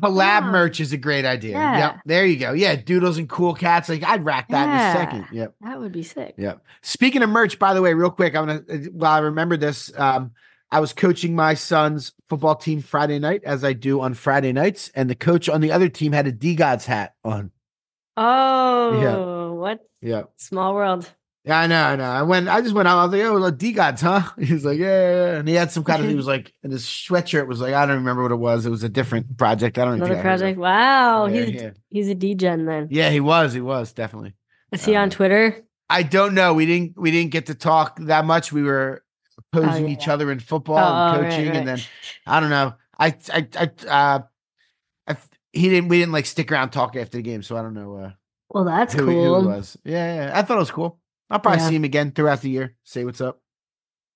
collab 0.00 0.16
yeah. 0.42 0.50
merch 0.50 0.80
is 0.80 0.92
a 0.92 0.96
great 0.96 1.24
idea. 1.24 1.52
Yeah. 1.52 1.78
Yep. 1.78 1.96
There 2.04 2.26
you 2.26 2.36
go. 2.36 2.52
Yeah. 2.52 2.74
Doodles 2.74 3.16
and 3.18 3.28
cool 3.28 3.54
cats. 3.54 3.88
Like 3.88 4.02
I'd 4.02 4.24
rack 4.24 4.48
that 4.48 4.64
in 4.64 4.74
a 4.74 4.92
second. 5.04 5.26
Yep. 5.32 5.54
that 5.60 5.78
would 5.78 5.92
be 5.92 6.02
sick. 6.02 6.34
Yeah. 6.36 6.54
Speaking 6.82 7.22
of 7.22 7.30
merch, 7.30 7.60
by 7.60 7.74
the 7.74 7.82
way, 7.82 7.94
real 7.94 8.10
quick, 8.10 8.34
I'm 8.34 8.46
gonna 8.46 8.62
while 8.90 9.12
I 9.12 9.18
remember 9.18 9.56
this, 9.56 9.96
um, 9.96 10.32
I 10.72 10.80
was 10.80 10.92
coaching 10.92 11.36
my 11.36 11.54
son's 11.54 12.12
football 12.28 12.56
team 12.56 12.82
Friday 12.82 13.20
night, 13.20 13.42
as 13.44 13.62
I 13.62 13.72
do 13.72 14.00
on 14.00 14.14
Friday 14.14 14.52
nights, 14.52 14.90
and 14.96 15.08
the 15.08 15.14
coach 15.14 15.48
on 15.48 15.60
the 15.60 15.70
other 15.70 15.88
team 15.88 16.10
had 16.10 16.26
a 16.26 16.32
DeGods 16.32 16.86
hat 16.86 17.14
on. 17.24 17.52
Oh, 18.16 18.98
what 19.66 19.80
Yeah. 20.00 20.22
small 20.36 20.74
world. 20.74 21.08
Yeah, 21.44 21.60
I 21.60 21.66
know, 21.68 21.80
I 21.80 21.94
know. 21.94 22.10
I 22.10 22.22
went, 22.22 22.48
I 22.48 22.60
just 22.60 22.74
went 22.74 22.88
out. 22.88 22.98
I 22.98 23.04
was 23.04 23.12
like, 23.12 23.22
"Oh, 23.22 23.52
DeGods, 23.52 24.00
huh?" 24.00 24.22
He 24.44 24.52
was 24.52 24.64
like, 24.64 24.78
yeah, 24.78 24.86
yeah, 24.86 25.14
yeah," 25.32 25.38
and 25.38 25.46
he 25.48 25.54
had 25.54 25.70
some 25.70 25.84
kind 25.84 26.02
of. 26.02 26.08
He 26.08 26.14
was 26.22 26.26
like, 26.26 26.52
and 26.64 26.72
his 26.72 26.82
sweatshirt 26.84 27.46
was 27.46 27.60
like, 27.60 27.72
I 27.72 27.86
don't 27.86 27.98
remember 27.98 28.22
what 28.24 28.32
it 28.32 28.42
was. 28.50 28.66
It 28.66 28.70
was 28.70 28.82
a 28.82 28.88
different 28.88 29.36
project. 29.38 29.78
I 29.78 29.84
don't 29.84 29.98
know. 30.00 30.06
Another 30.06 30.22
project. 30.22 30.58
Wow, 30.58 31.26
Yeah, 31.26 31.44
he's 31.44 31.62
yeah. 31.62 31.70
he's 31.90 32.08
a 32.08 32.16
degen 32.16 32.66
then. 32.66 32.88
Yeah, 32.90 33.10
he 33.10 33.20
was. 33.20 33.52
He 33.52 33.60
was 33.60 33.92
definitely. 33.92 34.34
Is 34.72 34.84
he 34.84 34.96
on 34.96 35.04
Um, 35.04 35.10
Twitter? 35.10 35.62
I 35.88 36.02
don't 36.02 36.34
know. 36.34 36.52
We 36.52 36.66
didn't. 36.66 36.98
We 36.98 37.12
didn't 37.12 37.30
get 37.30 37.46
to 37.46 37.54
talk 37.54 38.00
that 38.00 38.24
much. 38.24 38.50
We 38.52 38.64
were 38.64 39.04
opposing 39.52 39.84
Oh, 39.84 39.86
yeah, 39.86 39.92
each 39.94 40.08
other 40.08 40.32
in 40.32 40.40
football 40.40 40.78
Oh, 40.78 41.20
and 41.20 41.30
coaching, 41.30 41.46
right. 41.46 41.56
and 41.58 41.68
then 41.68 41.78
I 42.26 42.40
don't 42.40 42.50
know. 42.50 42.74
I, 42.98 43.14
I, 43.32 43.46
I, 43.56 43.70
uh, 43.88 44.18
I, 45.06 45.16
he 45.52 45.68
didn't. 45.68 45.88
We 45.90 46.00
didn't 46.00 46.12
like 46.12 46.26
stick 46.26 46.50
around 46.50 46.70
talk 46.70 46.96
after 46.96 47.18
the 47.18 47.22
game, 47.22 47.44
so 47.44 47.56
I 47.56 47.62
don't 47.62 47.74
know. 47.74 47.94
Uh, 47.96 48.10
Well, 48.50 48.64
that's 48.64 48.94
who, 48.94 49.06
he- 49.08 49.14
who 49.14 49.22
cool. 49.24 49.44
was. 49.44 49.76
Yeah, 49.84 50.26
yeah. 50.26 50.38
I 50.38 50.42
thought 50.42 50.56
it 50.56 50.60
was 50.60 50.70
cool. 50.70 50.98
I'll 51.30 51.40
probably 51.40 51.60
Yeah. 51.62 51.68
see 51.68 51.76
him 51.76 51.84
again 51.84 52.12
throughout 52.12 52.40
the 52.42 52.50
year. 52.50 52.76
Say 52.84 53.04
what's 53.04 53.20
up. 53.20 53.40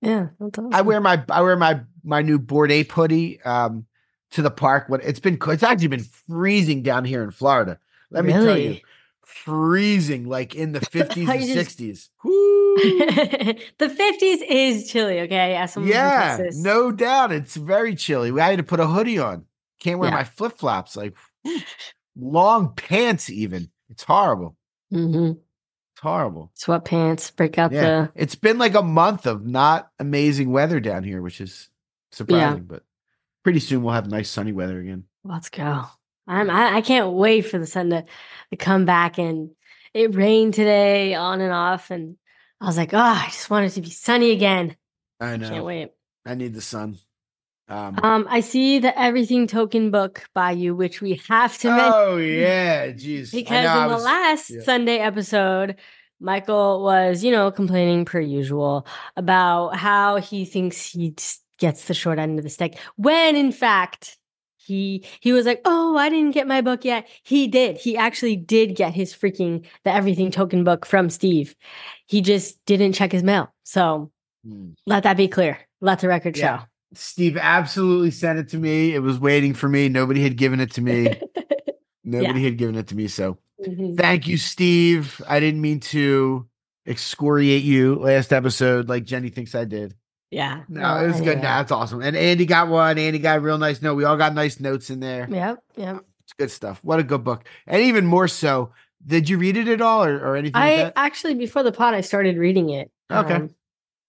Yeah, 0.01 0.29
awesome. 0.41 0.71
I 0.73 0.81
wear 0.83 1.01
my 1.01 1.23
I 1.29 1.43
wear 1.43 1.57
my 1.57 1.81
my 2.05 2.23
new 2.23 2.39
Bored 2.39 2.71
Ape 2.73 2.91
hoodie 2.93 3.41
um 3.43 3.85
to 4.31 4.43
the 4.43 4.51
park. 4.51 4.89
What 4.89 5.03
it's 5.05 5.21
been 5.21 5.37
it's 5.49 5.63
actually 5.63 5.89
been 5.89 6.05
freezing 6.29 6.83
down 6.83 7.05
here 7.05 7.23
in 7.23 7.31
Florida. 7.33 7.79
Let 8.11 8.25
me 8.25 8.33
tell 8.33 8.57
you, 8.57 8.79
freezing 9.27 10.27
like 10.29 10.55
in 10.55 10.73
the 10.73 10.81
fifties 10.93 11.29
and 11.29 11.45
sixties. 11.45 12.11
The 12.71 13.89
fifties 13.95 14.43
is 14.49 14.91
chilly. 14.91 15.21
Okay, 15.21 15.67
from 15.73 15.87
Yeah, 15.87 16.39
no 16.55 16.93
doubt. 16.93 17.33
It's 17.33 17.57
very 17.57 17.95
chilly. 17.95 18.31
I 18.41 18.51
had 18.51 18.59
to 18.59 18.63
put 18.63 18.81
a 18.81 18.87
hoodie 18.87 19.19
on. 19.19 19.45
Can't 19.81 19.99
wear 19.99 20.09
Yeah. 20.11 20.15
my 20.17 20.25
flip 20.25 20.57
flops. 20.57 20.97
Like 20.97 21.15
long 22.17 22.75
pants, 22.75 23.29
even. 23.29 23.71
It's 23.91 24.05
horrible. 24.05 24.57
Mm-hmm. 24.93 25.33
It's 25.33 26.01
horrible. 26.01 26.53
Sweatpants, 26.57 27.35
break 27.35 27.59
out 27.59 27.73
Yeah. 27.73 27.83
the. 27.83 28.13
It's 28.15 28.35
been 28.35 28.59
like 28.59 28.75
a 28.75 28.83
month 28.83 29.27
of 29.27 29.45
not 29.45 29.91
amazing 29.99 30.51
weather 30.51 30.81
down 30.81 31.03
here, 31.05 31.21
which 31.21 31.41
is 31.41 31.69
surprising, 32.13 32.65
but 32.65 32.85
pretty 33.43 33.61
soon 33.61 33.83
we'll 33.83 33.95
have 33.95 34.09
nice 34.11 34.31
sunny 34.31 34.53
weather 34.53 34.79
again. 34.81 35.05
Let's 35.25 35.49
go. 35.49 35.85
I'm. 36.27 36.49
I, 36.49 36.77
I 36.77 36.81
can't 36.81 37.13
wait 37.13 37.43
for 37.43 37.59
the 37.59 37.67
sun 37.67 37.91
to, 37.91 38.05
to 38.51 38.57
come 38.57 38.85
back. 38.85 39.19
And 39.19 39.51
it 39.93 40.15
rained 40.15 40.55
today, 40.55 41.15
on 41.15 41.41
and 41.41 41.53
off, 41.53 41.91
and 41.91 42.17
I 42.61 42.67
was 42.67 42.77
like, 42.77 42.95
oh, 42.95 42.99
I 42.99 43.27
just 43.27 43.51
want 43.51 43.67
it 43.67 43.71
to 43.71 43.81
be 43.81 43.91
sunny 43.91 44.31
again. 44.31 44.77
I 45.21 45.37
know. 45.37 45.49
Can't 45.49 45.65
wait. 45.65 45.91
I 46.25 46.35
need 46.35 46.55
the 46.55 46.61
sun. 46.61 46.99
Um, 47.71 47.99
Um, 48.03 48.27
I 48.29 48.41
see 48.41 48.79
the 48.81 48.99
Everything 48.99 49.47
Token 49.47 49.91
book 49.91 50.25
by 50.35 50.51
you, 50.51 50.75
which 50.75 51.01
we 51.01 51.21
have 51.29 51.57
to 51.59 51.69
mention. 51.69 51.93
oh 51.95 52.17
yeah, 52.17 52.89
jeez. 52.89 53.33
Because 53.33 53.65
know, 53.65 53.83
in 53.83 53.89
the 53.89 53.95
was- 53.95 54.05
last 54.05 54.51
yeah. 54.51 54.61
Sunday 54.63 54.99
episode, 54.99 55.77
Michael 56.21 56.83
was, 56.83 57.25
you 57.25 57.31
know, 57.31 57.51
complaining 57.51 58.05
per 58.05 58.21
usual 58.21 58.87
about 59.17 59.77
how 59.77 60.17
he 60.17 60.45
thinks 60.45 60.93
he 60.93 61.15
gets 61.59 61.85
the 61.87 61.95
short 61.95 62.19
end 62.19 62.39
of 62.39 62.43
the 62.45 62.51
stick. 62.51 62.79
When 62.97 63.37
in 63.37 63.53
fact, 63.53 64.19
he 64.57 65.05
he 65.21 65.33
was 65.33 65.47
like, 65.47 65.61
"Oh, 65.65 65.97
I 65.97 66.09
didn't 66.11 66.33
get 66.33 66.47
my 66.47 66.61
book 66.61 66.85
yet." 66.85 67.09
He 67.23 67.47
did. 67.49 67.77
He 67.79 67.97
actually 67.97 68.37
did 68.37 68.77
get 68.77 68.93
his 68.95 69.15
freaking 69.15 69.65
the 69.85 69.93
Everything 69.93 70.31
Token 70.31 70.65
book 70.65 70.85
from 70.85 71.09
Steve. 71.09 71.55
He 72.07 72.21
just 72.21 72.59
didn't 72.67 72.93
check 72.93 73.13
his 73.13 73.23
mail. 73.23 73.53
So 73.65 74.11
Hmm. 74.45 74.71
let 74.87 75.03
that 75.05 75.17
be 75.17 75.29
clear. 75.29 75.59
Let 75.81 76.01
the 76.01 76.09
record 76.09 76.37
Yeah. 76.37 76.59
show. 76.59 76.65
Steve 76.95 77.37
absolutely 77.37 78.11
sent 78.11 78.39
it 78.39 78.49
to 78.49 78.59
me. 78.59 78.95
It 78.95 78.99
was 79.01 79.19
waiting 79.19 79.55
for 79.55 79.69
me. 79.69 79.89
Nobody 79.89 80.23
had 80.23 80.37
given 80.37 80.61
it 80.61 80.73
to 80.73 80.81
me. 80.83 81.21
Nobody 82.05 82.43
had 82.45 82.57
given 82.57 82.75
it 82.75 82.89
to 82.89 82.97
me. 82.97 83.07
So 83.09 83.39
Mhm. 83.65 83.97
thank 83.97 84.27
you, 84.27 84.37
Steve. 84.39 85.21
I 85.29 85.39
didn't 85.39 85.61
mean 85.61 85.81
to 85.81 86.49
excoriate 86.87 87.63
you 87.63 87.95
last 87.97 88.33
episode 88.33 88.89
like 88.89 89.05
Jenny 89.05 89.29
thinks 89.29 89.55
I 89.55 89.65
did. 89.65 89.95
Yeah. 90.31 90.63
No, 90.69 90.97
it 91.05 91.09
was 91.09 91.21
good. 91.21 91.37
No, 91.37 91.43
that's 91.43 91.73
awesome. 91.73 92.01
And 92.03 92.17
Andy 92.17 92.47
got 92.47 92.69
one. 92.69 92.99
Andy 92.99 93.19
got 93.19 93.39
a 93.39 93.41
real 93.41 93.59
nice 93.59 93.83
note. 93.83 93.95
We 93.97 94.05
all 94.05 94.17
got 94.17 94.35
nice 94.35 94.59
notes 94.61 94.89
in 94.91 95.01
there. 95.01 95.29
Yep. 95.31 95.63
Yep. 95.77 96.05
It's 96.25 96.33
good 96.35 96.51
stuff. 96.51 96.81
What 96.83 97.01
a 97.01 97.03
good 97.03 97.23
book. 97.25 97.45
And 97.67 97.83
even 97.83 98.07
more 98.07 98.29
so, 98.29 98.71
did 99.05 99.29
you 99.29 99.39
read 99.39 99.57
it 99.57 99.69
at 99.69 99.81
all 99.81 100.05
or, 100.05 100.17
or 100.19 100.37
anything 100.37 100.57
I 100.61 100.69
like 100.77 100.77
that? 100.87 100.93
actually 100.97 101.35
before 101.35 101.63
the 101.63 101.73
pod 101.73 101.95
I 101.95 102.01
started 102.01 102.37
reading 102.39 102.71
it. 102.71 102.91
Okay. 103.11 103.35
Um, 103.35 103.51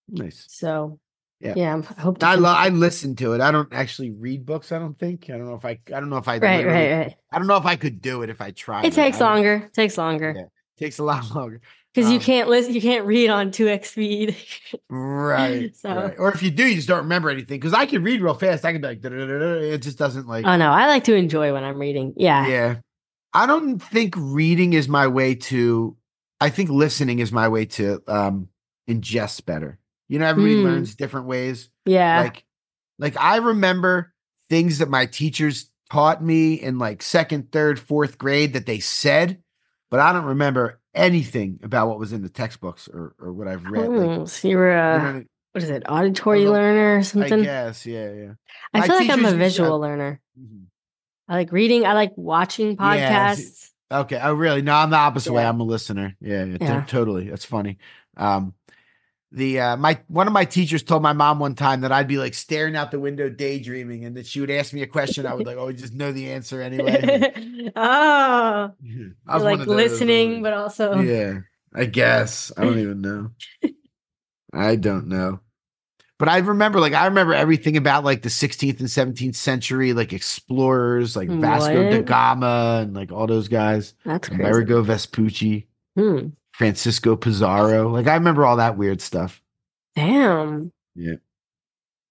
Nice. 0.10 0.46
so 0.50 1.00
Yeah. 1.42 1.54
yeah, 1.56 1.70
I'm- 1.72 1.86
I 1.98 2.02
hope 2.02 2.20
to 2.20 2.26
I 2.28 2.36
lo- 2.36 2.50
I 2.50 2.68
it. 2.68 2.74
listened 2.74 3.18
to 3.20 3.34
it. 3.34 3.42
I 3.42 3.52
don't 3.52 3.72
actually 3.74 4.12
read 4.12 4.46
books. 4.46 4.72
I 4.72 4.80
don't 4.80 4.98
think. 4.98 5.30
I 5.30 5.38
don't 5.38 5.46
know 5.48 5.56
if 5.56 5.66
I. 5.66 5.80
I 5.88 6.00
don't 6.00 6.10
know 6.10 6.18
if 6.18 6.28
I. 6.28 6.38
right, 6.38 6.66
right, 6.66 6.92
right. 6.98 7.16
I 7.32 7.38
don't 7.38 7.48
know 7.48 7.58
if 7.58 7.66
I 7.66 7.76
could 7.76 8.02
do 8.02 8.22
it 8.22 8.30
if 8.30 8.42
I 8.42 8.52
tried. 8.52 8.86
It 8.86 8.94
takes 8.94 9.20
longer. 9.20 9.70
Takes 9.74 9.98
longer 9.98 10.34
Yeah. 10.38 10.44
Takes 10.78 11.00
a 11.00 11.04
lot 11.12 11.34
longer. 11.36 11.62
because 11.94 12.10
you 12.12 12.18
um, 12.18 12.24
can't 12.24 12.48
listen. 12.50 12.74
You 12.74 12.82
can't 12.82 13.06
read 13.06 13.30
on 13.30 13.52
two 13.52 13.68
x 13.68 13.92
speed. 13.92 14.36
Right, 14.90 15.76
So- 15.76 15.94
right. 15.96 16.16
Or 16.18 16.32
if 16.32 16.42
you 16.44 16.52
do, 16.52 16.66
you 16.66 16.76
just 16.76 16.88
don't 16.88 17.04
remember 17.04 17.30
anything. 17.30 17.60
Because 17.60 17.74
I 17.74 17.86
can 17.86 18.04
read 18.04 18.22
real 18.22 18.34
fast. 18.34 18.66
I 18.66 18.72
can 18.74 18.82
be 18.82 18.88
like, 18.88 19.00
it 19.04 19.78
just 19.80 19.98
doesn't 19.98 20.28
like. 20.28 20.46
oh 20.46 20.58
no, 20.58 20.72
I 20.72 20.88
like 20.88 21.04
to 21.06 21.16
enjoy 21.16 21.54
when 21.54 21.64
I'm 21.64 21.78
reading. 21.80 22.14
Yeah, 22.18 22.48
yeah. 22.48 22.76
I 23.34 23.46
don't 23.46 23.80
think 23.82 24.14
reading 24.18 24.74
is 24.74 24.88
my 24.88 25.08
way 25.08 25.36
to. 25.36 25.96
I 26.40 26.50
think 26.50 26.70
listening 26.70 27.20
is 27.20 27.32
my 27.32 27.48
way 27.48 27.66
to 27.66 28.02
um 28.08 28.50
ingest 28.90 29.46
better. 29.46 29.78
You 30.12 30.20
know, 30.20 30.26
everybody 30.28 30.56
Hmm. 30.60 30.66
learns 30.66 30.96
different 30.96 31.28
ways. 31.28 31.70
yeah. 31.86 32.20
Like, 32.22 32.44
like 33.00 33.16
I 33.18 33.38
remember 33.38 34.14
things 34.50 34.80
that 34.80 34.90
my 34.90 35.06
teachers 35.06 35.72
taught 35.90 36.22
me 36.22 36.56
in 36.56 36.78
like 36.78 37.02
second, 37.02 37.52
third, 37.54 37.80
fourth 37.80 38.18
grade 38.18 38.52
that 38.54 38.66
they 38.66 38.80
said, 38.80 39.42
but 39.90 40.02
I 40.02 40.12
don't 40.12 40.26
remember 40.26 40.82
anything 40.94 41.60
about 41.64 41.88
what 41.88 41.98
was 41.98 42.12
in 42.12 42.22
the 42.24 42.30
textbooks 42.30 42.90
or 42.90 43.16
or 43.20 43.32
what 43.32 43.48
I've 43.48 43.66
read. 43.66 43.88
Like, 43.88 44.10
Oh, 44.20 44.26
so 44.26 44.48
you're 44.50 44.70
you 44.72 44.78
a 44.78 45.14
know 45.14 45.24
what 45.54 45.64
is 45.64 45.70
it? 45.70 45.84
Auditory 45.88 46.44
don't- 46.44 46.54
learner 46.54 46.98
or 46.98 47.04
something? 47.04 47.40
I 47.40 47.44
guess, 47.44 47.86
yeah, 47.86 48.12
yeah. 48.12 48.32
I 48.74 48.80
my 48.80 48.88
feel 48.88 48.96
like 48.98 49.10
I'm 49.10 49.24
a 49.26 49.32
visual 49.32 49.80
learner. 49.80 50.20
Mhm. 50.38 50.66
I 51.30 51.36
like 51.36 51.54
reading. 51.54 51.86
I 51.86 51.94
like 51.94 52.12
watching 52.18 52.72
Yeah, 52.72 53.34
podcasts. 53.34 53.70
Okay. 53.90 54.20
Oh, 54.22 54.34
really? 54.34 54.62
No, 54.62 54.74
I'm 54.76 54.90
the 54.90 54.98
opposite 54.98 55.32
way. 55.32 55.46
I'm 55.46 55.60
a 55.62 55.64
listener. 55.64 56.16
Yeah, 56.20 56.44
yeah, 56.44 56.58
Yeah. 56.60 56.84
totally. 56.86 57.30
That's 57.30 57.46
funny. 57.46 57.78
Um, 58.18 58.54
the 59.32 59.60
uh, 59.60 59.78
my 59.78 60.00
one 60.08 60.28
of 60.28 60.34
my 60.34 60.46
teachers 60.46 60.84
told 60.84 61.02
my 61.02 61.14
mom 61.14 61.40
one 61.40 61.56
time 61.56 61.82
that 61.82 61.92
I'd 61.92 62.08
be 62.08 62.18
like 62.18 62.34
staring 62.34 62.76
out 62.76 62.92
the 62.92 63.00
window 63.00 63.30
daydreaming, 63.30 64.04
and 64.04 64.18
that 64.18 64.26
she 64.28 64.42
would 64.42 64.52
ask 64.52 64.74
me 64.74 64.82
a 64.82 64.88
question. 64.88 65.26
I 65.26 65.34
would 65.34 65.46
like, 65.46 65.58
oh, 65.58 65.72
just 65.72 65.94
know 65.94 66.12
the 66.12 66.32
answer 66.32 66.62
anyway. 66.62 67.32
oh, 67.76 68.72
I 69.28 69.36
was 69.36 69.44
like 69.44 69.60
listening, 69.68 70.44
but 70.44 70.54
also 70.54 71.00
yeah, 71.00 71.40
I 71.74 71.86
guess 71.86 72.52
I 72.58 72.64
don't 72.64 72.80
even 72.80 73.02
know. 73.02 73.32
I 74.54 74.76
don't 74.76 75.08
know. 75.08 75.40
But 76.20 76.30
I 76.30 76.38
remember, 76.38 76.80
like, 76.80 76.94
I 76.94 77.06
remember 77.06 77.34
everything 77.34 77.78
about 77.78 78.04
like 78.04 78.22
the 78.22 78.30
16th 78.30 78.80
and 78.80 78.88
17th 78.88 79.34
century, 79.34 79.94
like 79.94 80.14
explorers, 80.14 81.16
like 81.16 81.30
Vasco 81.30 81.90
da 81.90 82.02
Gama, 82.02 82.82
and 82.84 82.94
like 82.94 83.12
all 83.12 83.26
those 83.26 83.48
guys. 83.48 83.96
that's 84.06 84.28
crazy. 84.28 84.44
Amerigo 84.44 84.84
Vespucci, 84.84 85.68
Hmm. 85.98 86.28
Francisco 86.54 87.16
Pizarro. 87.16 87.90
Like 87.90 88.08
I 88.08 88.14
remember 88.14 88.46
all 88.46 88.58
that 88.58 88.78
weird 88.78 89.02
stuff. 89.02 89.42
Damn. 89.96 90.72
Yeah. 90.96 91.16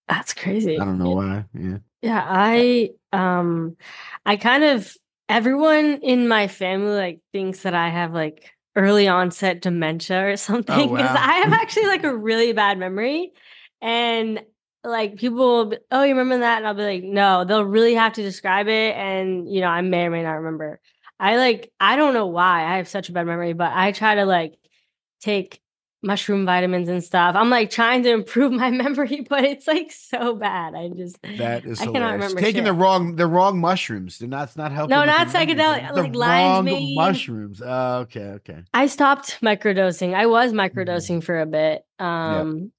That's 0.08 0.34
crazy. 0.34 0.78
I 0.78 0.84
don't 0.84 0.98
know 0.98 1.10
why. 1.10 1.44
Yeah. 1.54 1.78
Yeah, 2.02 2.24
I 2.26 2.90
um 3.12 3.76
I 4.24 4.36
kind 4.36 4.64
of 4.64 4.92
everyone 5.28 6.00
in 6.02 6.26
my 6.28 6.48
family 6.48 6.92
like 6.92 7.20
thinks 7.32 7.62
that 7.62 7.74
I 7.74 7.88
have 7.90 8.12
like 8.12 8.50
early 8.74 9.06
onset 9.08 9.60
dementia 9.60 10.32
or 10.32 10.36
something 10.36 10.88
because 10.90 11.14
wow. 11.14 11.22
I 11.24 11.34
have 11.40 11.52
actually 11.52 11.86
like 11.86 12.04
a 12.04 12.16
really 12.16 12.52
bad 12.52 12.78
memory 12.78 13.32
and 13.80 14.42
like 14.82 15.16
people 15.16 15.36
will 15.36 15.64
be, 15.66 15.76
oh 15.90 16.02
you 16.02 16.16
remember 16.16 16.38
that 16.38 16.58
and 16.58 16.66
I'll 16.66 16.74
be 16.74 16.82
like 16.82 17.04
no 17.04 17.44
they'll 17.44 17.64
really 17.64 17.94
have 17.94 18.14
to 18.14 18.22
describe 18.22 18.66
it 18.66 18.96
and 18.96 19.52
you 19.52 19.60
know 19.60 19.68
I 19.68 19.82
may 19.82 20.06
or 20.06 20.10
may 20.10 20.22
not 20.22 20.32
remember. 20.32 20.80
I 21.20 21.36
like 21.36 21.70
I 21.78 21.96
don't 21.96 22.14
know 22.14 22.26
why 22.26 22.64
I 22.64 22.78
have 22.78 22.88
such 22.88 23.08
a 23.10 23.12
bad 23.12 23.26
memory 23.26 23.52
but 23.52 23.70
I 23.72 23.92
try 23.92 24.14
to 24.16 24.24
like 24.24 24.54
take 25.20 25.60
mushroom 26.02 26.46
vitamins 26.46 26.88
and 26.88 27.04
stuff. 27.04 27.36
I'm 27.36 27.50
like 27.50 27.70
trying 27.70 28.02
to 28.04 28.10
improve 28.10 28.52
my 28.64 28.70
memory 28.70 29.26
but 29.28 29.44
it's 29.44 29.66
like 29.66 29.92
so 29.92 30.34
bad. 30.34 30.74
I 30.74 30.88
just 30.88 31.18
That 31.22 31.66
is 31.66 31.78
I 31.78 31.84
cannot 31.84 31.92
hilarious. 31.92 32.12
remember 32.14 32.40
Taking 32.40 32.64
the 32.64 32.72
wrong 32.72 33.16
the 33.16 33.26
wrong 33.26 33.60
mushrooms. 33.60 34.18
They're 34.18 34.28
not 34.28 34.56
not 34.56 34.72
helping. 34.72 34.96
No, 34.96 35.04
not 35.04 35.28
psychedelic, 35.28 35.94
The 35.94 36.02
like 36.02 36.14
lion's 36.14 36.56
wrong 36.56 36.64
mane. 36.64 36.94
mushrooms. 36.94 37.62
Oh, 37.64 37.98
okay, 38.00 38.24
okay. 38.40 38.62
I 38.72 38.86
stopped 38.86 39.40
microdosing. 39.42 40.14
I 40.14 40.24
was 40.26 40.52
Mm-hmm. 40.52 40.78
microdosing 40.80 41.22
for 41.22 41.38
a 41.38 41.46
bit. 41.46 41.84
Um 41.98 42.72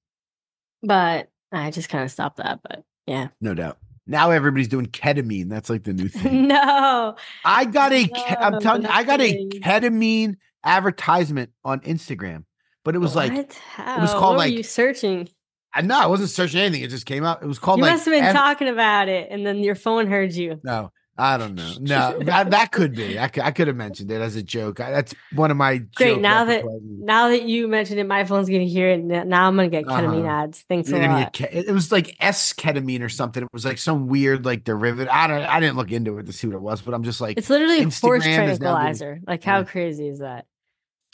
but 0.82 1.30
I 1.52 1.70
just 1.70 1.90
kind 1.90 2.04
of 2.04 2.10
stopped 2.12 2.38
that, 2.38 2.62
but 2.64 2.84
yeah. 3.06 3.28
No 3.40 3.54
doubt. 3.54 3.78
Now 4.12 4.32
everybody's 4.32 4.68
doing 4.68 4.88
ketamine. 4.88 5.50
That's 5.50 5.70
like 5.70 5.84
the 5.84 5.94
new 5.94 6.10
thing. 6.10 6.50
no. 6.50 7.16
I 7.46 7.64
got 7.66 7.94
a. 7.94 8.04
No, 8.06 8.60
telling 8.60 8.82
you, 8.84 8.90
I 8.92 9.04
got 9.04 9.22
a 9.22 9.48
ketamine 9.62 10.36
advertisement 10.66 11.52
on 11.64 11.80
Instagram, 11.80 12.44
but 12.84 12.94
it 12.94 13.00
was 13.00 13.16
like 13.16 13.34
What? 13.34 13.54
How? 13.54 14.02
was 14.02 14.12
called, 14.12 14.36
what 14.36 14.48
like, 14.50 14.54
you 14.54 14.64
searching? 14.64 15.30
I 15.74 15.82
know 15.82 15.98
I 15.98 16.08
wasn't 16.08 16.30
searching 16.30 16.60
anything. 16.60 16.84
It 16.84 16.90
just 16.90 17.06
came 17.06 17.24
up. 17.24 17.42
It 17.42 17.48
was 17.48 17.58
called 17.58 17.78
You 17.78 17.84
like 17.86 17.94
must 17.94 18.06
have 18.06 18.12
been 18.14 18.26
F- 18.26 18.36
talking 18.36 18.68
about 18.68 19.08
it 19.08 19.30
and 19.32 19.46
then 19.46 19.60
your 19.60 19.76
phone 19.76 20.08
heard 20.08 20.34
you. 20.34 20.60
No, 20.64 20.92
I 21.18 21.38
don't 21.38 21.56
know. 21.56 21.72
No, 21.82 22.20
that, 22.24 22.52
that 22.52 22.72
could 22.72 22.96
be. 22.96 23.20
I 23.20 23.28
could, 23.28 23.44
I 23.44 23.52
could 23.52 23.68
have 23.68 23.76
mentioned 23.76 24.10
it 24.12 24.22
as 24.22 24.36
a 24.36 24.42
joke. 24.44 24.80
I, 24.80 24.92
that's 24.92 25.14
one 25.34 25.52
of 25.52 25.58
my 25.58 25.78
Great. 25.78 26.14
joke 26.14 26.22
Now 26.22 26.46
that 26.46 26.64
now 26.82 27.30
that 27.30 27.44
you 27.44 27.68
mentioned 27.68 28.00
it, 28.00 28.08
my 28.08 28.24
phone's 28.24 28.48
gonna 28.50 28.64
hear 28.64 28.90
it. 28.90 29.00
N- 29.02 29.28
Now 29.30 29.48
I'm 29.48 29.56
gonna 29.56 29.68
get 29.70 29.86
ketamine 29.86 30.20
Uh-huh. 30.26 30.44
ads. 30.46 30.64
Thanks 30.70 30.88
a 30.90 30.92
You're 30.94 31.02
gonna 31.02 31.14
lot. 31.22 31.34
get 31.34 31.52
ke- 31.52 31.54
it 31.68 31.72
was 31.72 31.92
like 31.92 32.16
S 32.20 32.54
ketamine 32.54 33.02
or 33.02 33.10
something. 33.10 33.44
It 33.44 33.50
was 33.54 33.66
like 33.66 33.78
some 33.78 34.08
weird 34.08 34.46
like 34.46 34.64
derivative. 34.64 35.10
I 35.12 35.28
don't. 35.28 35.42
I 35.44 35.60
didn't 35.60 35.78
look 35.78 35.92
into 35.92 36.18
it 36.18 36.26
to 36.28 36.34
see 36.34 36.48
what 36.48 36.56
it 36.56 36.62
was, 36.62 36.82
but 36.82 36.94
I'm 36.94 37.04
just 37.04 37.20
like, 37.22 37.38
It's 37.38 37.50
literally 37.50 37.80
a 37.82 37.84
horse 37.84 37.94
Instagram 38.26 38.50
is 38.50 38.60
now 38.60 38.74
doing- 38.74 38.84
tranquilizer. 38.86 39.20
Like 39.28 39.44
how 39.44 39.60
Yeah. 39.60 39.64
crazy 39.66 40.08
is 40.08 40.20
that? 40.20 40.46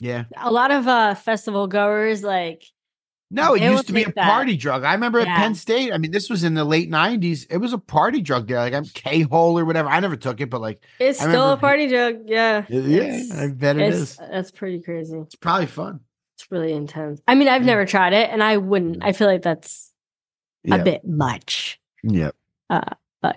yeah. 0.00 0.24
A 0.36 0.50
lot 0.52 0.70
of 0.70 0.86
uh 0.86 1.14
festival 1.16 1.66
goers 1.66 2.22
like 2.22 2.62
No, 3.30 3.54
it 3.54 3.60
They 3.60 3.70
used 3.70 3.86
to 3.88 3.92
be 3.92 4.04
a 4.04 4.12
that. 4.12 4.24
party 4.24 4.56
drug. 4.56 4.84
I 4.84 4.94
remember 4.94 5.20
at 5.20 5.26
Penn 5.26 5.54
State. 5.54 5.92
I 5.92 5.98
mean, 5.98 6.12
this 6.12 6.30
was 6.30 6.44
in 6.44 6.54
the 6.54 6.64
late 6.64 6.90
'90s. 6.90 7.46
It 7.50 7.58
was 7.58 7.74
a 7.74 7.78
party 7.78 8.22
drug 8.22 8.48
there. 8.48 8.56
Like 8.58 8.72
I'm 8.72 8.86
K 8.86 9.20
hole 9.22 9.58
or 9.58 9.66
whatever. 9.66 9.88
I 9.90 10.00
never 10.00 10.16
took 10.16 10.40
it, 10.40 10.48
but 10.48 10.62
like, 10.62 10.82
It's 10.98 11.18
still 11.20 11.52
a 11.52 11.56
party 11.58 11.88
drug. 11.88 12.20
Yeah. 12.26 12.64
yeah, 12.70 13.20
I 13.38 13.48
bet 13.48 13.76
it's. 13.76 14.16
That's 14.16 14.50
pretty 14.50 14.80
crazy. 14.80 15.18
It's 15.18 15.34
probably 15.34 15.66
fun. 15.66 16.00
It's 16.36 16.50
really 16.50 16.72
intense. 16.72 17.20
I 17.28 17.34
mean, 17.34 17.48
I've 17.48 17.62
Yeah. 17.62 17.66
never 17.66 17.84
tried 17.84 18.14
it 18.14 18.30
and 18.30 18.42
I 18.42 18.56
wouldn't. 18.56 19.04
I 19.04 19.12
feel 19.12 19.26
like 19.26 19.42
that's 19.42 19.92
Yeah, 20.64 20.76
a 20.76 20.84
bit 20.84 21.04
much. 21.06 21.78
yeah, 22.02 22.30
Uh, 22.70 22.80
but 23.20 23.36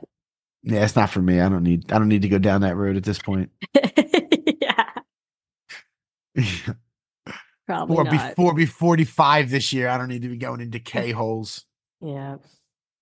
yeah. 0.64 0.84
It's 0.86 0.96
not 0.96 1.10
for 1.10 1.22
me. 1.22 1.42
I 1.42 1.50
don't 1.50 1.64
need. 1.64 1.92
I 1.92 1.98
don't 2.00 2.08
need 2.08 2.22
to 2.22 2.30
go 2.30 2.38
down 2.38 2.62
that 2.62 2.78
road 2.78 2.96
at 2.96 3.04
this 3.04 3.20
point. 3.20 3.50
yeah, 3.76 4.86
probably 7.72 7.98
or 7.98 8.04
not. 8.06 8.30
before 8.36 8.54
be 8.54 8.66
45 8.66 9.50
this 9.50 9.72
year. 9.74 9.88
I 9.90 9.98
don't 9.98 10.08
need 10.10 10.22
to 10.24 10.30
be 10.30 10.38
going 10.38 10.62
into 10.62 10.80
K 10.80 11.12
holes. 11.22 11.66
Yeah. 12.02 12.38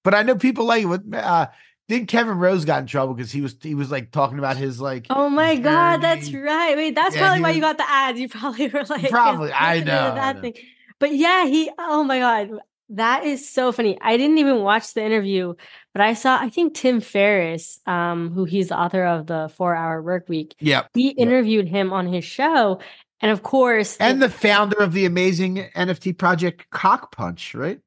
But 0.03 0.13
I 0.15 0.24
know 0.24 0.36
people 0.36 0.65
like 0.65 0.84
it. 0.84 0.86
What 0.88 1.01
uh 1.13 1.47
Then 1.88 2.05
Kevin 2.05 2.38
Rose 2.38 2.65
got 2.65 2.82
in 2.82 2.88
trouble 2.88 3.13
because 3.13 3.32
he 3.32 3.41
was 3.41 3.55
he 3.61 3.76
was 3.76 3.91
like 3.91 4.11
talking 4.11 4.38
about 4.39 4.57
his 4.57 4.80
like 4.80 5.07
Oh 5.09 5.30
my 5.30 5.55
god, 5.57 6.01
that's 6.01 6.28
journey. 6.30 6.43
right. 6.45 6.76
Wait, 6.78 6.95
that's 6.95 7.15
Yeah, 7.15 7.22
probably 7.22 7.41
why 7.41 7.49
was- 7.49 7.55
you 7.57 7.61
got 7.61 7.78
the 7.78 7.89
ads. 7.89 8.20
You 8.20 8.30
probably 8.30 8.67
were 8.74 8.84
like, 8.86 9.09
Probably, 9.09 9.51
I 9.51 9.80
know, 9.82 10.11
I 10.11 10.15
that 10.15 10.36
know. 10.38 10.41
thing. 10.41 10.53
But 10.99 11.15
yeah, 11.15 11.45
he. 11.45 11.70
Oh 11.80 12.03
my 12.03 12.20
god, 12.20 12.49
that 12.89 13.24
is 13.24 13.47
so 13.49 13.72
funny. 13.72 13.97
I 14.01 14.17
didn't 14.17 14.38
even 14.39 14.61
watch 14.63 14.93
the 14.93 15.03
interview, 15.03 15.53
but 15.93 16.01
I 16.01 16.13
saw. 16.13 16.38
I 16.39 16.49
think 16.49 16.74
Tim 16.76 16.99
Ferriss, 17.01 17.80
um, 17.86 18.32
who 18.32 18.43
he's 18.45 18.67
the 18.70 18.78
author 18.80 19.05
of 19.05 19.28
the 19.28 19.49
Four 19.55 19.76
Hour 19.76 20.01
Work 20.01 20.28
Week, 20.28 20.55
Yeah. 20.59 20.88
he 20.93 21.09
interviewed 21.09 21.67
him 21.70 21.93
on 21.93 22.05
his 22.07 22.26
show, 22.26 22.80
and 23.22 23.32
of 23.32 23.43
course, 23.43 23.97
And 23.97 24.22
the 24.22 24.30
founder 24.30 24.78
of 24.78 24.93
the 24.93 25.05
amazing 25.05 25.67
NFT 25.76 26.17
project 26.17 26.70
Cock 26.72 27.11
Punch, 27.15 27.53
right? 27.55 27.80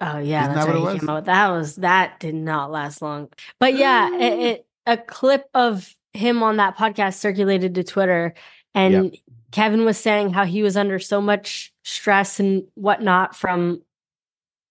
Oh 0.00 0.18
yeah, 0.18 0.42
Isn't 0.44 0.54
that's 0.54 0.66
that 0.66 0.74
what 0.74 0.76
He 0.92 0.96
it 0.96 1.00
came 1.00 1.06
was? 1.08 1.18
out 1.18 1.24
that 1.26 1.48
was 1.50 1.76
that 1.76 2.20
did 2.20 2.34
not 2.34 2.70
last 2.70 3.02
long. 3.02 3.28
But 3.58 3.74
yeah, 3.74 4.14
it, 4.16 4.38
it 4.38 4.66
a 4.86 4.96
clip 4.96 5.44
of 5.54 5.94
him 6.14 6.42
on 6.42 6.56
that 6.56 6.76
podcast 6.76 7.14
circulated 7.16 7.74
to 7.74 7.84
Twitter, 7.84 8.34
and 8.74 9.16
Kevin 9.52 9.84
was 9.84 9.98
saying 9.98 10.32
how 10.32 10.44
he 10.44 10.62
was 10.62 10.76
under 10.76 10.98
so 10.98 11.20
much 11.20 11.72
stress 11.84 12.40
and 12.40 12.64
whatnot 12.74 13.36
from 13.36 13.82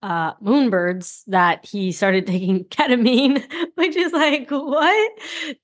uh 0.01 0.33
moonbirds 0.35 1.23
that 1.27 1.65
he 1.65 1.91
started 1.91 2.25
taking 2.33 2.63
ketamine, 2.65 3.43
which 3.75 3.95
is 3.95 4.11
like 4.13 4.49
what? 4.49 5.11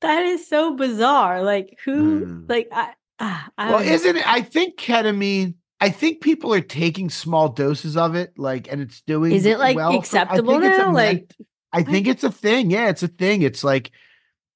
That 0.02 0.24
is 0.26 0.48
so 0.48 0.76
bizarre. 0.76 1.42
Like 1.44 1.80
who? 1.84 2.26
Hmm. 2.26 2.46
Like 2.48 2.68
I. 2.72 2.94
I 3.20 3.50
Well, 3.58 3.80
isn't 3.80 4.16
it? 4.16 4.28
I 4.28 4.42
think 4.42 4.78
ketamine. 4.78 5.56
I 5.82 5.90
think 5.90 6.22
people 6.22 6.54
are 6.54 6.62
taking 6.62 7.10
small 7.10 7.50
doses 7.50 7.98
of 7.98 8.16
it, 8.16 8.38
like, 8.38 8.72
and 8.72 8.82
it's 8.82 9.02
doing. 9.02 9.32
Is 9.34 9.46
it 9.46 9.60
like 9.60 9.76
well 9.76 9.92
for- 9.92 9.96
I 9.96 10.00
acceptable 10.00 10.60
think 10.60 10.78
now? 10.78 10.94
Like 10.94 11.34
I 11.72 11.84
think 11.84 12.08
it's 12.08 12.24
a 12.24 12.32
thing. 12.32 12.72
Yeah, 12.72 12.90
it's 12.90 13.04
a 13.04 13.08
thing. 13.08 13.42
It's 13.42 13.64
like 13.64 13.92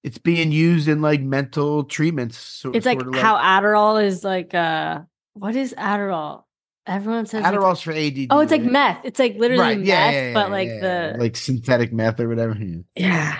it's 0.03 0.17
being 0.17 0.51
used 0.51 0.87
in 0.87 1.01
like 1.01 1.21
mental 1.21 1.83
treatments. 1.83 2.37
So, 2.37 2.71
it's 2.71 2.85
like 2.85 3.01
of 3.01 3.15
how 3.15 3.37
Adderall 3.37 4.03
is 4.03 4.23
like 4.23 4.53
uh 4.53 5.01
what 5.33 5.55
is 5.55 5.73
Adderall? 5.77 6.43
Everyone 6.87 7.25
says 7.25 7.43
Adderall's 7.43 7.81
for 7.81 7.91
ADD. 7.91 8.27
oh, 8.29 8.39
it's 8.39 8.51
like 8.51 8.63
meth. 8.63 9.01
It's 9.03 9.19
like 9.19 9.35
literally 9.35 9.61
Right, 9.61 9.77
meth, 9.77 9.87
yeah, 9.87 10.11
yeah, 10.11 10.33
but 10.33 10.47
yeah, 10.47 10.51
like 10.51 10.67
yeah, 10.69 11.11
the 11.11 11.17
like 11.19 11.35
synthetic 11.35 11.93
meth 11.93 12.19
or 12.19 12.27
whatever. 12.27 12.55
Yeah. 12.57 12.77
yeah. 12.95 13.37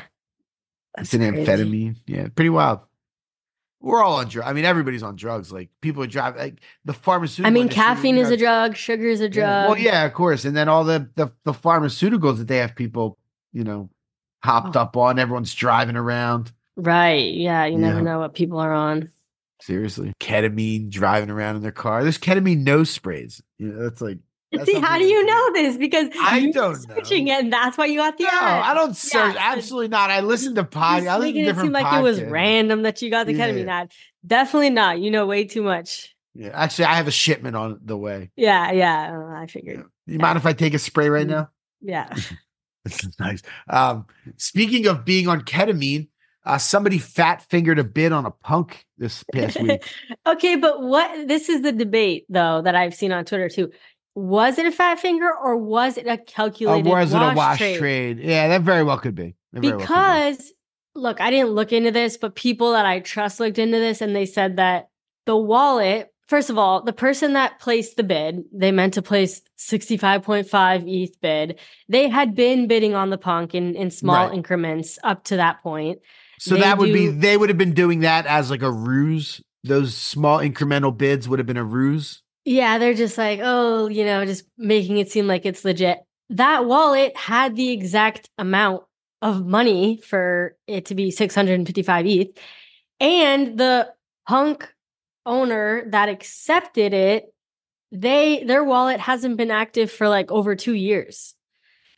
It's 0.98 1.14
an 1.14 1.22
crazy. 1.22 1.46
amphetamine. 1.46 1.96
Yeah, 2.06 2.28
pretty 2.36 2.50
wild. 2.50 2.82
We're 3.82 4.04
all 4.04 4.18
on 4.18 4.28
drugs. 4.28 4.50
I 4.50 4.54
mean, 4.54 4.66
everybody's 4.66 5.04
on 5.04 5.16
drugs. 5.16 5.52
Like 5.54 5.70
people 5.82 6.04
are 6.04 6.08
driving. 6.08 6.40
Like 6.42 6.56
the 6.86 6.94
pharmaceutical. 6.94 7.48
I 7.48 7.50
mean, 7.54 7.70
caffeine 7.70 8.18
is 8.18 8.30
a 8.30 8.36
drug, 8.38 8.76
sugar 8.76 9.08
is 9.08 9.22
a 9.22 9.26
Yeah. 9.26 9.30
drug. 9.30 9.70
Well, 9.70 9.78
yeah, 9.80 10.04
of 10.06 10.14
course. 10.14 10.44
And 10.46 10.56
then 10.56 10.68
all 10.68 10.84
the, 10.84 11.10
the 11.16 11.32
the 11.46 11.54
pharmaceuticals 11.54 12.38
that 12.40 12.48
they 12.48 12.58
have 12.58 12.76
people, 12.76 13.18
you 13.54 13.64
know, 13.64 13.90
hopped 14.44 14.76
Oh. 14.76 14.82
up 14.82 14.98
on. 14.98 15.18
Everyone's 15.18 15.54
driving 15.56 15.96
around. 15.96 16.52
Right. 16.76 17.34
Yeah. 17.34 17.66
You 17.66 17.78
never 17.78 18.00
Yeah. 18.00 18.04
know 18.04 18.20
what 18.20 18.34
people 18.34 18.60
are 18.60 18.74
on. 18.74 19.10
Seriously, 19.62 20.14
ketamine 20.22 20.90
driving 20.90 21.30
around 21.30 21.58
in 21.58 21.62
their 21.62 21.72
car. 21.74 22.02
There's 22.04 22.18
ketamine 22.18 22.64
nose 22.64 22.90
sprays. 22.90 23.42
You 23.58 23.74
know, 23.74 23.84
that's 23.84 24.02
like. 24.02 24.20
See, 24.66 24.74
how 24.80 24.98
do 24.98 25.04
you 25.06 25.24
know 25.26 25.54
this? 25.54 25.78
Because 25.78 26.10
I 26.20 26.50
don't 26.52 26.76
searching 26.76 27.26
know. 27.26 27.34
it, 27.38 27.44
and 27.44 27.54
that's 27.54 27.78
why 27.78 27.86
you 27.86 27.98
got 28.00 28.18
the 28.18 28.24
No, 28.24 28.30
ad. 28.32 28.62
I 28.64 28.74
don't 28.74 28.96
search. 28.96 29.34
so- 29.34 29.40
Absolutely 29.40 29.90
not. 29.90 30.10
I 30.10 30.22
listen 30.22 30.56
to 30.56 30.64
podcasts. 30.64 31.08
I 31.08 31.18
listen 31.20 31.34
to 31.36 31.40
it 31.42 31.46
different 31.46 31.68
seem 31.68 31.72
like 31.74 31.94
it 32.00 32.02
was 32.02 32.22
random 32.24 32.82
that 32.82 33.02
you 33.02 33.12
got 33.12 33.28
the 33.28 33.34
Yeah. 33.34 33.48
ketamine 33.50 33.68
ad. 33.68 33.92
Definitely 34.26 34.72
not. 34.72 35.00
You 35.00 35.12
know 35.12 35.26
way 35.28 35.46
too 35.46 35.62
much. 35.62 36.16
Yeah, 36.34 36.50
actually, 36.54 36.86
I 36.86 36.96
have 36.96 37.08
a 37.08 37.12
shipment 37.12 37.56
on 37.56 37.80
the 37.84 37.96
way. 37.98 38.32
Yeah. 38.36 38.72
Yeah. 38.72 39.20
I 39.36 39.46
figured. 39.48 39.84
You 40.08 40.18
mind 40.20 40.38
if 40.38 40.46
I 40.46 40.54
take 40.54 40.74
a 40.74 40.80
spray 40.80 41.10
right 41.10 41.28
Mm. 41.28 41.32
now? 41.32 41.50
Yeah. 41.82 42.10
This 42.86 43.04
is 43.04 43.20
nice. 43.20 43.42
Um, 43.70 44.08
speaking 44.38 44.88
of 44.88 45.06
being 45.06 45.28
on 45.28 45.42
ketamine, 45.42 46.08
uh, 46.46 46.58
somebody 46.58 46.98
fat 46.98 47.44
fingered 47.50 47.78
a 47.78 47.84
bid 47.84 48.12
on 48.12 48.26
a 48.26 48.32
punk 48.32 48.86
this 48.98 49.24
past 49.34 49.62
week. 49.62 49.84
okay, 50.26 50.56
but 50.56 50.82
what 50.82 51.28
this 51.28 51.50
is 51.50 51.62
the 51.62 51.72
debate 51.72 52.26
though 52.30 52.62
that 52.64 52.76
I've 52.76 52.94
seen 52.96 53.12
on 53.12 53.26
Twitter 53.26 53.50
too. 53.50 53.72
Was 54.16 54.58
it 54.58 54.66
a 54.66 54.72
fat 54.72 55.00
finger 55.00 55.30
or 55.32 55.56
was 55.56 55.98
it 55.98 56.06
a 56.08 56.14
Or 56.14 56.18
calculated 56.18 56.90
was 56.90 57.14
it 57.14 57.22
a 57.22 57.34
wash 57.36 57.58
trade? 57.60 57.78
trade? 57.78 58.20
Yeah, 58.20 58.48
that 58.50 58.62
very 58.62 58.84
well 58.84 58.98
could 58.98 59.16
be. 59.16 59.36
That 59.54 59.62
very 59.62 59.76
well 59.78 59.86
could 59.86 59.94
be. 59.94 60.00
Because 60.02 60.54
look, 60.96 61.22
I 61.22 61.30
didn't 61.30 61.52
look 61.52 61.72
into 61.72 61.92
this, 61.92 62.18
but 62.18 62.36
people 62.36 62.72
that 62.74 62.86
I 62.86 63.00
trust 63.00 63.40
looked 63.40 63.60
into 63.60 63.78
this 63.80 64.02
and 64.02 64.16
they 64.16 64.26
said 64.26 64.58
that 64.58 64.90
the 65.26 65.38
wallet, 65.38 66.12
first 66.28 66.50
of 66.50 66.58
all, 66.58 66.82
the 66.84 66.92
person 66.94 67.34
that 67.34 67.60
placed 67.60 67.96
the 67.96 68.04
bid, 68.04 68.44
they 68.52 68.72
meant 68.72 68.96
to 68.96 69.02
place 69.02 69.42
65.5 69.58 70.84
ETH 70.88 71.22
bid. 71.22 71.60
They 71.88 72.10
had 72.10 72.36
been 72.36 72.68
bidding 72.68 72.96
on 72.96 73.10
the 73.10 73.18
punk 73.18 73.54
in, 73.56 73.76
in 73.76 73.92
small 73.92 74.28
Right. 74.28 74.34
increments 74.36 74.98
up 75.04 75.24
to 75.26 75.38
that 75.38 75.62
point. 75.64 76.00
so 76.40 76.56
they 76.56 76.62
that 76.62 76.78
would 76.78 76.92
be 76.94 77.08
they 77.10 77.38
would 77.38 77.50
have 77.50 77.58
been 77.58 77.74
doing 77.74 78.00
that 78.02 78.26
as 78.26 78.50
like 78.50 78.62
a 78.64 78.72
ruse. 78.72 79.42
Those 79.64 79.94
small 79.96 80.40
incremental 80.40 80.96
bids 80.98 81.28
would 81.28 81.38
have 81.40 81.46
been 81.48 81.58
a 81.58 81.64
ruse. 81.64 82.22
Yeah, 82.50 82.80
they're 82.80 82.96
just 82.96 83.16
like, 83.16 83.42
oh, 83.44 83.90
you 83.90 84.04
know, 84.04 84.26
just 84.26 84.44
making 84.58 84.98
it 84.98 85.12
seem 85.12 85.28
like 85.28 85.46
it's 85.46 85.64
legit. 85.64 86.00
That 86.32 86.66
wallet 86.66 87.16
had 87.16 87.56
the 87.56 87.70
exact 87.70 88.28
amount 88.40 88.86
of 89.22 89.46
money 89.46 89.98
for 89.98 90.56
it 90.66 90.86
to 90.86 90.96
be 90.96 91.12
655 91.12 92.08
ETH. 92.08 92.40
And 93.00 93.60
the 93.60 93.94
punk 94.28 94.68
owner 95.28 95.84
that 95.92 96.10
accepted 96.10 96.92
it, 96.92 97.32
they 97.92 98.44
their 98.44 98.64
wallet 98.64 99.00
hasn't 99.00 99.38
been 99.38 99.52
active 99.52 99.92
for 99.92 100.10
like 100.10 100.32
over 100.32 100.56
2 100.56 100.74
years. 100.74 101.36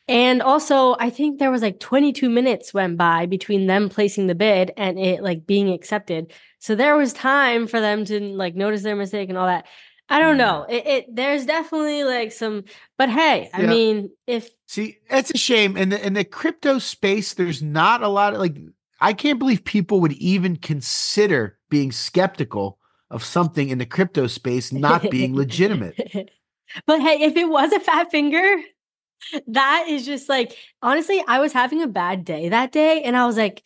And 0.10 0.42
also, 0.42 0.98
I 1.00 1.12
think 1.12 1.40
there 1.40 1.52
was 1.52 1.62
like 1.62 1.80
22 1.80 2.30
minutes 2.30 2.74
went 2.74 2.98
by 2.98 3.26
between 3.26 3.68
them 3.68 3.88
placing 3.88 4.28
the 4.28 4.36
bid 4.36 4.74
and 4.76 5.00
it 5.00 5.24
like 5.24 5.48
being 5.48 5.70
accepted. 5.70 6.34
So 6.60 6.76
there 6.76 6.98
was 6.98 7.14
time 7.14 7.68
for 7.68 7.80
them 7.80 8.04
to 8.04 8.20
like 8.20 8.56
notice 8.56 8.84
their 8.84 8.98
mistake 8.98 9.30
and 9.30 9.38
all 9.38 9.48
that. 9.48 9.66
I 10.12 10.20
don't 10.20 10.36
mm. 10.36 10.40
know. 10.40 10.66
It, 10.68 10.86
it 10.86 11.16
there's 11.16 11.46
definitely 11.46 12.04
like 12.04 12.34
some, 12.34 12.66
but 12.98 13.10
hey, 13.10 13.50
I 13.54 13.62
Yeah. 13.62 13.70
mean, 13.70 14.10
if 14.28 14.50
See, 14.68 14.98
it's 15.10 15.32
a 15.32 15.38
shame. 15.38 15.78
In 15.78 15.90
the 15.90 16.06
in 16.06 16.14
the 16.14 16.26
crypto 16.26 16.80
space, 16.80 17.34
there's 17.34 17.64
not 17.64 18.04
a 18.04 18.10
lot 18.10 18.34
of 18.34 18.40
like 18.40 18.58
I 19.00 19.14
can't 19.14 19.40
believe 19.40 19.64
people 19.64 20.02
would 20.02 20.12
even 20.14 20.58
consider 20.58 21.58
being 21.70 21.94
skeptical 21.94 22.78
of 23.10 23.24
something 23.24 23.70
in 23.70 23.78
the 23.78 23.86
crypto 23.86 24.28
space 24.28 24.74
not 24.74 25.10
being 25.10 25.34
legitimate. 25.34 25.96
but 26.86 27.00
hey, 27.00 27.22
if 27.22 27.38
it 27.38 27.50
was 27.50 27.72
a 27.72 27.80
fat 27.80 28.12
finger, 28.12 28.62
that 29.48 29.86
is 29.88 30.06
just 30.06 30.28
like 30.28 30.58
honestly, 30.82 31.24
I 31.26 31.40
was 31.40 31.54
having 31.54 31.82
a 31.82 31.88
bad 31.88 32.26
day 32.26 32.50
that 32.50 32.74
day, 32.74 33.02
and 33.04 33.16
I 33.16 33.26
was 33.26 33.38
like, 33.38 33.64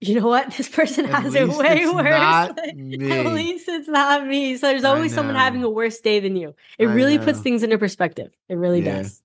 you 0.00 0.18
know 0.20 0.26
what, 0.26 0.50
this 0.56 0.68
person 0.68 1.06
At 1.06 1.22
has 1.22 1.34
it 1.34 1.48
way 1.48 1.86
worse. 1.86 2.04
At 2.58 2.74
least 2.76 3.68
it's 3.68 3.88
not 3.88 4.26
me. 4.26 4.56
So 4.56 4.68
there's 4.68 4.84
always 4.84 5.14
someone 5.14 5.34
having 5.34 5.62
a 5.62 5.70
worse 5.70 6.00
day 6.00 6.20
than 6.20 6.36
you. 6.36 6.54
It 6.78 6.86
I 6.88 6.92
really 6.94 7.18
puts 7.18 7.40
things 7.40 7.62
into 7.62 7.78
perspective. 7.78 8.32
It 8.48 8.54
really 8.54 8.80
Yeah. 8.82 9.02
does. 9.02 9.22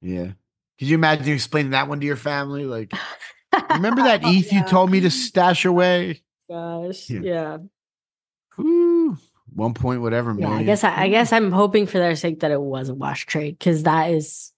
Yeah. 0.00 0.32
Could 0.78 0.88
you 0.88 0.94
imagine 0.94 1.28
explaining 1.32 1.70
that 1.72 1.88
one 1.88 2.00
to 2.00 2.06
your 2.06 2.16
family? 2.16 2.64
Like, 2.64 2.92
remember 3.70 4.02
that 4.02 4.20
ETH 4.24 4.52
you 4.52 4.64
told 4.64 4.90
me 4.90 5.00
to 5.00 5.10
stash 5.10 5.64
away? 5.64 6.22
Gosh, 6.48 7.10
Yeah. 7.10 7.20
yeah. 7.22 7.58
Ooh, 8.58 9.16
one 9.54 9.74
point 9.74 10.00
whatever. 10.00 10.34
Yeah, 10.38 10.48
I 10.50 10.62
guess 10.62 10.82
I, 10.84 11.02
I 11.02 11.08
guess 11.08 11.32
I'm 11.32 11.52
hoping 11.52 11.86
for 11.86 11.98
their 11.98 12.16
sake 12.16 12.40
that 12.40 12.50
it 12.50 12.60
was 12.60 12.88
a 12.88 12.94
wash 12.94 13.26
trade 13.26 13.58
because 13.58 13.82
that 13.82 14.10
is 14.10 14.52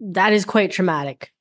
that 0.00 0.32
is 0.32 0.44
quite 0.44 0.72
traumatic. 0.72 1.32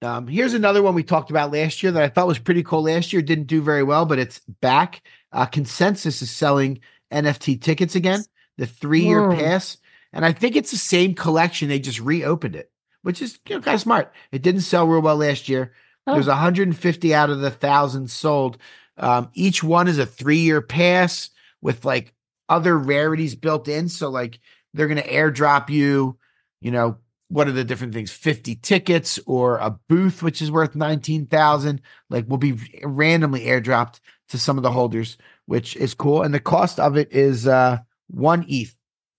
Um, 0.00 0.28
here's 0.28 0.54
another 0.54 0.82
one 0.82 0.94
we 0.94 1.02
talked 1.02 1.30
about 1.30 1.52
last 1.52 1.82
year 1.82 1.90
that 1.92 2.02
I 2.02 2.08
thought 2.08 2.28
was 2.28 2.38
pretty 2.38 2.62
cool 2.62 2.82
last 2.82 3.12
year. 3.12 3.20
Didn't 3.20 3.46
do 3.46 3.60
very 3.60 3.82
well, 3.82 4.04
but 4.06 4.18
it's 4.18 4.38
back. 4.60 5.02
Uh, 5.32 5.46
Consensus 5.46 6.22
is 6.22 6.30
selling 6.30 6.80
NFT 7.12 7.60
tickets 7.60 7.96
again, 7.96 8.24
the 8.56 8.66
three 8.66 9.02
year 9.02 9.28
Whoa. 9.28 9.36
pass. 9.36 9.78
And 10.12 10.24
I 10.24 10.32
think 10.32 10.56
it's 10.56 10.70
the 10.70 10.76
same 10.76 11.14
collection. 11.14 11.68
They 11.68 11.80
just 11.80 12.00
reopened 12.00 12.56
it, 12.56 12.70
which 13.02 13.20
is 13.20 13.38
you 13.48 13.56
know, 13.56 13.62
kind 13.62 13.74
of 13.74 13.80
smart. 13.80 14.12
It 14.30 14.42
didn't 14.42 14.62
sell 14.62 14.86
real 14.86 15.02
well 15.02 15.16
last 15.16 15.48
year. 15.48 15.72
Oh. 16.06 16.14
There's 16.14 16.28
150 16.28 17.14
out 17.14 17.30
of 17.30 17.40
the 17.40 17.50
thousand 17.50 18.10
sold. 18.10 18.58
Um, 18.96 19.30
each 19.34 19.62
one 19.62 19.88
is 19.88 19.98
a 19.98 20.06
three 20.06 20.38
year 20.38 20.60
pass 20.60 21.30
with 21.60 21.84
like 21.84 22.14
other 22.48 22.78
rarities 22.78 23.34
built 23.34 23.68
in. 23.68 23.88
So, 23.88 24.08
like, 24.08 24.38
they're 24.74 24.88
going 24.88 25.02
to 25.02 25.08
airdrop 25.08 25.70
you, 25.70 26.18
you 26.60 26.70
know, 26.70 26.98
what 27.28 27.46
are 27.46 27.52
the 27.52 27.64
different 27.64 27.92
things? 27.94 28.10
50 28.10 28.56
tickets 28.56 29.18
or 29.26 29.58
a 29.58 29.70
booth 29.88 30.22
which 30.22 30.40
is 30.40 30.50
worth 30.50 30.74
19,000 30.74 31.80
like 32.10 32.26
will 32.28 32.38
be 32.38 32.58
randomly 32.82 33.44
airdropped 33.44 34.00
to 34.30 34.38
some 34.38 34.56
of 34.56 34.62
the 34.62 34.72
holders 34.72 35.16
which 35.46 35.76
is 35.76 35.94
cool. 35.94 36.22
And 36.22 36.32
the 36.34 36.40
cost 36.40 36.78
of 36.80 36.96
it 36.96 37.12
is 37.12 37.46
uh 37.46 37.78
1 38.08 38.46
ETH 38.48 38.74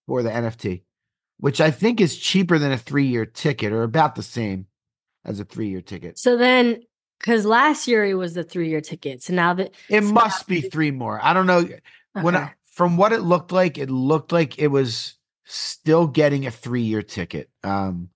for 0.07 0.23
the 0.23 0.29
NFT 0.29 0.81
which 1.37 1.61
I 1.61 1.71
think 1.71 2.01
is 2.01 2.17
cheaper 2.17 2.57
than 2.59 2.71
a 2.73 2.77
3-year 2.77 3.25
ticket 3.25 3.71
or 3.71 3.83
about 3.83 4.15
the 4.15 4.23
same 4.23 4.65
as 5.23 5.39
a 5.39 5.45
3-year 5.45 5.81
ticket. 5.81 6.19
So 6.19 6.35
then, 6.35 6.81
because 7.19 7.45
last 7.45 7.87
year 7.87 8.03
it 8.05 8.15
was 8.15 8.33
the 8.33 8.43
three 8.43 8.69
year 8.69 8.81
ticket, 8.81 9.23
so 9.23 9.33
now 9.33 9.53
that 9.53 9.73
it 9.89 10.03
so 10.03 10.11
must 10.11 10.49
now- 10.49 10.55
be 10.55 10.61
3 10.61 10.91
more. 10.91 11.19
I 11.23 11.33
don't 11.33 11.47
know. 11.47 11.67
When 12.13 12.35
I, 12.35 12.53
from 12.71 12.97
what 12.97 13.13
it 13.13 13.21
looked 13.21 13.51
like 13.51 13.77
it 13.77 13.89
looked 13.89 14.31
like 14.31 14.57
it 14.57 14.67
was 14.67 15.15
still 15.51 16.05
getting 16.07 16.45
a 16.45 16.51
3-year 16.51 17.01
ticket 17.01 17.49
um 17.63 18.09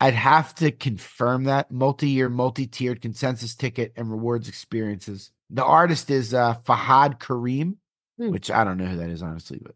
I'd 0.00 0.14
have 0.14 0.54
to 0.56 0.70
confirm 0.70 1.44
that 1.44 1.72
multi-year, 1.72 2.28
multi-tiered 2.28 3.02
consensus 3.02 3.56
ticket 3.56 3.92
and 3.96 4.08
rewards 4.08 4.48
experiences. 4.48 5.32
The 5.50 5.64
artist 5.64 6.08
is 6.08 6.32
uh, 6.32 6.54
Fahad 6.64 7.18
Kareem, 7.18 7.78
Hmm. 8.16 8.30
which 8.30 8.48
I 8.48 8.62
don't 8.62 8.78
know 8.78 8.84
who 8.86 8.96
that 8.98 9.10
is 9.10 9.24
honestly, 9.24 9.58
but 9.60 9.74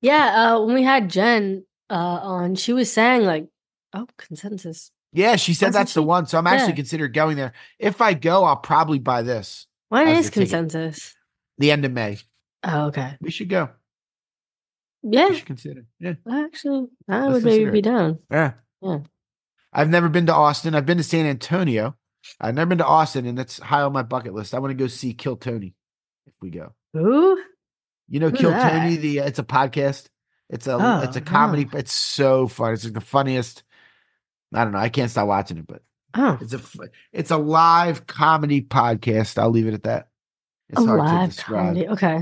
Yeah, 0.00 0.54
uh, 0.56 0.60
when 0.64 0.74
we 0.74 0.82
had 0.82 1.10
Jen 1.10 1.66
uh, 1.90 1.94
on, 2.22 2.54
she 2.54 2.72
was 2.72 2.90
saying 2.90 3.24
like, 3.24 3.48
"Oh, 3.92 4.06
consensus." 4.16 4.90
yeah, 5.12 5.36
she 5.36 5.52
said 5.52 5.74
that's 5.74 5.92
the 5.92 6.00
she? 6.00 6.06
one. 6.06 6.24
So 6.26 6.38
I'm 6.38 6.46
actually 6.46 6.68
Yeah. 6.72 6.76
considering 6.76 7.12
going 7.12 7.36
there. 7.36 7.52
If 7.78 8.00
I 8.00 8.14
go, 8.14 8.44
I'll 8.44 8.56
probably 8.56 8.98
buy 8.98 9.20
this 9.20 9.66
When 9.90 10.08
is 10.08 10.24
the 10.24 10.30
ticket. 10.30 10.48
consensus? 10.50 11.14
the 11.58 11.70
end 11.70 11.84
of 11.84 11.92
May. 11.92 12.16
Oh, 12.62 12.86
okay. 12.86 13.18
We 13.20 13.30
should 13.30 13.50
go. 13.50 13.68
Yeah, 15.06 15.28
We 15.28 15.36
should 15.36 15.46
consider. 15.46 15.84
Yeah, 16.00 16.14
actually, 16.30 16.86
I 17.08 17.26
Let's 17.26 17.34
would 17.34 17.44
maybe 17.44 17.70
be 17.70 17.78
it. 17.80 17.82
down. 17.82 18.18
yeah. 18.30 18.52
Yeah. 18.80 18.98
I've 19.72 19.90
never 19.90 20.08
been 20.08 20.26
to 20.26 20.34
Austin. 20.34 20.74
I've 20.74 20.86
been 20.86 20.98
to 20.98 21.02
San 21.04 21.26
Antonio. 21.26 21.96
I've 22.40 22.54
never 22.54 22.68
been 22.70 22.78
to 22.78 22.86
Austin, 22.86 23.26
and 23.26 23.36
that's 23.36 23.58
high 23.58 23.82
on 23.82 23.92
my 23.92 24.02
bucket 24.02 24.32
list. 24.32 24.54
I 24.54 24.58
want 24.60 24.70
to 24.70 24.74
go 24.82 24.86
see 24.86 25.12
Kill 25.14 25.36
Tony 25.36 25.74
if 26.26 26.32
we 26.40 26.50
go. 26.50 26.72
Who? 26.94 27.38
You 28.08 28.20
know, 28.20 28.30
Who's 28.30 28.40
Kill 28.40 28.50
that? 28.50 28.70
Tony. 28.82 28.96
The 28.96 29.20
uh, 29.20 29.26
it's 29.26 29.38
a 29.38 29.42
podcast. 29.44 30.06
It's 30.48 30.66
a 30.66 30.74
Oh, 30.80 31.00
it's 31.02 31.16
a 31.16 31.20
comedy. 31.20 31.64
no. 31.70 31.78
It's 31.78 31.92
so 31.92 32.46
fun. 32.48 32.72
It's 32.74 32.84
like 32.84 32.94
the 32.94 33.00
funniest. 33.00 33.62
I 34.54 34.62
don't 34.64 34.72
know. 34.72 34.78
I 34.78 34.88
can't 34.90 35.10
stop 35.10 35.26
watching 35.26 35.58
it, 35.58 35.66
but 35.66 35.82
oh, 36.14 36.38
it's 36.40 36.52
a 36.54 36.60
it's 37.12 37.30
a 37.30 37.36
live 37.36 38.06
comedy 38.06 38.62
podcast. 38.62 39.38
I'll 39.38 39.50
leave 39.50 39.66
it 39.66 39.74
at 39.74 39.82
that. 39.84 40.08
It's 40.68 40.80
a 40.80 40.86
hard 40.86 41.00
to 41.00 41.04
live 41.04 41.30
describe. 41.30 41.60
comedy. 41.66 41.88
Okay, 41.88 42.18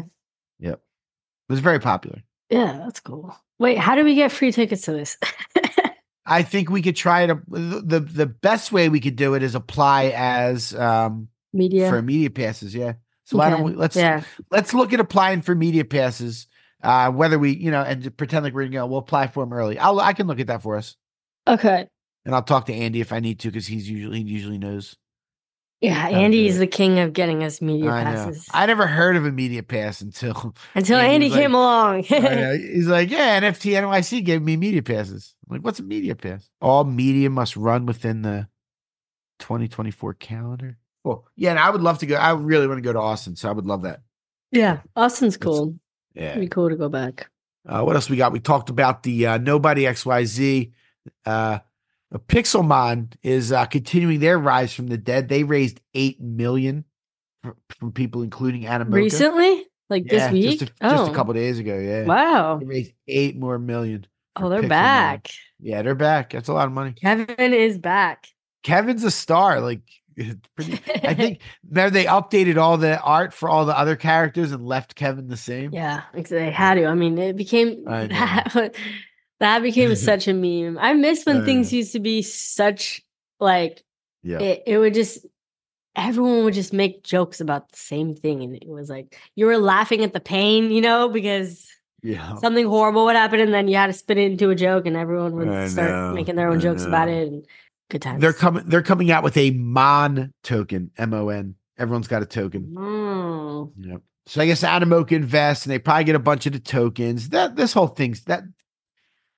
Yep, 0.61 0.75
it 0.75 1.53
was 1.53 1.61
very 1.61 1.79
popular. 1.81 2.23
Yeah, 2.53 2.79
that's 2.85 3.01
cool. 3.01 3.35
Wait, 3.59 3.79
how 3.79 3.95
do 3.95 4.05
we 4.05 4.15
get 4.15 4.31
free 4.31 4.53
tickets 4.53 4.83
to 4.83 4.93
this? 4.93 5.17
I 6.27 6.43
think 6.43 6.71
we 6.71 6.83
could 6.83 6.97
try 6.97 7.27
to 7.27 7.41
The 7.49 8.01
the, 8.01 8.27
best 8.27 8.71
way 8.71 8.89
we 8.89 9.01
could 9.01 9.17
do 9.17 9.35
it 9.35 9.43
is 9.43 9.55
apply 9.55 10.13
as 10.15 10.75
um 10.75 11.29
Media. 11.53 11.89
for 11.89 12.01
media 12.01 12.31
passes. 12.31 12.75
Yeah. 12.75 12.95
So 13.25 13.39
why 13.39 13.51
don't 13.51 13.63
we 13.63 13.73
let's 13.73 13.97
yeah. 13.97 14.23
let's 14.51 14.73
look 14.75 14.93
at 14.93 15.01
applying 15.01 15.43
for 15.43 15.55
media 15.55 15.85
passes. 15.85 16.47
Uh, 16.83 17.11
whether 17.11 17.39
we 17.39 17.53
you 17.57 17.71
know 17.71 17.83
and 17.83 18.17
pretend 18.17 18.45
like 18.45 18.55
we're 18.55 18.65
gonna 18.65 18.77
go, 18.77 18.87
we'll 18.87 18.99
apply 18.99 19.27
for 19.29 19.45
them 19.45 19.53
early. 19.53 19.79
I'll 19.79 20.01
I 20.01 20.13
can 20.13 20.27
look 20.27 20.41
at 20.41 20.49
that 20.49 20.63
for 20.63 20.77
us, 20.77 20.97
Okay. 21.47 21.87
and 22.25 22.35
I'll 22.35 22.43
talk 22.43 22.67
to 22.67 22.75
Andy 22.75 23.01
if 23.01 23.13
I 23.13 23.21
need 23.21 23.39
to 23.41 23.49
because 23.49 23.67
he's 23.67 23.89
usually 23.89 24.23
he 24.23 24.29
usually 24.31 24.59
knows. 24.59 24.97
Yeah, 25.83 25.95
How 25.95 26.11
Andy 26.11 26.47
is 26.47 26.59
the 26.59 26.67
king 26.69 27.01
of 27.01 27.13
getting 27.13 27.43
us 27.43 27.61
media 27.61 27.91
I 27.91 28.05
know. 28.05 28.11
passes. 28.11 28.47
I 28.55 28.67
never 28.67 28.87
heard 28.87 29.17
of 29.17 29.27
a 29.27 29.33
media 29.33 29.63
pass 29.65 30.01
until 30.01 30.55
Until 30.77 30.97
Andy 30.99 31.15
Andy 31.15 31.27
was 31.27 31.33
like- 31.35 31.43
came 31.43 31.55
along. 31.55 32.03
He's 32.73 32.87
like, 32.87 33.11
yeah, 33.11 33.41
NFT 33.41 33.73
NYC 33.83 34.25
gave 34.25 34.43
me 34.43 34.57
media 34.57 34.83
passes. 34.83 35.35
I'm 35.51 35.57
like, 35.57 35.65
what's 35.65 35.81
a 35.81 35.83
media 35.83 36.15
pass? 36.15 36.49
All 36.61 36.85
media 36.85 37.29
must 37.31 37.57
run 37.57 37.85
within 37.85 38.23
the 38.23 38.47
2024 39.41 40.15
calendar. 40.15 40.79
Well, 41.05 41.27
yeah, 41.37 41.51
and 41.51 41.59
I 41.59 41.69
would 41.71 41.83
love 41.83 41.99
to 41.99 42.07
go. 42.07 42.15
I 42.15 42.33
really 42.33 42.67
want 42.69 42.79
to 42.79 42.83
go 42.83 42.93
to 42.93 43.01
Austin, 43.01 43.35
so 43.35 43.49
I 43.49 43.53
would 43.53 43.67
love 43.67 43.83
that. 43.83 44.01
yeah, 44.53 44.81
Austin's 44.95 45.37
That's- 45.37 45.59
cool. 45.59 45.75
Yeah. 46.15 46.31
It'd 46.33 46.41
be 46.43 46.49
cool 46.49 46.69
to 46.69 46.77
go 46.77 46.89
back. 46.91 47.31
Uh, 47.67 47.83
what 47.83 47.97
else 47.97 48.11
we 48.11 48.17
got? 48.19 48.33
We 48.33 48.41
talked 48.41 48.69
about 48.71 49.03
the 49.03 49.27
uh, 49.27 49.39
Nobody 49.39 49.85
XYZ. 49.85 50.73
Uh, 51.25 51.59
Pixelmon 52.19 53.13
is 53.23 53.53
uh, 53.53 53.67
continuing 53.67 54.21
their 54.21 54.39
rise 54.39 54.73
from 54.75 54.89
the 54.89 54.99
dead. 54.99 55.29
They 55.29 55.45
raised 55.45 55.81
eight 55.95 56.21
million 56.21 56.85
from 57.79 57.93
people, 57.93 58.23
including 58.23 58.63
Animoca. 58.63 58.93
Recently? 58.95 59.67
Like 59.91 60.11
Yeah, 60.11 60.29
this 60.29 60.33
week? 60.33 60.61
just 60.61 60.73
a, 60.81 60.89
just 60.91 61.09
oh. 61.09 61.11
a 61.11 61.15
couple 61.15 61.35
days 61.35 61.59
ago. 61.59 61.77
Yeah, 61.79 62.05
Wow. 62.05 62.59
they 62.59 62.67
raised 62.67 62.93
eight 63.09 63.37
more 63.39 63.59
million. 63.59 64.07
Oh, 64.37 64.49
they're 64.49 64.63
Pixelmon. 64.63 64.69
back. 64.69 65.29
Yeah, 65.61 65.83
they're 65.83 65.95
back. 65.95 66.31
That's 66.31 66.49
a 66.49 66.53
lot 66.55 66.67
of 66.67 66.73
money. 66.73 66.93
Kevin 66.93 67.53
is 67.53 67.79
back. 67.79 68.27
Kevin's 68.63 69.05
a 69.05 69.11
star. 69.11 69.61
Like, 69.61 69.83
pretty. 70.57 70.79
I 71.03 71.15
think 71.15 71.41
now 71.71 71.89
they 71.91 72.05
updated 72.05 72.57
all 72.57 72.77
the 72.79 73.01
art 73.01 73.33
for 73.35 73.49
all 73.49 73.65
the 73.67 73.77
other 73.77 73.97
characters 73.97 74.53
and 74.53 74.65
left 74.67 74.95
Kevin 74.95 75.29
the 75.29 75.37
same. 75.37 75.73
Yeah, 75.73 76.03
ex- 76.15 76.31
they 76.31 76.51
had 76.51 76.75
to. 76.75 76.87
I 76.87 76.95
mean, 76.95 77.19
it 77.19 77.37
became. 77.37 77.85
that, 79.43 79.63
became 79.63 79.95
such 80.11 80.27
a 80.29 80.33
meme. 80.33 80.79
I 80.81 80.95
miss 80.95 81.25
when 81.27 81.43
I 81.43 81.45
things 81.45 81.73
used 81.73 81.93
to 81.93 82.01
be 82.01 82.23
such 82.23 83.03
like 83.39 83.83
Yeah. 84.23 84.39
it, 84.41 84.63
it 84.67 84.79
would 84.79 84.95
just 84.95 85.27
everyone 85.95 86.45
would 86.45 86.55
just 86.55 86.73
make 86.73 87.05
jokes 87.05 87.41
about 87.41 87.71
the 87.71 87.77
same 87.77 88.15
thing 88.15 88.43
and 88.43 88.57
it 88.57 88.67
was 88.67 88.89
like 88.89 89.19
you 89.37 89.45
were 89.47 89.59
laughing 89.59 90.03
at 90.03 90.13
the 90.15 90.21
pain, 90.21 90.71
you 90.71 90.81
know, 90.81 91.09
because 91.09 91.69
yeah. 92.03 92.37
something 92.37 92.67
horrible 92.67 93.05
would 93.05 93.17
happen 93.17 93.41
and 93.41 93.53
then 93.53 93.69
you 93.69 93.77
had 93.77 93.89
to 93.89 93.93
spin 93.93 94.17
it 94.19 94.31
into 94.33 94.49
a 94.51 94.55
joke 94.55 94.87
and 94.87 94.97
everyone 94.97 95.37
would 95.37 95.49
I 95.49 95.69
start 95.69 95.91
know, 95.91 96.15
making 96.15 96.37
their 96.37 96.49
own 96.49 96.59
I 96.59 96.61
jokes 96.61 96.85
about 96.85 97.09
it 97.09 97.29
and 97.29 97.47
good 97.91 98.03
times. 98.03 98.21
They're 98.21 98.33
coming. 98.33 98.65
They're 98.67 98.83
coming 98.83 99.11
out 99.11 99.23
with 99.23 99.37
a 99.37 99.51
Mon 99.51 100.33
token. 100.43 100.91
M 100.97 101.15
O 101.15 101.29
N. 101.29 101.57
Everyone's 101.79 102.09
got 102.09 102.23
a 102.23 102.27
token. 102.27 102.75
Mm. 102.75 103.73
Yep. 103.79 104.03
So 104.27 104.41
I 104.41 104.47
guess 104.47 104.63
Animoca 104.63 105.13
invests, 105.13 105.67
and 105.67 105.73
they 105.73 105.79
probably 105.79 106.05
get 106.05 106.15
a 106.15 106.21
bunch 106.21 106.47
of 106.47 106.53
the 106.53 106.61
tokens. 106.61 107.31
That 107.31 107.57
this 107.57 107.73
whole 107.73 107.89
thing's 107.89 108.25
that 108.25 108.45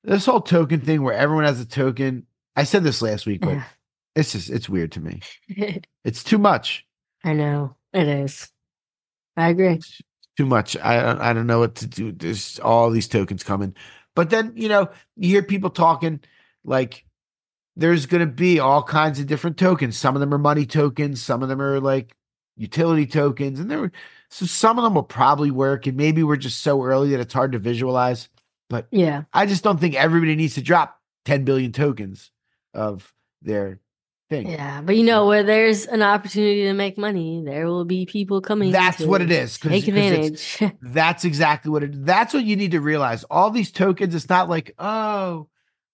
this 0.05 0.27
whole 0.27 0.41
token 0.41 0.81
thing 0.81 1.03
where 1.03 1.15
everyone 1.15 1.45
has 1.45 1.61
a 1.61 1.67
token. 1.67 2.27
I 2.57 2.65
said 2.65 2.85
this 2.85 3.03
last 3.03 3.27
week, 3.27 3.41
but 3.41 3.59
it's 4.15 4.33
just 4.33 4.51
it's 4.51 4.69
weird 4.69 4.93
to 4.93 5.01
me. 5.01 5.21
It's 6.05 6.23
too 6.23 6.39
much. 6.39 6.87
I 7.25 7.33
know 7.33 7.77
it 7.95 8.07
is. 8.07 8.51
I 9.37 9.49
agree. 9.49 9.81
Too 10.37 10.45
much. 10.47 10.77
I 10.77 11.01
don't- 11.01 11.21
I 11.21 11.33
don't 11.33 11.47
know 11.47 11.61
what 11.61 11.77
to 11.77 11.87
do. 11.87 12.13
There's 12.13 12.59
all 12.61 12.91
these 12.91 13.09
tokens 13.09 13.43
coming, 13.43 13.75
but 14.15 14.29
then 14.31 14.53
you 14.55 14.69
know 14.69 14.91
you 15.17 15.31
hear 15.31 15.43
people 15.43 15.71
talking 15.71 16.21
like 16.65 17.05
there's 17.77 18.07
going 18.07 18.21
to 18.21 18.33
be 18.33 18.61
all 18.61 18.83
kinds 18.83 19.19
of 19.19 19.27
different 19.27 19.57
tokens. 19.57 19.97
Some 19.97 20.15
of 20.15 20.21
them 20.21 20.33
are 20.35 20.39
money 20.39 20.67
tokens. 20.67 21.21
Some 21.23 21.43
of 21.43 21.49
them 21.49 21.61
are 21.63 21.81
like 21.81 22.15
utility 22.57 23.07
tokens, 23.07 23.59
and 23.59 23.71
there. 23.71 23.91
So 24.29 24.47
some 24.47 24.79
of 24.79 24.85
them 24.85 24.95
will 24.95 25.03
probably 25.05 25.51
work, 25.51 25.87
and 25.87 25.97
maybe 25.97 26.23
we're 26.23 26.37
just 26.37 26.61
so 26.61 26.83
early 26.85 27.11
that 27.11 27.21
it's 27.21 27.35
hard 27.35 27.53
to 27.53 27.59
visualize. 27.59 28.29
But 28.75 28.89
Yeah. 28.91 29.23
I 29.33 29.47
just 29.47 29.63
don't 29.63 29.79
think 29.79 29.95
everybody 29.95 30.35
needs 30.35 30.55
to 30.55 30.61
drop 30.61 30.99
10 31.27 31.45
billion 31.45 31.71
tokens 31.71 32.33
of 32.75 33.15
their 33.41 33.79
thing. 34.29 34.49
Yeah, 34.51 34.81
but 34.81 34.97
you 34.97 35.05
know 35.05 35.27
where 35.29 35.45
there's 35.45 35.87
an 35.87 36.03
opportunity 36.03 36.63
to 36.65 36.73
make 36.73 36.99
money, 36.99 37.41
there 37.45 37.67
will 37.69 37.85
be 37.85 38.05
people 38.05 38.41
coming. 38.41 38.73
That's 38.73 38.97
to 38.97 39.07
what 39.07 39.23
it 39.23 39.31
is, 39.31 39.57
'cause- 39.59 39.71
Take 39.71 39.85
'cause 39.85 39.89
advantage. 39.95 40.63
That's 40.83 41.25
exactly 41.25 41.71
what 41.71 41.85
it. 41.85 42.05
That's 42.05 42.35
what 42.35 42.43
you 42.43 42.57
need 42.57 42.73
to 42.73 42.81
realize. 42.81 43.23
All 43.31 43.51
these 43.51 43.71
tokens, 43.71 44.13
it's 44.13 44.29
not 44.29 44.49
like 44.51 44.75
oh, 44.77 45.47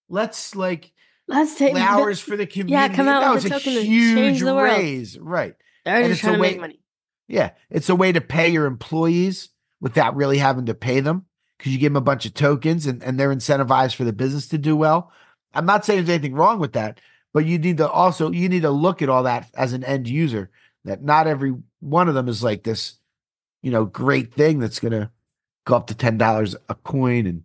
let's 0.08 0.56
like 0.56 0.90
Let's 1.28 1.56
take 1.56 1.72
flowers 1.74 2.18
for 2.18 2.34
the 2.34 2.46
community. 2.46 2.72
Yeah, 2.72 2.88
come 2.96 3.08
out 3.08 3.20
no, 3.20 3.34
with 3.34 3.44
a 3.44 3.50
token 3.50 3.74
to 3.74 3.82
huge 3.84 4.42
world. 4.42 4.62
raise, 4.62 5.18
right? 5.18 5.54
They're 5.84 5.96
and 5.96 6.04
just 6.06 6.20
it's 6.20 6.22
a 6.22 6.26
trying 6.28 6.34
to 6.36 6.40
way- 6.40 6.50
make 6.52 6.60
money. 6.60 6.80
Yeah, 7.28 7.50
it's 7.68 7.90
a 7.90 7.94
way 7.94 8.10
to 8.12 8.22
pay 8.22 8.48
your 8.48 8.64
employees 8.64 9.50
without 9.82 10.16
really 10.16 10.38
having 10.38 10.64
to 10.66 10.74
pay 10.74 11.00
them 11.00 11.26
because 11.60 11.72
you 11.72 11.78
give 11.78 11.92
them 11.92 11.98
a 11.98 12.04
bunch 12.04 12.24
of 12.24 12.32
tokens 12.32 12.86
and, 12.86 13.02
and 13.02 13.20
they're 13.20 13.34
incentivized 13.34 13.94
for 13.94 14.04
the 14.04 14.14
business 14.14 14.48
to 14.48 14.56
do 14.56 14.74
well. 14.74 15.12
I'm 15.52 15.66
not 15.66 15.84
saying 15.84 15.98
there's 15.98 16.08
anything 16.08 16.34
wrong 16.34 16.58
with 16.58 16.72
that, 16.72 17.02
but 17.34 17.44
you 17.44 17.58
need 17.58 17.76
to 17.76 17.90
also 17.90 18.30
you 18.30 18.48
need 18.48 18.62
to 18.62 18.70
look 18.70 19.02
at 19.02 19.10
all 19.10 19.24
that 19.24 19.50
as 19.54 19.74
an 19.74 19.84
end 19.84 20.08
user. 20.08 20.48
That 20.86 21.02
not 21.02 21.26
every 21.26 21.54
one 21.80 22.08
of 22.08 22.14
them 22.14 22.28
is 22.28 22.42
like 22.42 22.62
this, 22.62 22.94
you 23.62 23.70
know, 23.70 23.84
great 23.84 24.32
thing 24.32 24.58
that's 24.58 24.80
gonna 24.80 25.10
go 25.66 25.76
up 25.76 25.88
to 25.88 25.94
ten 25.94 26.16
dollars 26.16 26.56
a 26.70 26.74
coin 26.76 27.26
and 27.26 27.42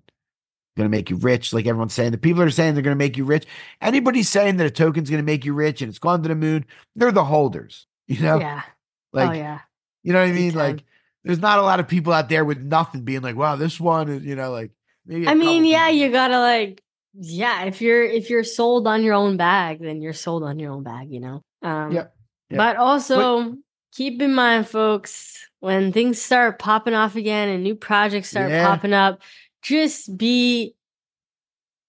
gonna 0.77 0.87
make 0.87 1.09
you 1.09 1.17
rich. 1.17 1.51
Like 1.51 1.65
everyone's 1.65 1.93
saying, 1.93 2.11
the 2.11 2.17
people 2.17 2.41
are 2.41 2.49
saying 2.49 2.73
they're 2.73 2.83
gonna 2.83 2.95
make 2.95 3.17
you 3.17 3.25
rich. 3.25 3.45
Anybody 3.81 4.23
saying 4.23 4.55
that 4.57 4.67
a 4.67 4.71
token's 4.71 5.09
gonna 5.09 5.23
make 5.23 5.43
you 5.43 5.53
rich 5.53 5.81
and 5.81 5.89
it's 5.89 5.99
gone 5.99 6.23
to 6.23 6.29
the 6.29 6.35
moon, 6.35 6.65
they're 6.95 7.11
the 7.11 7.25
holders. 7.25 7.87
You 8.07 8.21
know, 8.21 8.37
Yeah. 8.37 8.61
Oh, 8.63 8.71
like 9.13 9.29
oh 9.31 9.33
yeah. 9.33 9.59
you 10.03 10.13
know 10.13 10.19
what 10.19 10.29
I 10.29 10.31
mean? 10.31 10.53
Like, 10.53 10.83
there's 11.25 11.39
not 11.39 11.57
a 11.57 11.63
lot 11.63 11.79
of 11.79 11.87
people 11.87 12.13
out 12.13 12.29
there 12.29 12.45
with 12.45 12.61
nothing 12.61 13.01
being 13.03 13.21
like, 13.21 13.35
wow, 13.35 13.55
this 13.55 13.79
one 13.79 14.09
is, 14.09 14.23
you 14.23 14.35
know, 14.35 14.51
like 14.51 14.71
maybe. 15.05 15.27
I 15.27 15.33
mean, 15.33 15.65
yeah, 15.65 15.89
you 15.89 16.11
gotta 16.11 16.39
like, 16.39 16.81
yeah. 17.13 17.63
If 17.63 17.81
you're 17.81 18.03
if 18.03 18.29
you're 18.29 18.43
sold 18.43 18.87
on 18.87 19.03
your 19.03 19.15
own 19.15 19.35
bag, 19.35 19.79
then 19.81 20.01
you're 20.01 20.13
sold 20.13 20.43
on 20.43 20.59
your 20.59 20.71
own 20.71 20.83
bag. 20.83 21.11
You 21.11 21.19
know. 21.21 21.41
Um, 21.63 21.91
Yep, 21.91 22.15
yep. 22.51 22.57
But 22.57 22.75
also 22.77 23.55
keep 23.91 24.21
in 24.21 24.35
mind, 24.35 24.67
folks, 24.67 25.47
when 25.61 25.91
things 25.91 26.21
start 26.21 26.59
popping 26.59 26.93
off 26.93 27.15
again 27.15 27.49
and 27.49 27.63
new 27.63 27.75
projects 27.75 28.29
start 28.29 28.51
Yeah. 28.51 28.67
popping 28.67 28.93
up, 28.93 29.21
just 29.63 30.15
be, 30.15 30.75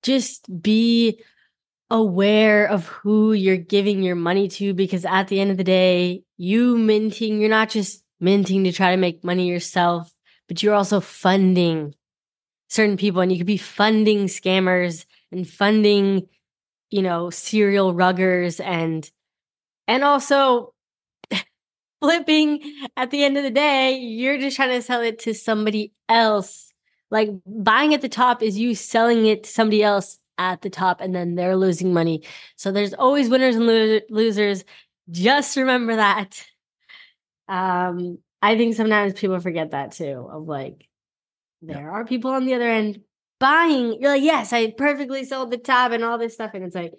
just 0.03 0.47
be 0.63 1.21
aware 1.91 2.67
of 2.67 2.87
who 2.87 3.33
you're 3.33 3.57
giving 3.57 4.03
your 4.03 4.15
money 4.15 4.49
to 4.49 4.73
because 4.73 5.05
at 5.05 5.29
the 5.29 5.41
end 5.41 5.51
of 5.51 5.57
the 5.57 5.65
day, 5.65 6.23
you 6.37 6.79
minting, 6.79 7.41
you're 7.41 7.51
not 7.51 7.69
just 7.71 8.03
minting 8.21 8.65
to 8.65 8.73
try 8.73 8.91
to 8.91 8.97
make 8.97 9.25
money 9.25 9.49
yourself, 9.49 10.13
but 10.49 10.63
you're 10.63 10.75
also 10.75 11.01
funding 11.01 11.95
certain 12.69 12.97
people 12.97 13.21
and 13.21 13.31
you 13.31 13.39
could 13.39 13.47
be 13.47 13.57
funding 13.57 14.27
scammers 14.27 15.07
and 15.31 15.49
funding, 15.49 16.29
you 16.91 17.03
know, 17.03 17.31
serial 17.31 17.95
ruggers 17.95 18.65
and 18.65 19.11
and 19.89 20.03
also 20.03 20.75
flipping 22.01 22.61
at 22.97 23.11
the 23.11 23.25
end 23.25 23.37
of 23.37 23.45
the 23.45 23.51
day, 23.51 23.97
you're 23.97 24.39
just 24.39 24.57
trying 24.57 24.71
to 24.71 24.83
sell 24.83 25.01
it 25.01 25.19
to 25.21 25.35
somebody 25.35 25.93
else. 26.09 26.73
Like 27.11 27.31
buying 27.47 27.95
at 27.95 28.03
the 28.03 28.09
top 28.09 28.43
is 28.43 28.59
you 28.59 28.75
selling 28.75 29.27
it 29.27 29.45
to 29.45 29.51
somebody 29.51 29.83
else 29.83 30.19
at 30.39 30.63
the 30.63 30.71
top 30.71 31.01
and 31.01 31.15
then 31.15 31.35
they're 31.35 31.57
losing 31.57 31.93
money. 31.93 32.23
So 32.57 32.73
there's 32.73 32.95
always 32.95 33.29
winners 33.29 33.57
and 33.57 33.67
lo- 33.67 34.01
losers. 34.11 34.65
Just 35.11 35.57
remember 35.57 35.97
that. 35.97 36.45
Um, 37.49 38.19
I 38.43 38.57
think 38.57 38.75
sometimes 38.75 39.15
people 39.15 39.39
forget 39.41 39.71
that 39.71 39.93
too 39.93 40.29
of 40.31 40.47
like, 40.47 40.87
there 41.63 41.91
are 41.91 42.05
people 42.05 42.31
on 42.33 42.45
the 42.47 42.55
other 42.55 42.69
end 42.69 43.01
buying. 43.41 44.01
You're 44.01 44.13
like, 44.13 44.23
yes, 44.23 44.53
I 44.53 44.71
perfectly 44.71 45.25
sold 45.25 45.51
the 45.51 45.59
tab 45.59 45.93
and 45.93 46.05
all 46.05 46.19
this 46.19 46.35
stuff. 46.35 46.53
And 46.55 46.65
it's 46.65 46.75
like, 46.75 46.93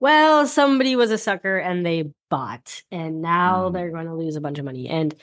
well, 0.00 0.46
somebody 0.46 0.96
was 0.96 1.10
a 1.10 1.18
sucker 1.18 1.56
and 1.58 1.84
they 1.84 2.10
bought, 2.30 2.82
and 2.90 3.20
now 3.22 3.68
Mm. 3.68 3.72
they're 3.74 3.90
going 3.90 4.06
to 4.06 4.14
lose 4.14 4.36
a 4.36 4.40
bunch 4.40 4.58
of 4.58 4.64
money. 4.64 4.88
And 4.88 5.14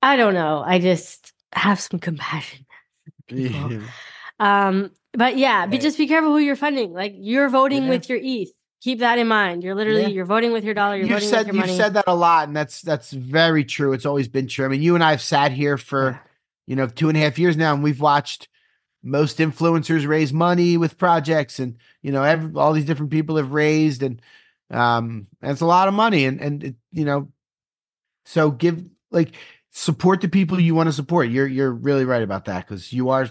I 0.00 0.16
don't 0.16 0.34
know. 0.34 0.62
I 0.64 0.78
just 0.78 1.32
have 1.52 1.80
some 1.80 1.98
compassion. 2.00 2.64
Um, 4.38 4.90
but 5.12 5.36
yeah, 5.36 5.66
but 5.66 5.72
Right. 5.72 5.80
just 5.80 5.98
be 5.98 6.06
careful 6.08 6.30
who 6.30 6.38
you're 6.38 6.56
funding. 6.56 6.92
Like 6.92 7.14
you're 7.16 7.48
voting 7.48 7.84
Yeah. 7.84 7.88
with 7.90 8.08
your 8.08 8.18
ETH. 8.22 8.50
Keep 8.84 8.98
that 8.98 9.18
in 9.18 9.26
mind. 9.26 9.64
You're 9.64 9.74
literally 9.74 10.02
Yeah. 10.02 10.08
you're 10.08 10.26
voting 10.26 10.52
with 10.52 10.62
your 10.62 10.74
dollar. 10.74 10.96
You're 10.96 11.06
You've 11.06 11.14
voting 11.16 11.28
said 11.30 11.38
with 11.38 11.46
your 11.46 11.54
you've 11.54 11.66
money. 11.68 11.76
said 11.78 11.94
that 11.94 12.04
a 12.06 12.14
lot, 12.14 12.48
and 12.48 12.54
that's 12.54 12.82
that's 12.82 13.12
very 13.12 13.64
true. 13.64 13.94
It's 13.94 14.04
always 14.04 14.28
been 14.28 14.46
true. 14.46 14.66
I 14.66 14.68
mean, 14.68 14.82
you 14.82 14.94
and 14.94 15.02
I 15.02 15.12
have 15.12 15.22
sat 15.22 15.52
here 15.52 15.78
for 15.78 16.20
you 16.66 16.76
know 16.76 16.86
two 16.86 17.08
and 17.08 17.16
a 17.16 17.20
half 17.22 17.38
years 17.38 17.56
now, 17.56 17.72
and 17.72 17.82
we've 17.82 18.02
watched 18.02 18.48
most 19.02 19.38
influencers 19.38 20.06
raise 20.06 20.34
money 20.34 20.76
with 20.76 20.98
projects, 20.98 21.58
and 21.58 21.78
you 22.02 22.12
know 22.12 22.22
every, 22.24 22.52
all 22.56 22.74
these 22.74 22.84
different 22.84 23.10
people 23.10 23.36
have 23.38 23.52
raised, 23.52 24.02
and 24.02 24.20
um, 24.70 25.28
and 25.40 25.52
it's 25.52 25.62
a 25.62 25.66
lot 25.66 25.88
of 25.88 25.94
money, 25.94 26.26
and 26.26 26.38
and 26.42 26.64
it, 26.64 26.74
you 26.92 27.06
know, 27.06 27.32
so 28.26 28.50
give 28.50 28.86
like 29.10 29.30
support 29.70 30.20
the 30.20 30.28
people 30.28 30.60
you 30.60 30.74
want 30.74 30.88
to 30.90 30.92
support. 30.92 31.30
You're 31.30 31.46
you're 31.46 31.72
really 31.72 32.04
right 32.04 32.22
about 32.22 32.44
that 32.44 32.68
because 32.68 32.92
you 32.92 33.08
are 33.08 33.30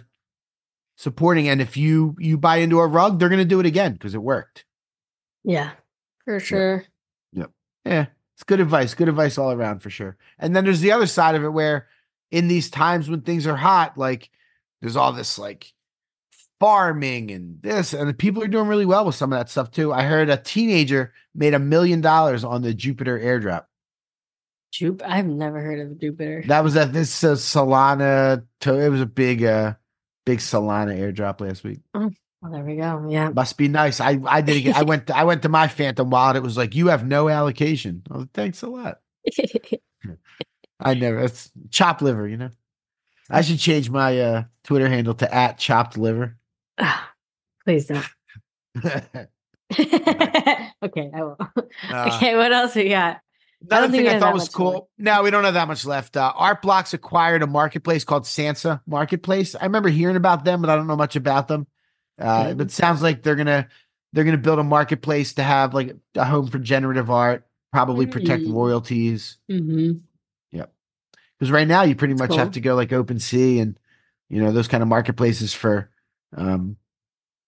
supporting, 0.97 1.47
and 1.47 1.61
if 1.61 1.77
you 1.77 2.15
you 2.17 2.39
buy 2.39 2.55
into 2.57 2.79
a 2.79 2.87
rug, 2.87 3.19
they're 3.19 3.29
going 3.29 3.37
to 3.37 3.45
do 3.45 3.59
it 3.59 3.67
again 3.67 3.93
because 3.93 4.15
it 4.15 4.23
worked. 4.23 4.65
Yeah, 5.43 5.71
for 6.25 6.39
sure. 6.39 6.85
Yeah, 7.85 8.05
it's 8.35 8.43
good 8.43 8.61
advice. 8.61 8.93
Good 8.93 9.09
advice 9.09 9.37
all 9.37 9.51
around 9.51 9.79
for 9.79 9.89
sure. 9.89 10.15
And 10.39 10.55
then 10.55 10.63
there's 10.63 10.79
the 10.79 10.93
other 10.93 11.05
side 11.07 11.35
of 11.35 11.43
it 11.43 11.49
where 11.49 11.87
in 12.31 12.47
these 12.47 12.69
times 12.69 13.09
when 13.09 13.21
things 13.21 13.45
are 13.45 13.57
hot, 13.57 13.97
like 13.97 14.29
there's 14.81 14.95
all 14.95 15.11
this 15.11 15.37
like 15.37 15.73
farming 16.59 17.31
and 17.31 17.61
this, 17.61 17.93
and 17.93 18.07
the 18.07 18.13
people 18.13 18.41
are 18.41 18.47
doing 18.47 18.67
really 18.67 18.85
well 18.85 19.05
with 19.05 19.15
some 19.15 19.33
of 19.33 19.39
that 19.39 19.49
stuff 19.49 19.69
too. 19.69 19.91
I 19.91 20.03
heard 20.03 20.29
a 20.29 20.37
teenager 20.37 21.13
made 21.35 21.53
a 21.53 21.59
million 21.59 21.99
dollars 21.99 22.43
on 22.43 22.61
the 22.61 22.73
Jupiter 22.73 23.19
airdrop. 23.19 23.65
Jup- 24.71 25.03
I've 25.05 25.27
never 25.27 25.59
heard 25.59 25.79
of 25.79 25.99
Jupiter. 25.99 26.43
That 26.47 26.63
was 26.63 26.77
at 26.77 26.93
this 26.93 27.23
uh, 27.23 27.33
Solana. 27.33 28.45
To, 28.61 28.79
it 28.79 28.89
was 28.89 29.01
a 29.01 29.05
big, 29.05 29.43
uh 29.43 29.73
big 30.25 30.39
Solana 30.39 30.97
airdrop 30.97 31.41
last 31.41 31.65
week. 31.65 31.81
Well, 32.43 32.51
there 32.51 32.63
we 32.63 32.75
go. 32.75 33.07
Yeah. 33.09 33.29
Must 33.29 33.57
be 33.57 33.69
nice. 33.69 34.01
I 34.01 34.19
I 34.27 34.41
did 34.41 34.67
it. 34.67 34.75
I 34.75 34.83
went. 34.83 35.07
To, 35.07 35.15
I 35.15 35.23
went 35.23 35.43
to 35.43 35.49
my 35.49 35.69
Phantom 35.69 36.09
wallet. 36.09 36.35
It 36.35 36.43
was 36.43 36.57
like 36.57 36.75
you 36.75 36.87
have 36.87 37.07
no 37.07 37.29
allocation. 37.29 38.03
Oh, 38.11 38.27
thanks 38.33 38.61
a 38.61 38.67
lot. 38.67 38.99
I 40.79 40.93
never. 40.93 41.19
It's 41.19 41.51
chopped 41.71 42.01
liver, 42.01 42.27
you 42.27 42.35
know. 42.35 42.49
I 43.29 43.41
should 43.41 43.59
change 43.59 43.89
my 43.89 44.19
uh 44.19 44.43
Twitter 44.65 44.89
handle 44.89 45.13
to 45.15 45.33
at 45.33 45.57
chopped 45.57 45.97
liver. 45.97 46.35
Please 47.65 47.87
don't. 47.87 48.05
Okay, 50.83 51.09
I 51.15 51.23
will. 51.23 51.37
okay, 51.89 52.35
what 52.35 52.51
else 52.51 52.75
we 52.75 52.89
got? 52.89 53.21
I 53.71 53.79
don't 53.79 53.91
thing 53.91 54.07
I 54.07 54.19
thought 54.19 54.33
was 54.33 54.49
cool. 54.49 54.71
more. 54.71 54.87
No, 54.97 55.23
we 55.23 55.31
don't 55.31 55.45
have 55.45 55.53
that 55.53 55.69
much 55.69 55.85
left. 55.85 56.17
Uh, 56.17 56.33
Art 56.35 56.61
Blocks 56.61 56.93
acquired 56.93 57.41
a 57.41 57.47
marketplace 57.47 58.03
called 58.03 58.23
Sansa 58.23 58.81
Marketplace. 58.85 59.55
I 59.55 59.63
remember 59.63 59.87
hearing 59.87 60.17
about 60.17 60.43
them, 60.43 60.61
but 60.61 60.69
I 60.69 60.75
don't 60.75 60.87
know 60.87 60.97
much 60.97 61.15
about 61.15 61.47
them. 61.47 61.67
Uh, 62.19 62.43
Okay. 62.45 62.53
But 62.53 62.67
it 62.67 62.71
sounds 62.71 63.01
like 63.01 63.23
they're 63.23 63.35
gonna 63.35 63.67
they're 64.13 64.23
gonna 64.23 64.37
build 64.37 64.59
a 64.59 64.63
marketplace 64.63 65.33
to 65.35 65.43
have 65.43 65.73
like 65.73 65.95
a 66.15 66.25
home 66.25 66.47
for 66.47 66.59
generative 66.59 67.09
art, 67.09 67.45
probably 67.71 68.05
protect 68.05 68.45
Mm. 68.45 68.53
royalties. 68.53 69.37
hmm 69.49 69.93
because 71.39 71.51
right 71.51 71.67
now 71.67 71.83
you 71.83 71.95
pretty 71.95 72.13
That's 72.13 72.29
much 72.29 72.37
have 72.37 72.51
to 72.51 72.61
go 72.61 72.75
like 72.75 72.89
OpenSea 72.89 73.61
and 73.61 73.77
you 74.29 74.41
know 74.41 74.51
those 74.51 74.67
kind 74.69 74.81
of 74.81 74.87
marketplaces 74.87 75.53
for 75.53 75.89
um 76.37 76.77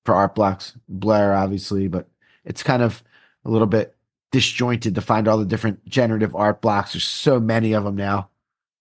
for 0.03 0.13
art 0.15 0.35
blocks, 0.35 0.75
Blur 0.89 1.33
obviously, 1.33 1.87
but 1.87 2.07
it's 2.43 2.61
kind 2.63 2.83
of 2.83 3.01
a 3.45 3.49
little 3.49 3.67
bit 3.67 3.95
disjointed 4.31 4.95
to 4.95 5.01
find 5.01 5.27
all 5.27 5.37
the 5.37 5.45
different 5.45 5.85
generative 5.87 6.35
art 6.35 6.61
blocks. 6.61 6.93
There's 6.93 7.05
so 7.05 7.39
many 7.39 7.73
of 7.73 7.83
them 7.85 7.95
now, 7.95 8.29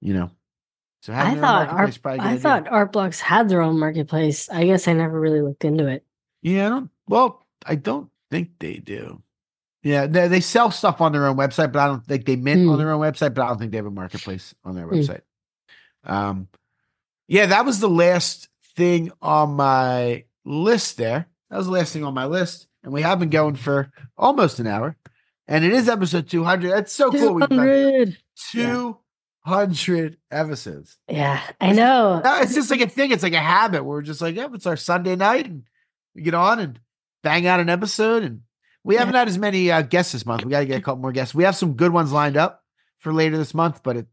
you 0.01 0.15
know. 0.15 0.31
So 1.05 1.13
I 1.13 1.17
having 1.17 1.35
their 1.43 1.45
own 1.51 1.67
thought 1.67 1.69
Art, 1.69 2.21
I 2.21 2.39
thought 2.39 2.69
Art 2.73 2.93
Blocks 2.93 3.21
had 3.21 3.51
their 3.51 3.61
own 3.61 3.79
marketplace. 3.79 4.49
I 4.49 4.65
guess 4.65 4.89
I 4.89 4.95
never 4.95 5.21
really 5.21 5.43
looked 5.43 5.63
into 5.67 5.87
it. 5.87 6.03
yeah, 6.41 6.65
I 6.67 6.71
don't. 6.71 6.91
Well, 7.07 7.47
I 7.67 7.75
don't 7.75 8.09
think 8.31 8.53
they 8.59 8.77
do. 8.77 9.23
Yeah, 9.83 10.07
they, 10.07 10.29
they 10.29 10.41
sell 10.41 10.71
stuff 10.71 11.03
on 11.03 11.13
their 11.13 11.27
own 11.27 11.37
website, 11.37 11.73
but 11.73 11.81
I 11.81 11.89
don't 11.89 12.03
think 12.07 12.25
they 12.25 12.37
mint 12.37 12.63
Hmm. 12.63 12.71
on 12.71 12.79
their 12.79 12.91
own 12.91 13.03
website, 13.03 13.35
but 13.35 13.43
I 13.43 13.49
don't 13.49 13.59
think 13.59 13.71
they 13.73 13.77
have 13.77 13.85
a 13.85 13.91
marketplace 13.91 14.55
on 14.65 14.77
their 14.77 14.87
Hmm. 14.87 14.95
website. 14.95 15.21
Um, 16.05 16.49
yeah, 17.29 17.45
that 17.47 17.67
was 17.67 17.81
the 17.81 17.89
last 17.91 18.49
thing 18.75 19.13
on 19.21 19.51
my 19.57 20.25
list 20.47 20.97
there. 20.97 21.27
That 21.51 21.59
was 21.59 21.67
the 21.67 21.73
last 21.73 21.93
thing 21.93 22.05
on 22.05 22.15
my 22.15 22.25
list. 22.25 22.67
And 22.83 22.95
we 22.95 23.03
have 23.03 23.19
been 23.19 23.29
going 23.29 23.57
for 23.57 23.91
almost 24.17 24.59
an 24.59 24.67
hour. 24.67 24.97
And 25.47 25.67
it 25.67 25.75
is 25.75 25.87
episode 25.87 26.31
200. 26.31 26.71
That's 26.71 26.93
so 26.95 27.11
cool. 27.11 27.35
We've 27.35 27.47
done 27.47 27.59
200. 27.59 28.17
200 29.47 30.17
episodes. 30.31 30.97
Yeah, 31.09 31.41
I 31.61 31.73
know. 31.73 32.21
No, 32.25 32.37
it's 32.41 32.55
just 32.55 32.71
like 32.71 32.81
a 32.81 32.89
thing. 32.89 33.11
It's 33.11 33.23
like 33.23 33.33
a 33.35 33.39
habit. 33.41 33.85
We're 33.85 34.03
just 34.03 34.21
like, 34.21 34.37
yeah, 34.37 34.49
it's 34.53 34.67
our 34.67 34.77
Sunday 34.77 35.17
night, 35.17 35.47
and 35.47 35.65
we 36.15 36.23
get 36.23 36.35
on 36.35 36.61
and 36.61 36.81
bang 37.23 37.47
out 37.47 37.61
an 37.61 37.69
episode. 37.69 38.23
And 38.23 38.41
we 38.83 38.97
haven't 38.97 39.15
had 39.15 39.29
as 39.29 39.39
many 39.39 39.71
uh, 39.71 39.83
guests 39.83 40.13
this 40.13 40.25
month. 40.27 40.45
We 40.45 40.51
got 40.51 40.61
to 40.61 40.67
get 40.67 40.79
a 40.79 40.83
couple 40.83 41.03
more 41.03 41.13
guests. 41.13 41.35
We 41.35 41.45
have 41.45 41.57
some 41.57 41.75
good 41.75 41.93
ones 41.93 42.13
lined 42.13 42.37
up 42.37 42.63
for 42.99 43.13
later 43.13 43.37
this 43.37 43.55
month, 43.55 43.83
but 43.83 43.97
it 43.97 44.07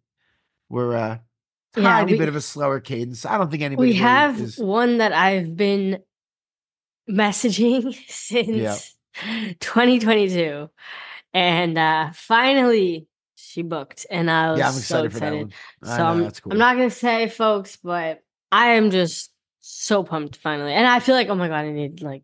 we're 0.69 0.95
uh, 0.95 1.17
Yeah, 1.75 1.83
tiny 1.83 2.13
we- 2.13 2.17
bit 2.17 2.29
of 2.29 2.35
a 2.35 2.41
slower 2.41 2.79
cadence. 2.79 3.25
I 3.25 3.37
don't 3.37 3.49
think 3.51 3.63
anybody. 3.63 3.89
we 3.91 3.95
have 3.97 4.39
is- 4.39 4.57
one 4.57 4.97
that 4.97 5.13
I've 5.13 5.55
been 5.55 5.99
messaging 7.09 7.93
since 8.07 8.95
2022, 9.59 10.69
and 11.33 11.77
uh 11.77 12.11
finally 12.13 13.07
she 13.51 13.61
booked, 13.63 14.05
and 14.09 14.29
I 14.31 14.51
was 14.51 14.59
yeah, 14.59 14.67
I'm 14.67 14.73
so 14.73 15.03
excited 15.03 15.13
for 15.13 15.19
that 15.19 15.33
excited. 15.33 15.53
one. 15.81 15.91
I 15.91 15.97
So 15.97 16.03
know, 16.03 16.09
I'm, 16.09 16.23
that's 16.23 16.39
cool. 16.39 16.51
I'm 16.53 16.57
not 16.57 16.75
gonna 16.75 16.89
say, 16.89 17.27
folks, 17.27 17.75
but 17.77 18.23
I 18.51 18.71
am 18.71 18.89
just 18.91 19.31
so 19.59 20.03
pumped 20.03 20.37
finally, 20.37 20.73
and 20.73 20.87
I 20.87 20.99
feel 20.99 21.15
like, 21.15 21.29
oh 21.29 21.35
my 21.35 21.47
god, 21.47 21.65
I 21.65 21.71
need 21.71 22.01
like 22.01 22.23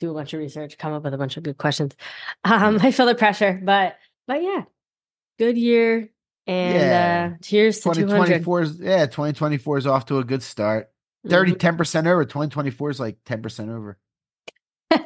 do 0.00 0.10
a 0.10 0.14
bunch 0.14 0.32
of 0.34 0.40
research, 0.40 0.78
come 0.78 0.92
up 0.92 1.04
with 1.04 1.14
a 1.14 1.18
bunch 1.18 1.36
of 1.36 1.42
good 1.42 1.58
questions. 1.58 1.94
Um, 2.44 2.78
I 2.82 2.90
feel 2.90 3.06
the 3.06 3.14
pressure, 3.14 3.60
but 3.62 3.96
but 4.26 4.42
yeah, 4.42 4.64
good 5.38 5.56
year, 5.58 6.08
and 6.46 6.74
Yeah. 6.78 7.30
uh 7.34 7.36
cheers 7.42 7.76
to 7.80 7.90
200. 7.94 8.06
2024 8.44 8.60
is 8.62 8.80
yeah, 8.80 9.06
2024 9.06 9.78
is 9.78 9.86
off 9.86 10.06
to 10.06 10.18
a 10.18 10.24
good 10.24 10.42
start. 10.42 10.88
30, 11.28 11.52
10% 11.54 12.06
over. 12.08 12.24
2024 12.24 12.90
is 12.90 12.98
like 12.98 13.16
10% 13.24 13.68
over. 13.72 13.96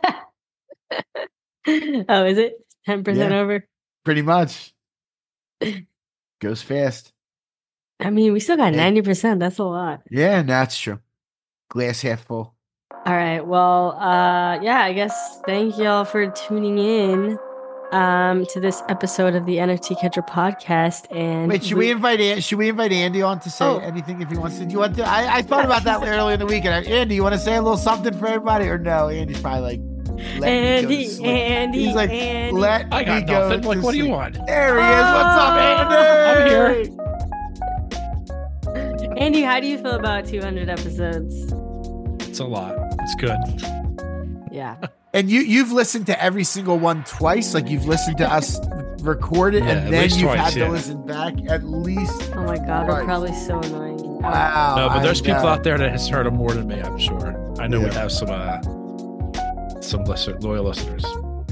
oh, 1.68 2.24
is 2.24 2.38
it 2.38 2.54
ten 2.84 3.04
percent 3.04 3.32
Yeah. 3.32 3.40
over? 3.40 3.66
Pretty 4.04 4.22
much. 4.22 4.72
Goes 6.40 6.62
fast. 6.62 7.12
I 8.00 8.10
mean, 8.10 8.32
we 8.32 8.40
still 8.40 8.56
got 8.58 8.74
ninety 8.74 9.00
percent. 9.02 9.40
That's 9.40 9.58
a 9.58 9.64
lot. 9.64 10.02
Yeah, 10.10 10.42
that's 10.42 10.78
true. 10.78 11.00
Glass 11.70 12.02
half 12.02 12.24
full. 12.24 12.54
All 13.06 13.14
right. 13.14 13.40
Well, 13.40 13.92
uh, 13.92 14.60
yeah. 14.60 14.80
I 14.82 14.92
guess 14.92 15.40
thank 15.46 15.78
y'all 15.78 16.04
for 16.04 16.30
tuning 16.30 16.78
in 16.78 17.38
um 17.92 18.44
to 18.46 18.58
this 18.60 18.82
episode 18.88 19.34
of 19.36 19.46
the 19.46 19.56
NFT 19.56 19.98
Catcher 20.00 20.20
podcast. 20.22 21.06
And 21.14 21.48
Wait, 21.48 21.64
should 21.64 21.78
we 21.78 21.90
invite 21.90 22.20
An- 22.20 22.40
should 22.40 22.58
we 22.58 22.68
invite 22.68 22.92
Andy 22.92 23.22
on 23.22 23.40
to 23.40 23.48
say 23.50 23.64
Oh. 23.64 23.78
anything 23.78 24.20
if 24.20 24.28
he 24.30 24.36
wants 24.36 24.58
to? 24.58 24.66
Do 24.66 24.72
you 24.72 24.78
want 24.80 24.96
to? 24.96 25.04
I, 25.04 25.36
I 25.36 25.42
thought 25.42 25.64
about 25.64 25.84
that 25.84 26.02
earlier 26.06 26.34
in 26.34 26.40
the 26.40 26.46
week. 26.46 26.64
And 26.66 26.74
I, 26.74 26.82
Andy, 26.90 27.14
you 27.14 27.22
want 27.22 27.34
to 27.34 27.40
say 27.40 27.56
a 27.56 27.62
little 27.62 27.78
something 27.78 28.12
for 28.18 28.26
everybody, 28.26 28.66
or 28.66 28.76
no? 28.76 29.08
Andy's 29.08 29.40
probably 29.40 29.78
like, 29.78 29.80
let 30.16 30.16
me 30.16 30.40
go 30.40 30.40
to 30.40 30.46
Andy, 30.46 31.06
sleep. 31.08 31.26
Andy, 31.28 31.84
He's 31.86 31.94
like, 31.94 32.10
Andy. 32.10 32.56
let 32.58 32.86
I 32.92 33.04
got 33.04 33.20
me 33.22 33.26
go. 33.28 33.48
nothing. 33.48 33.62
Like, 33.64 33.78
to 33.78 33.84
what 33.84 33.92
do 33.92 33.98
you 33.98 34.08
want? 34.08 34.34
There 34.46 34.74
he 34.74 34.80
is. 34.80 35.02
What's 35.02 35.38
up, 35.38 35.52
Oh, 35.52 35.58
Andy? 35.58 36.40
I'm 36.40 36.48
here. 36.48 36.68
Andy, 39.16 39.42
how 39.42 39.60
do 39.60 39.66
you 39.66 39.78
feel 39.78 39.92
about 39.92 40.26
two 40.26 40.40
hundred 40.40 40.68
episodes? 40.68 41.34
It's 42.28 42.38
a 42.40 42.44
lot. 42.44 42.74
It's 43.00 43.14
good. 43.16 43.38
Yeah. 44.52 44.76
And 45.14 45.30
you 45.30 45.40
you've 45.40 45.70
listened 45.72 46.04
to 46.08 46.22
every 46.22 46.44
single 46.44 46.78
one 46.78 47.02
twice. 47.04 47.54
Like 47.54 47.70
you've 47.70 47.86
listened 47.86 48.18
to 48.18 48.30
us 48.30 48.60
record 49.00 49.54
it, 49.54 49.64
Yeah, 49.64 49.70
and 49.70 49.90
then 49.94 50.10
you've 50.10 50.20
twice, 50.20 50.38
had 50.40 50.52
to 50.52 50.58
yeah. 50.58 50.68
listen 50.68 51.06
back 51.06 51.32
at 51.48 51.64
least. 51.64 52.32
Oh 52.34 52.44
my 52.44 52.58
god, 52.58 52.86
we're 52.86 53.02
probably 53.02 53.32
so 53.32 53.58
annoying. 53.60 53.96
Wow. 54.20 54.74
no, 54.76 54.88
but 54.90 54.98
I 54.98 55.02
there's 55.02 55.22
people 55.22 55.44
know. 55.44 55.48
out 55.48 55.62
there 55.64 55.78
that 55.78 55.90
has 55.90 56.06
heard 56.06 56.26
them 56.26 56.36
more 56.36 56.52
than 56.52 56.68
me. 56.68 56.82
I'm 56.82 56.98
sure. 56.98 57.34
I 57.58 57.66
know 57.66 57.80
we 57.80 57.88
have 57.94 58.12
some 58.12 58.28
uh, 58.28 58.58
some 59.86 60.04
listen- 60.04 60.38
loyal 60.40 60.64
listeners. 60.64 61.04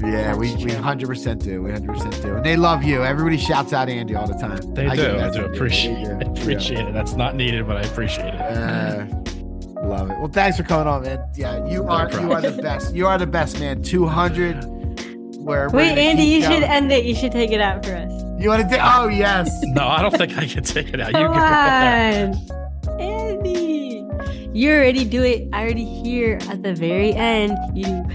Yeah, 0.03 0.35
we 0.35 0.53
we 0.57 0.71
hundred 0.73 1.07
percent 1.07 1.41
do. 1.41 1.61
We 1.63 1.71
hundred 1.71 1.93
percent 1.93 2.21
do, 2.21 2.35
and 2.35 2.45
they 2.45 2.57
love 2.57 2.83
you. 2.83 3.03
Everybody 3.03 3.37
shouts 3.37 3.71
out 3.73 3.87
Andy 3.89 4.13
all 4.13 4.27
the 4.27 4.33
time. 4.33 4.59
They 4.73 4.87
I 4.87 4.95
do. 4.95 5.01
get 5.03 5.15
I 5.15 5.17
that 5.29 5.33
do 5.33 5.45
appreciate. 5.45 5.95
They 5.95 6.03
do. 6.25 6.31
I 6.35 6.41
appreciate 6.41 6.79
it. 6.87 6.93
That's 6.93 7.13
not 7.13 7.35
needed, 7.35 7.65
but 7.65 7.77
I 7.77 7.81
appreciate 7.81 8.33
it. 8.33 8.41
Uh, 8.41 9.05
Love 9.83 10.09
it. 10.11 10.17
Well, 10.17 10.27
thanks 10.29 10.57
for 10.57 10.63
coming 10.63 10.87
on, 10.87 11.03
man. 11.03 11.23
Yeah, 11.35 11.65
you 11.67 11.85
are 11.87 12.11
you 12.11 12.31
are 12.33 12.41
the 12.41 12.51
best. 12.61 12.93
You 12.93 13.07
are 13.07 13.17
the 13.17 13.27
best, 13.27 13.59
man. 13.59 13.81
Two 13.83 14.05
hundred. 14.05 14.63
Where 15.37 15.69
Wait, 15.69 15.97
Andy, 15.97 16.23
you 16.23 16.41
going. 16.41 16.53
should 16.53 16.63
end 16.63 16.91
it. 16.91 17.05
You 17.05 17.13
should 17.15 17.31
take 17.31 17.51
it 17.51 17.61
out 17.61 17.85
for 17.85 17.95
us. 17.95 18.11
You 18.39 18.49
want 18.49 18.63
to 18.63 18.67
do? 18.69 18.77
Oh 18.81 19.07
yes. 19.07 19.49
No, 19.63 19.87
I 19.87 20.01
don't 20.01 20.15
think 20.17 20.37
I 20.37 20.45
can 20.47 20.63
take 20.63 20.89
it 20.93 20.99
out. 20.99 21.07
You 21.09 21.27
Come 21.27 21.33
can 21.35 22.54
You 24.55 24.71
already 24.71 25.03
do 25.03 25.21
it. 25.21 25.49
I 25.51 25.63
already 25.63 25.83
hear 25.83 26.37
at 26.49 26.63
the 26.63 26.73
very 26.73 27.11
end. 27.13 27.57
You. 27.73 28.05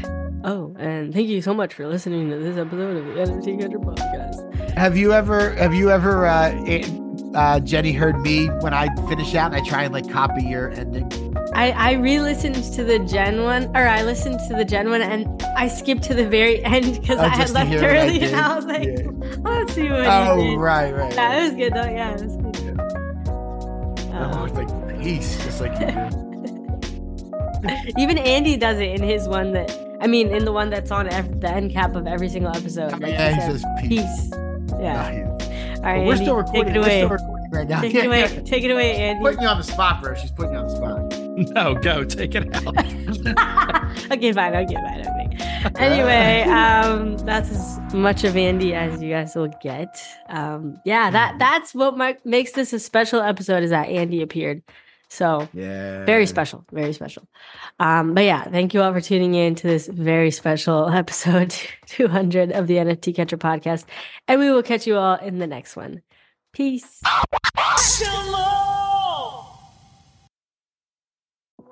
Oh, 0.43 0.75
and 0.79 1.13
thank 1.13 1.29
you 1.29 1.43
so 1.43 1.53
much 1.53 1.75
for 1.75 1.87
listening 1.87 2.31
to 2.31 2.39
this 2.39 2.57
episode 2.57 2.97
of 2.97 3.05
the 3.05 3.13
NFT 3.21 3.61
Catcher 3.61 3.79
Podcast. 3.79 4.71
Have 4.79 4.97
you 4.97 5.13
ever 5.13 5.51
have 5.57 5.75
you 5.75 5.91
ever 5.91 6.27
uh, 6.27 6.51
eh, 6.67 6.89
uh 7.35 7.61
Jenny 7.61 7.93
heard 7.93 8.19
me 8.23 8.47
when 8.63 8.73
I 8.73 8.89
finish 9.07 9.35
out 9.35 9.53
and 9.53 9.63
I 9.63 9.69
try 9.69 9.83
and 9.83 9.93
like 9.93 10.09
copy 10.11 10.43
your 10.43 10.71
ending? 10.71 11.13
I, 11.53 11.73
I 11.73 11.93
re-listened 11.93 12.55
to 12.75 12.85
the 12.85 13.01
Jen 13.01 13.43
one, 13.43 13.65
or 13.77 13.87
I 13.87 14.03
listened 14.03 14.41
to 14.49 14.55
the 14.57 14.65
Jen 14.65 14.89
one, 14.89 15.03
and 15.03 15.43
I 15.59 15.69
skipped 15.69 16.05
to 16.05 16.15
the 16.15 16.27
very 16.27 16.65
end 16.65 16.99
because 17.03 17.19
Oh, 17.19 17.23
I 17.25 17.29
had 17.29 17.51
left 17.51 17.69
hear 17.69 17.85
I 17.85 17.99
early, 17.99 18.21
and 18.23 18.35
I 18.37 18.57
was 18.57 18.65
like, 18.65 18.89
Yeah. 18.89 19.37
"Let's 19.43 19.75
see 19.75 19.91
what." 19.91 20.07
Oh 20.07 20.55
right, 20.57 20.95
right. 20.95 21.13
Yeah, 21.13 21.29
right. 21.29 21.39
it 21.39 21.43
was 21.43 21.53
good 21.53 21.75
though. 21.75 21.83
Yeah, 21.91 22.15
it 22.15 22.23
was 22.23 22.37
good. 22.37 22.81
I 24.15 24.23
Um, 24.23 24.43
was 24.43 24.53
like 24.53 25.01
peace, 25.03 25.37
just 25.45 25.61
like 25.61 25.79
you. 25.81 26.30
even 27.99 28.19
Andy 28.19 28.57
does 28.57 28.79
it 28.79 28.91
in 28.91 29.03
his 29.03 29.29
one 29.29 29.53
that 29.53 29.71
I 30.01 30.07
mean, 30.07 30.29
in 30.35 30.45
the 30.45 30.53
one 30.53 30.71
that's 30.71 30.91
on 30.91 31.09
ev- 31.09 31.41
the 31.41 31.51
end 31.51 31.73
cap 31.73 31.95
of 31.95 32.07
every 32.07 32.29
single 32.29 32.55
episode. 32.57 32.93
Oh, 32.95 32.99
Like 32.99 33.13
yeah, 33.13 33.35
he 33.35 33.41
says, 33.41 33.61
says 33.63 33.65
peace. 33.81 34.01
peace. 34.03 34.31
Yeah. 34.81 34.95
Nice. 34.95 35.79
All 35.79 35.85
right, 35.87 36.07
we're 36.07 36.13
Andy, 36.13 36.25
still 36.25 36.43
take 36.45 36.65
recording. 36.65 36.75
it 36.75 36.79
We're 36.79 36.85
away. 36.85 36.99
still 37.01 37.09
recording 37.11 37.51
right 37.53 37.69
now. 37.69 37.81
Take 37.81 37.93
Yeah, 37.95 38.01
it 38.03 38.07
away. 38.07 38.21
yeah. 38.21 38.41
Take 38.45 38.65
it 38.65 38.71
away, 38.71 38.97
Andy. 38.97 39.23
Putting 39.23 39.43
you 39.43 39.49
on 39.49 39.57
the 39.59 39.63
spot, 39.65 40.03
bro. 40.03 40.15
She's 40.15 40.31
putting 40.31 40.53
you 40.53 40.59
on 40.59 40.69
the 40.69 40.77
spot. 40.77 41.15
No, 41.55 41.75
go 41.75 42.05
take 42.05 42.35
it 42.35 42.55
out. 42.55 42.67
okay, 44.13 44.33
fine. 44.33 44.55
Okay, 44.55 44.75
fine. 44.75 45.07
Okay. 45.07 45.73
Anyway, 45.77 46.43
um, 46.51 47.17
that's 47.19 47.51
as 47.51 47.95
much 47.95 48.25
of 48.25 48.37
Andy 48.37 48.75
as 48.75 49.03
you 49.03 49.09
guys 49.11 49.35
will 49.35 49.49
get. 49.63 50.03
Um, 50.29 50.79
yeah, 50.85 51.11
that 51.11 51.39
that's 51.39 51.75
what 51.75 51.97
my, 51.97 52.17
makes 52.27 52.53
this 52.53 52.73
a 52.75 52.79
special 52.79 53.21
episode 53.23 53.63
is 53.63 53.71
that 53.71 53.89
Andy 53.89 54.21
appeared. 54.23 54.63
So 55.11 55.49
Yeah. 55.53 56.05
very 56.07 56.25
special, 56.27 56.65
very 56.73 56.93
special. 56.93 57.27
Um, 57.81 58.15
but 58.15 58.25
yeah, 58.25 58.45
thank 58.45 58.73
you 58.73 58.81
all 58.81 58.93
for 58.93 59.01
tuning 59.01 59.35
in 59.35 59.55
to 59.57 59.67
this 59.67 59.87
very 59.89 60.31
special 60.31 60.89
episode 61.03 61.51
200 61.87 62.53
of 62.53 62.67
the 62.69 62.77
NFT 62.77 63.15
Catcher 63.15 63.37
podcast, 63.37 63.85
and 64.29 64.41
we 64.41 64.51
will 64.51 64.63
catch 64.63 64.87
you 64.87 64.97
all 64.97 65.17
in 65.17 65.39
the 65.39 65.47
next 65.47 65.77
one. 65.77 66.03
Peace. 66.53 67.03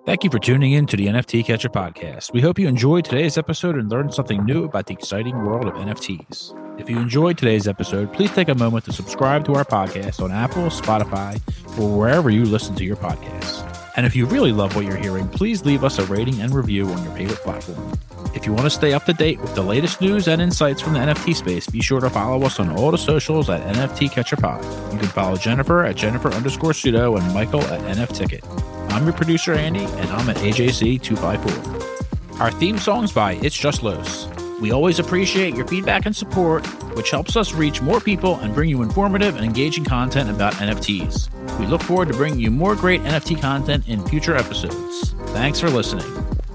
Thank 0.08 0.24
you 0.24 0.30
for 0.30 0.38
tuning 0.38 0.72
in 0.72 0.86
to 0.86 0.96
the 0.96 1.08
NFT 1.08 1.44
Catcher 1.44 1.68
podcast. 1.68 2.32
We 2.32 2.40
hope 2.40 2.58
you 2.58 2.66
enjoyed 2.66 3.04
today's 3.04 3.36
episode 3.36 3.76
and 3.76 3.90
learned 3.90 4.14
something 4.14 4.42
new 4.42 4.64
about 4.64 4.86
the 4.86 4.94
exciting 4.94 5.36
world 5.44 5.66
of 5.66 5.74
NFTs. 5.74 6.80
If 6.80 6.88
you 6.88 6.98
enjoyed 6.98 7.36
today's 7.36 7.68
episode, 7.68 8.10
please 8.14 8.30
take 8.30 8.48
a 8.48 8.54
moment 8.54 8.86
to 8.86 8.92
subscribe 8.94 9.44
to 9.44 9.54
our 9.54 9.66
podcast 9.66 10.24
on 10.24 10.32
Apple, 10.32 10.70
Spotify, 10.70 11.38
or 11.78 11.94
wherever 11.94 12.30
you 12.30 12.46
listen 12.46 12.74
to 12.76 12.84
your 12.84 12.96
podcasts. 12.96 13.62
And 13.98 14.06
if 14.06 14.16
you 14.16 14.24
really 14.24 14.50
love 14.50 14.74
what 14.74 14.86
you're 14.86 14.96
hearing, 14.96 15.28
please 15.28 15.66
leave 15.66 15.84
us 15.84 15.98
a 15.98 16.06
rating 16.06 16.40
and 16.40 16.54
review 16.54 16.88
on 16.88 17.04
your 17.04 17.12
favorite 17.12 17.40
platform. 17.40 17.92
If 18.34 18.46
you 18.46 18.54
want 18.54 18.64
to 18.64 18.70
stay 18.70 18.94
up 18.94 19.04
to 19.04 19.12
date 19.12 19.38
with 19.42 19.54
the 19.54 19.62
latest 19.62 20.00
news 20.00 20.26
and 20.26 20.40
insights 20.40 20.80
from 20.80 20.94
the 20.94 21.00
NFT 21.00 21.36
space, 21.36 21.66
be 21.66 21.82
sure 21.82 22.00
to 22.00 22.08
follow 22.08 22.46
us 22.46 22.58
on 22.58 22.70
all 22.70 22.90
the 22.90 22.96
socials 22.96 23.50
at 23.50 23.60
NFT 23.74 24.10
Catcher 24.10 24.36
Pod. 24.36 24.64
You 24.90 25.00
can 25.00 25.08
follow 25.08 25.36
Jennifer 25.36 25.84
at 25.84 25.96
Jennifer 25.96 26.32
underscore 26.32 26.72
sutto 26.72 27.20
and 27.20 27.34
Michael 27.34 27.60
at 27.60 27.82
NF 27.94 28.16
Ticket. 28.16 28.42
I'm 28.90 29.04
your 29.04 29.12
producer, 29.12 29.52
Andy, 29.52 29.84
and 29.84 30.10
I'm 30.10 30.28
at 30.30 30.36
AJC254. 30.36 32.40
Our 32.40 32.50
theme 32.52 32.78
song's 32.78 33.12
by 33.12 33.34
It's 33.34 33.56
Just 33.56 33.82
Los. 33.82 34.26
We 34.60 34.72
always 34.72 34.98
appreciate 34.98 35.54
your 35.54 35.66
feedback 35.66 36.06
and 36.06 36.16
support, 36.16 36.66
which 36.96 37.10
helps 37.10 37.36
us 37.36 37.52
reach 37.52 37.80
more 37.80 38.00
people 38.00 38.36
and 38.36 38.54
bring 38.54 38.68
you 38.68 38.82
informative 38.82 39.36
and 39.36 39.44
engaging 39.44 39.84
content 39.84 40.30
about 40.30 40.54
NFTs. 40.54 41.58
We 41.58 41.66
look 41.66 41.82
forward 41.82 42.08
to 42.08 42.14
bringing 42.14 42.40
you 42.40 42.50
more 42.50 42.74
great 42.74 43.02
NFT 43.02 43.40
content 43.40 43.88
in 43.88 44.04
future 44.06 44.36
episodes. 44.36 45.12
Thanks 45.28 45.60
for 45.60 45.70
listening. 45.70 46.06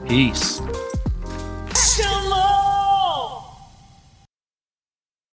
Peace. 0.07 0.61